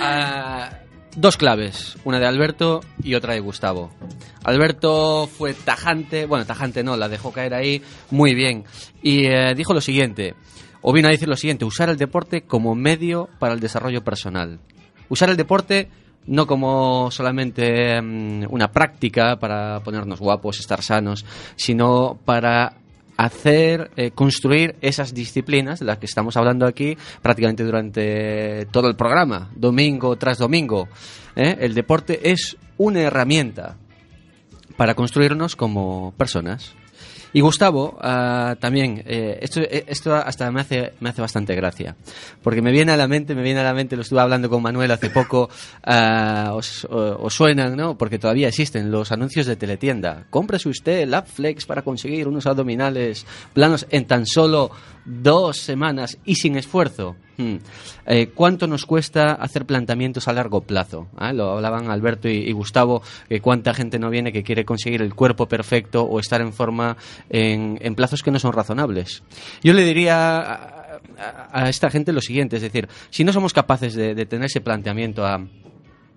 Ah, 0.02 0.70
dos 1.16 1.36
claves, 1.38 1.98
una 2.06 2.20
de 2.20 2.28
Alberto 2.28 2.82
y 3.04 3.16
otra 3.16 3.34
de 3.34 3.40
Gustavo. 3.42 3.92
Alberto 4.46 5.28
fue 5.28 5.54
tajante, 5.54 6.26
bueno, 6.26 6.46
tajante 6.46 6.84
no, 6.84 6.96
la 6.96 7.10
dejó 7.10 7.32
caer 7.34 7.54
ahí 7.54 7.82
muy 8.10 8.34
bien 8.36 8.64
y 9.02 9.26
eh, 9.26 9.54
dijo 9.56 9.74
lo 9.74 9.82
siguiente, 9.82 10.36
o 10.82 10.94
vino 10.94 11.08
a 11.10 11.12
decir 11.12 11.28
lo 11.28 11.36
siguiente: 11.36 11.66
usar 11.66 11.90
el 11.90 11.98
deporte 11.98 12.44
como 12.44 12.74
medio 12.76 13.28
para 13.40 13.54
el 13.54 13.60
desarrollo 13.60 14.02
personal. 14.04 14.60
Usar 15.10 15.30
el 15.30 15.38
deporte 15.38 15.90
no 16.28 16.46
como 16.46 17.10
solamente 17.12 18.02
mm, 18.02 18.46
una 18.50 18.72
práctica 18.72 19.38
para 19.40 19.82
ponernos 19.84 20.20
guapos, 20.20 20.60
estar 20.60 20.82
sanos, 20.82 21.26
sino 21.56 22.20
para 22.24 22.74
hacer, 23.18 23.92
eh, 23.98 24.12
construir 24.12 24.76
esas 24.80 25.14
disciplinas 25.14 25.80
de 25.80 25.86
las 25.86 25.98
que 25.98 26.06
estamos 26.06 26.38
hablando 26.38 26.66
aquí 26.66 26.98
prácticamente 27.22 27.66
durante 27.66 28.66
todo 28.72 28.88
el 28.88 28.96
programa, 28.96 29.50
domingo 29.56 30.16
tras 30.16 30.38
domingo. 30.38 30.88
¿eh? 31.36 31.58
El 31.60 31.74
deporte 31.74 32.32
es 32.32 32.56
una 32.78 33.02
herramienta 33.02 33.76
para 34.78 34.96
construirnos 34.96 35.58
como 35.58 36.14
personas. 36.16 36.74
Y 37.32 37.42
Gustavo, 37.42 37.98
ah, 38.02 38.56
también, 38.60 39.04
eh, 39.06 39.38
esto, 39.42 39.62
eh, 39.62 39.86
esto 39.88 40.16
hasta 40.16 40.52
me 40.52 40.62
hace, 40.62 40.94
me 41.00 41.10
hace 41.10 41.22
bastante 41.22 41.56
gracia, 41.56 41.96
porque 42.42 42.62
me 42.62 42.72
viene 42.72 42.92
a 42.92 42.98
la 42.98 43.08
mente, 43.08 43.36
me 43.36 43.44
viene 43.44 43.60
a 43.60 43.64
la 43.64 43.74
mente, 43.74 43.96
lo 43.96 44.02
estuve 44.02 44.22
hablando 44.22 44.50
con 44.50 44.64
Manuel 44.64 44.90
hace 44.92 45.10
poco, 45.12 45.50
ah, 45.84 46.52
os, 46.54 46.86
os 46.90 47.34
suenan, 47.34 47.76
¿no? 47.76 47.98
Porque 47.98 48.18
todavía 48.18 48.48
existen 48.48 48.90
los 48.92 49.12
anuncios 49.12 49.46
de 49.46 49.56
teletienda. 49.56 50.26
Cómprese 50.30 50.70
usted 50.70 51.02
el 51.02 51.16
Flex 51.24 51.66
para 51.66 51.82
conseguir 51.82 52.28
unos 52.28 52.48
abdominales 52.48 53.26
planos 53.54 53.86
en 53.90 54.06
tan 54.06 54.26
solo 54.26 54.72
dos 55.06 55.58
semanas 55.58 56.18
y 56.26 56.36
sin 56.36 56.56
esfuerzo. 56.58 57.16
Hmm. 57.40 57.56
Eh, 58.06 58.32
¿Cuánto 58.36 58.68
nos 58.68 58.86
cuesta 58.86 59.32
hacer 59.32 59.66
planteamientos 59.66 60.28
a 60.28 60.34
largo 60.34 60.60
plazo? 60.60 61.08
Ah, 61.16 61.32
Lo 61.32 61.54
hablaban 61.54 61.90
Alberto 61.90 62.28
y, 62.28 62.52
Gustavo, 62.52 63.02
que 63.30 63.40
cuánta 63.40 63.74
gente 63.74 63.98
no 63.98 64.10
viene 64.10 64.34
que 64.34 64.44
quiere 64.44 64.66
conseguir 64.66 65.02
el 65.02 65.16
cuerpo 65.16 65.48
perfecto 65.48 66.04
o 66.04 66.20
estar 66.20 66.42
en 66.42 66.52
forma 66.52 66.98
en, 67.30 67.96
plazos 67.96 68.24
que 68.24 68.32
no 68.32 68.40
son 68.40 68.52
razonables. 68.52 69.24
Yo 69.64 69.72
le 69.72 69.86
diría 69.86 71.00
a, 71.54 71.70
esta 71.70 71.90
gente 71.90 72.12
lo 72.12 72.20
siguiente, 72.20 72.58
es 72.58 72.62
decir, 72.62 72.90
si 73.10 73.24
no 73.24 73.32
somos 73.32 73.54
capaces 73.54 73.96
de, 73.96 74.26
tener 74.26 74.48
ese 74.48 74.60
planteamiento 74.60 75.26
a 75.26 75.42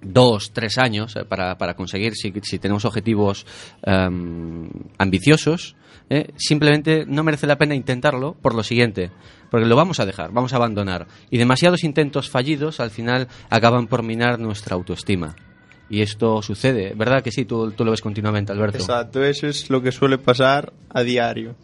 dos, 0.01 0.53
tres 0.53 0.77
años 0.77 1.15
eh, 1.15 1.25
para, 1.25 1.57
para 1.57 1.75
conseguir, 1.75 2.17
si, 2.17 2.33
si 2.43 2.59
tenemos 2.59 2.85
objetivos 2.85 3.47
em, 3.85 4.69
ambiciosos, 4.99 5.77
eh, 6.11 6.33
simplemente 6.37 7.05
no 7.07 7.23
merece 7.23 7.47
la 7.47 7.57
pena 7.57 7.77
intentarlo 7.77 8.35
por 8.35 8.55
lo 8.55 8.63
siguiente, 8.65 9.13
porque 9.53 9.67
lo 9.67 9.77
vamos 9.77 10.01
a 10.01 10.07
dejar, 10.07 10.33
vamos 10.33 10.55
a 10.55 10.57
abandonar. 10.57 11.07
Y 11.29 11.37
demasiados 11.37 11.85
intentos 11.85 12.31
fallidos 12.31 12.81
al 12.81 12.91
final 12.91 13.29
acaban 13.51 13.87
por 13.87 14.03
minar 14.03 14.41
nuestra 14.41 14.75
autoestima. 14.75 15.37
Y 15.91 16.01
esto 16.01 16.41
sucede, 16.41 16.95
¿verdad 16.97 17.23
que 17.23 17.31
sí? 17.31 17.45
Tú, 17.45 17.71
tú 17.73 17.85
lo 17.85 17.91
ves 17.91 18.01
continuamente, 18.01 18.51
Alberto. 18.51 18.79
Exacto, 18.79 19.23
eso 19.23 19.47
es 19.47 19.69
lo 19.69 19.83
que 19.83 19.93
suele 19.93 20.17
pasar 20.17 20.73
a 20.89 21.03
diario. 21.03 21.55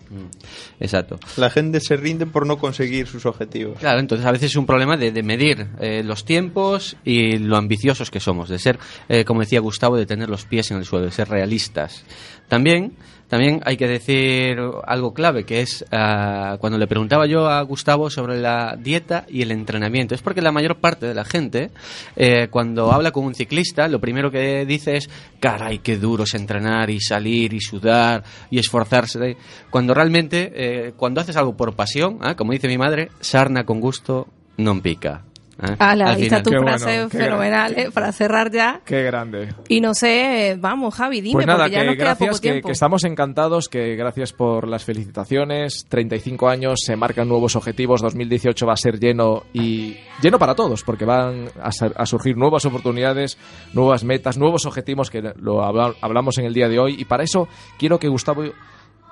Exacto. 0.78 1.18
La 1.38 1.48
gente 1.48 1.80
se 1.80 1.96
rinde 1.96 2.26
por 2.26 2.46
no 2.46 2.58
conseguir 2.58 3.06
sus 3.06 3.24
objetivos. 3.24 3.78
Claro, 3.78 4.00
entonces 4.00 4.26
a 4.26 4.32
veces 4.32 4.50
es 4.50 4.56
un 4.56 4.66
problema 4.66 4.98
de, 4.98 5.12
de 5.12 5.22
medir 5.22 5.68
eh, 5.80 6.02
los 6.04 6.26
tiempos 6.26 6.98
y 7.06 7.38
lo 7.38 7.56
ambiciosos 7.56 8.10
que 8.10 8.20
somos, 8.20 8.50
de 8.50 8.58
ser, 8.58 8.78
eh, 9.08 9.24
como 9.24 9.40
decía 9.40 9.60
Gustavo, 9.60 9.96
de 9.96 10.04
tener 10.04 10.28
los 10.28 10.44
pies 10.44 10.70
en 10.72 10.76
el 10.76 10.84
suelo, 10.84 11.06
de 11.06 11.12
ser 11.12 11.30
realistas. 11.30 12.04
También, 12.48 12.96
también 13.28 13.60
hay 13.64 13.76
que 13.76 13.86
decir 13.86 14.58
algo 14.86 15.12
clave, 15.12 15.44
que 15.44 15.60
es 15.60 15.84
ah, 15.92 16.56
cuando 16.60 16.78
le 16.78 16.86
preguntaba 16.86 17.26
yo 17.26 17.46
a 17.46 17.60
Gustavo 17.62 18.10
sobre 18.10 18.38
la 18.40 18.76
dieta 18.76 19.26
y 19.28 19.42
el 19.42 19.52
entrenamiento. 19.52 20.14
Es 20.14 20.22
porque 20.22 20.40
la 20.40 20.52
mayor 20.52 20.76
parte 20.76 21.06
de 21.06 21.14
la 21.14 21.24
gente, 21.24 21.70
eh, 22.16 22.48
cuando 22.50 22.90
habla 22.90 23.10
con 23.10 23.24
un 23.24 23.34
ciclista, 23.34 23.86
lo 23.88 24.00
primero 24.00 24.30
que 24.30 24.64
dice 24.64 24.96
es, 24.96 25.10
caray, 25.40 25.80
qué 25.80 25.98
duro 25.98 26.24
es 26.24 26.34
entrenar 26.34 26.88
y 26.90 27.00
salir 27.00 27.52
y 27.52 27.60
sudar 27.60 28.24
y 28.50 28.58
esforzarse. 28.58 29.36
Cuando 29.70 29.92
realmente, 29.92 30.52
eh, 30.54 30.92
cuando 30.96 31.20
haces 31.20 31.36
algo 31.36 31.56
por 31.56 31.76
pasión, 31.76 32.18
ah, 32.22 32.34
como 32.34 32.52
dice 32.52 32.68
mi 32.68 32.78
madre, 32.78 33.10
sarna 33.20 33.64
con 33.64 33.80
gusto 33.80 34.26
non 34.58 34.80
pica. 34.82 35.27
Ah. 35.60 35.76
Ala, 35.90 36.06
Al 36.10 36.16
ahí 36.16 36.22
está 36.24 36.36
final. 36.38 36.42
tu 36.42 36.50
Qué 36.50 36.58
frase 36.60 36.84
bueno, 36.96 37.10
fenomenal, 37.10 37.74
¿eh? 37.78 37.90
Para 37.92 38.12
cerrar 38.12 38.50
ya. 38.50 38.80
Qué 38.84 39.02
grande. 39.02 39.54
Y 39.68 39.80
no 39.80 39.94
sé, 39.94 40.56
vamos, 40.60 40.94
Javi, 40.94 41.20
dime, 41.20 41.32
Pues 41.34 41.46
nada, 41.46 41.64
porque 41.64 41.72
ya 41.74 41.80
que 41.80 41.86
nos 41.86 41.94
queda 41.96 42.04
gracias, 42.04 42.28
poco 42.30 42.40
que, 42.40 42.48
tiempo. 42.50 42.66
que 42.68 42.72
estamos 42.72 43.04
encantados, 43.04 43.68
que 43.68 43.96
gracias 43.96 44.32
por 44.32 44.66
las 44.68 44.84
felicitaciones. 44.84 45.86
35 45.88 46.48
años, 46.48 46.80
se 46.84 46.96
marcan 46.96 47.28
nuevos 47.28 47.56
objetivos, 47.56 48.00
2018 48.02 48.66
va 48.66 48.72
a 48.74 48.76
ser 48.76 48.98
lleno 48.98 49.44
y 49.52 49.96
lleno 50.22 50.38
para 50.38 50.54
todos, 50.54 50.82
porque 50.84 51.04
van 51.04 51.48
a, 51.62 51.72
ser- 51.72 51.94
a 51.96 52.06
surgir 52.06 52.36
nuevas 52.36 52.64
oportunidades, 52.64 53.38
nuevas 53.74 54.04
metas, 54.04 54.38
nuevos 54.38 54.66
objetivos 54.66 55.10
que 55.10 55.22
lo 55.36 55.64
habla- 55.64 55.94
hablamos 56.00 56.38
en 56.38 56.44
el 56.46 56.54
día 56.54 56.68
de 56.68 56.78
hoy. 56.78 56.96
Y 56.98 57.04
para 57.04 57.24
eso 57.24 57.48
quiero 57.78 57.98
que 57.98 58.08
Gustavo 58.08 58.44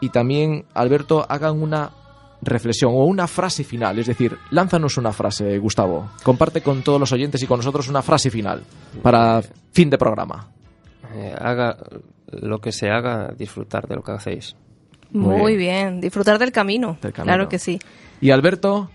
y 0.00 0.10
también, 0.10 0.66
Alberto, 0.74 1.24
hagan 1.28 1.60
una 1.62 1.90
reflexión 2.46 2.92
o 2.94 3.04
una 3.04 3.26
frase 3.26 3.64
final. 3.64 3.98
Es 3.98 4.06
decir, 4.06 4.36
lánzanos 4.50 4.96
una 4.96 5.12
frase, 5.12 5.58
Gustavo. 5.58 6.10
Comparte 6.22 6.62
con 6.62 6.82
todos 6.82 6.98
los 7.00 7.12
oyentes 7.12 7.42
y 7.42 7.46
con 7.46 7.58
nosotros 7.58 7.88
una 7.88 8.02
frase 8.02 8.30
final 8.30 8.62
para 9.02 9.42
fin 9.72 9.90
de 9.90 9.98
programa. 9.98 10.48
Eh, 11.14 11.34
haga 11.38 11.76
lo 12.30 12.58
que 12.60 12.72
se 12.72 12.90
haga, 12.90 13.32
disfrutar 13.36 13.86
de 13.86 13.96
lo 13.96 14.02
que 14.02 14.12
hacéis. 14.12 14.56
Muy 15.10 15.36
Muy, 15.36 15.56
bien. 15.56 16.00
disfrutar 16.00 16.38
del 16.38 16.52
camino. 16.52 16.98
Del 17.00 17.12
camino. 17.12 17.32
Claro 17.32 17.48
que 17.48 17.58
sí. 17.58 17.78
Y 18.20 18.30
Alberto, 18.30 18.90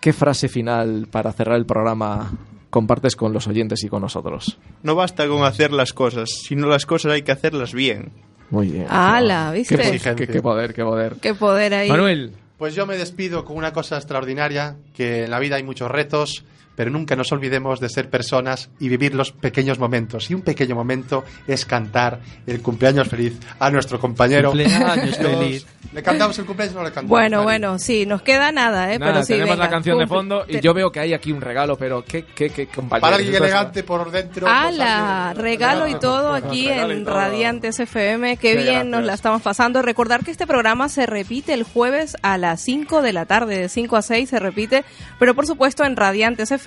¿qué 0.00 0.12
frase 0.12 0.48
final 0.48 1.08
para 1.10 1.32
cerrar 1.32 1.56
el 1.56 1.66
programa 1.66 2.32
compartes 2.70 3.16
con 3.16 3.32
los 3.32 3.48
oyentes 3.48 3.82
y 3.84 3.88
con 3.88 4.02
nosotros? 4.02 4.58
No 4.82 4.94
basta 4.94 5.26
con 5.26 5.44
hacer 5.44 5.72
las 5.72 5.92
cosas, 5.92 6.30
sino 6.30 6.68
las 6.68 6.86
cosas 6.86 7.12
hay 7.12 7.22
que 7.22 7.32
hacerlas 7.32 7.72
bien. 7.74 8.12
Muy 8.50 8.68
bien. 8.68 8.86
¡Hala! 8.88 9.50
¿Viste? 9.52 9.76
qué 9.76 10.42
poder, 10.42 10.74
qué 10.74 10.84
poder. 10.84 11.16
Qué 11.20 11.34
poder 11.34 11.74
ahí. 11.74 11.88
Manuel, 11.88 12.32
Pues 12.62 12.76
yo 12.76 12.86
me 12.86 12.96
despido 12.96 13.44
con 13.44 13.56
una 13.56 13.72
cosa 13.72 13.96
extraordinaria, 13.96 14.76
que 14.94 15.24
en 15.24 15.32
la 15.32 15.40
vida 15.40 15.56
hay 15.56 15.64
muchos 15.64 15.90
retos, 15.90 16.44
pero 16.76 16.90
nunca 16.90 17.16
nos 17.16 17.30
olvidemos 17.32 17.80
de 17.80 17.88
ser 17.88 18.08
personas 18.10 18.70
y 18.80 18.88
vivir 18.88 19.14
los 19.14 19.32
pequeños 19.32 19.78
momentos. 19.78 20.30
Y 20.30 20.34
un 20.34 20.42
pequeño 20.42 20.74
momento 20.74 21.24
es 21.46 21.64
cantar 21.66 22.20
el 22.46 22.60
cumpleaños 22.62 23.08
feliz 23.08 23.38
a 23.58 23.70
nuestro 23.70 24.00
compañero. 24.00 24.50
Cumpleaños 24.50 25.16
feliz. 25.18 25.66
¿Le 25.92 26.02
cantamos 26.02 26.38
el 26.38 26.46
cumpleaños 26.46 26.74
o 26.74 26.78
no 26.78 26.84
le 26.84 26.90
cantamos? 26.90 27.10
Bueno, 27.10 27.38
Mari? 27.38 27.44
bueno, 27.44 27.78
sí, 27.78 28.06
nos 28.06 28.22
queda 28.22 28.50
nada, 28.52 28.92
¿eh? 28.94 28.98
nada, 28.98 29.12
pero 29.12 29.24
sí, 29.24 29.32
tenemos 29.34 29.50
venga, 29.56 29.64
la 29.64 29.70
canción 29.70 29.98
de 29.98 30.06
fondo 30.06 30.44
y 30.48 30.52
Te- 30.54 30.60
yo 30.62 30.72
veo 30.72 30.90
que 30.90 31.00
hay 31.00 31.12
aquí 31.12 31.32
un 31.32 31.40
regalo, 31.42 31.76
pero 31.76 32.02
qué, 32.04 32.24
qué, 32.24 32.48
qué 32.48 32.66
compañeros. 32.66 33.00
Para 33.02 33.16
alguien 33.16 33.34
elegante 33.34 33.82
por 33.84 34.10
dentro. 34.10 34.46
pues, 34.46 34.52
¡Hala! 34.56 35.28
alguien- 35.30 35.42
Regalo 35.44 35.88
y 35.88 35.94
todo 35.98 36.32
aquí 36.32 36.68
en 36.68 37.04
todo. 37.04 37.14
Radiantes 37.14 37.78
FM. 37.80 38.36
Qué, 38.38 38.52
Qué 38.52 38.54
bien 38.56 38.66
gracias. 38.66 38.86
nos 38.86 39.04
la 39.04 39.14
estamos 39.14 39.42
pasando. 39.42 39.82
Recordar 39.82 40.24
que 40.24 40.30
este 40.30 40.46
programa 40.46 40.88
se 40.88 41.04
repite 41.04 41.52
el 41.52 41.64
jueves 41.64 42.16
a 42.22 42.38
las 42.38 42.62
5 42.62 43.02
de 43.02 43.12
la 43.12 43.26
tarde, 43.26 43.58
de 43.58 43.68
5 43.68 43.96
a 43.96 44.02
6 44.02 44.30
se 44.30 44.38
repite, 44.38 44.84
pero 45.18 45.34
por 45.34 45.46
supuesto 45.46 45.84
en 45.84 45.96
Radiantes 45.96 46.50
FM 46.50 46.61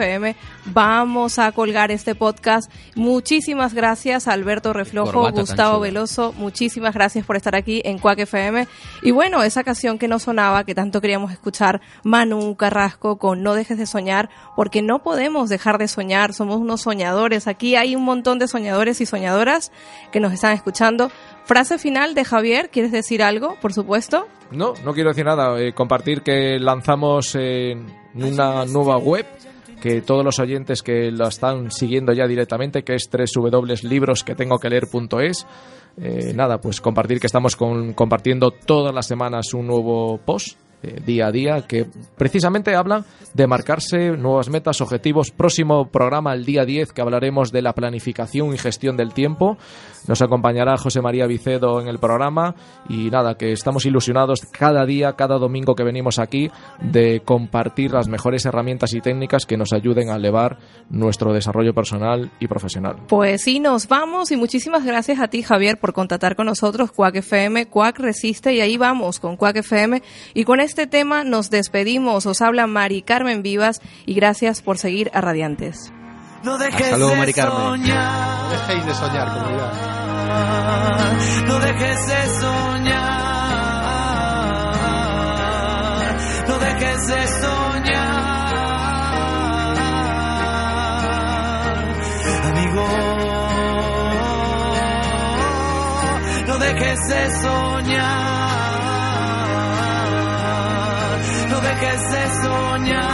vamos 0.65 1.39
a 1.39 1.51
colgar 1.51 1.91
este 1.91 2.15
podcast. 2.15 2.71
Muchísimas 2.95 3.73
gracias 3.73 4.27
Alberto 4.27 4.73
Reflojo, 4.73 5.11
Corbata 5.11 5.41
Gustavo. 5.41 5.79
Veloso, 5.79 6.33
muchísimas 6.37 6.93
gracias 6.93 7.25
por 7.25 7.35
estar 7.35 7.55
aquí 7.55 7.81
en 7.85 7.97
Cuac 7.99 8.19
FM. 8.19 8.67
Y 9.01 9.11
bueno, 9.11 9.43
esa 9.43 9.63
canción 9.63 9.97
que 9.97 10.07
no 10.07 10.19
sonaba, 10.19 10.63
que 10.63 10.75
tanto 10.75 11.01
queríamos 11.01 11.31
escuchar, 11.31 11.81
Manu 12.03 12.55
Carrasco 12.55 13.17
con 13.17 13.43
No 13.43 13.53
dejes 13.53 13.77
de 13.77 13.85
soñar, 13.85 14.29
porque 14.55 14.81
no 14.81 15.03
podemos 15.03 15.49
dejar 15.49 15.77
de 15.77 15.87
soñar, 15.87 16.33
somos 16.33 16.57
unos 16.57 16.81
soñadores. 16.81 17.47
Aquí 17.47 17.75
hay 17.75 17.95
un 17.95 18.03
montón 18.03 18.39
de 18.39 18.47
soñadores 18.47 19.01
y 19.01 19.05
soñadoras 19.05 19.71
que 20.11 20.19
nos 20.19 20.33
están 20.33 20.53
escuchando. 20.53 21.11
Frase 21.45 21.77
final 21.77 22.15
de 22.15 22.25
Javier, 22.25 22.69
¿quieres 22.69 22.91
decir 22.91 23.21
algo? 23.21 23.55
Por 23.61 23.71
supuesto. 23.73 24.27
No, 24.51 24.73
no 24.83 24.93
quiero 24.93 25.09
decir 25.09 25.25
nada. 25.25 25.59
eh, 25.59 25.73
compartir 25.73 26.21
que 26.21 26.59
lanzamos 26.59 27.35
eh, 27.39 27.75
una 28.15 28.65
nueva 28.65 28.97
web 28.97 29.25
que 29.81 30.01
todos 30.01 30.23
los 30.23 30.39
oyentes 30.39 30.81
que 30.81 31.11
lo 31.11 31.27
están 31.27 31.69
siguiendo 31.71 32.13
ya 32.13 32.25
directamente, 32.27 32.83
que 32.83 32.95
es 32.95 33.09
www.librosquetengoqueleer.es. 33.11 35.45
Eh, 35.97 36.33
nada, 36.35 36.59
pues 36.59 36.81
compartir 36.81 37.19
que 37.19 37.27
estamos 37.27 37.55
compartiendo 37.55 38.51
todas 38.51 38.93
las 38.93 39.07
semanas 39.07 39.53
un 39.53 39.67
nuevo 39.67 40.17
post 40.17 40.57
eh, 40.85 41.01
día 41.05 41.27
a 41.27 41.31
día 41.31 41.61
que 41.67 41.85
precisamente 42.17 42.75
habla 42.75 43.03
de 43.33 43.47
marcarse 43.47 44.11
nuevas 44.11 44.49
metas, 44.49 44.81
objetivos. 44.81 45.31
Próximo 45.31 45.89
programa, 45.89 46.33
el 46.33 46.45
día 46.45 46.63
10, 46.65 46.93
que 46.93 47.01
hablaremos 47.01 47.51
de 47.51 47.61
la 47.61 47.73
planificación 47.73 48.53
y 48.53 48.57
gestión 48.57 48.95
del 48.97 49.13
tiempo. 49.13 49.57
Nos 50.07 50.21
acompañará 50.21 50.77
José 50.77 51.01
María 51.01 51.25
Vicedo 51.25 51.81
en 51.81 51.87
el 51.87 51.99
programa 51.99 52.55
y 52.87 53.09
nada, 53.09 53.35
que 53.35 53.51
estamos 53.51 53.85
ilusionados 53.85 54.41
cada 54.51 54.85
día, 54.85 55.13
cada 55.13 55.37
domingo 55.37 55.75
que 55.75 55.83
venimos 55.83 56.19
aquí, 56.19 56.51
de 56.79 57.21
compartir 57.25 57.91
las 57.91 58.07
mejores 58.07 58.45
herramientas 58.45 58.93
y 58.93 59.01
técnicas 59.01 59.45
que 59.45 59.57
nos 59.57 59.73
ayuden 59.73 60.09
a 60.09 60.15
elevar 60.15 60.59
nuestro 60.89 61.33
desarrollo 61.33 61.73
personal 61.73 62.31
y 62.39 62.47
profesional. 62.47 62.97
Pues 63.07 63.41
sí, 63.41 63.59
nos 63.59 63.87
vamos 63.87 64.31
y 64.31 64.37
muchísimas 64.37 64.85
gracias 64.85 65.19
a 65.19 65.27
ti, 65.27 65.41
Javier, 65.41 65.77
por 65.79 65.93
contactar 65.93 66.35
con 66.35 66.45
nosotros, 66.45 66.91
Cuac 66.91 67.15
FM, 67.15 67.67
Cuac 67.67 67.99
Resiste 67.99 68.53
y 68.53 68.61
ahí 68.61 68.77
vamos 68.77 69.19
con 69.19 69.35
Cuac 69.37 69.57
FM. 69.57 70.01
Y 70.33 70.43
con 70.43 70.59
este 70.59 70.74
tema 70.85 71.23
nos 71.23 71.49
despedimos. 71.49 72.25
Os 72.25 72.41
habla 72.41 72.67
Mari 72.67 73.01
Carmen 73.01 73.41
Vivas 73.41 73.81
y 74.05 74.13
gracias 74.13 74.61
por 74.61 74.77
seguir 74.77 75.09
a 75.13 75.21
Radiantes. 75.21 75.91
No 76.43 76.57
dejes 76.57 76.81
Hasta 76.83 76.97
luego, 76.97 77.15
Mari 77.15 77.33
Carmen. 77.33 77.57
soñar. 77.57 78.43
No 78.43 78.49
dejéis 78.51 78.85
de 78.85 78.93
soñar, 78.93 79.33
comunidad. 79.33 79.71
No 81.47 81.59
dejes 81.59 82.07
de 82.07 82.25
soñar. 82.39 83.25
No 86.47 86.59
dejes 86.59 87.07
de 87.07 87.27
soñar. 87.41 88.35
Amigo. 92.51 92.87
No 96.47 96.57
dejes 96.59 96.99
de 97.09 97.41
soñar. 97.41 98.54
Dejes 101.65 102.01
de 102.11 102.23
soñar. 102.43 103.05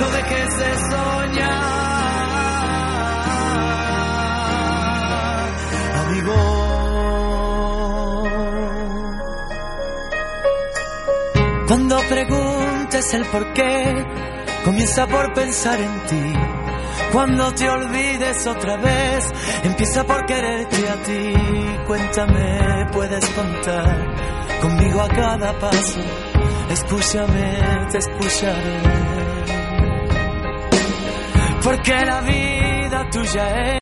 No 0.00 0.06
dejes 0.10 0.50
de 0.58 0.70
soñar, 0.90 1.64
amigo. 6.02 6.38
Cuando 11.68 11.96
preguntes 12.08 13.14
el 13.14 13.24
por 13.26 13.52
qué, 13.52 14.06
comienza 14.64 15.06
por 15.06 15.32
pensar 15.32 15.80
en 15.80 16.00
ti. 16.06 16.32
Cuando 17.12 17.52
te 17.54 17.68
olvides 17.68 18.46
otra 18.46 18.76
vez, 18.76 19.32
empieza 19.62 20.04
por 20.04 20.26
quererte 20.26 20.88
a 20.88 20.94
ti. 21.04 21.34
Cuéntame, 21.86 22.86
puedes 22.92 23.24
contar 23.30 24.43
conmigo 24.64 25.00
a 25.02 25.08
cada 25.08 25.52
paso. 25.58 26.00
Escúchame, 26.70 27.46
te 27.90 27.98
escucharé. 27.98 28.78
Porque 31.62 31.94
la 32.10 32.20
vida 32.22 33.10
tuya 33.10 33.46
es 33.60 33.72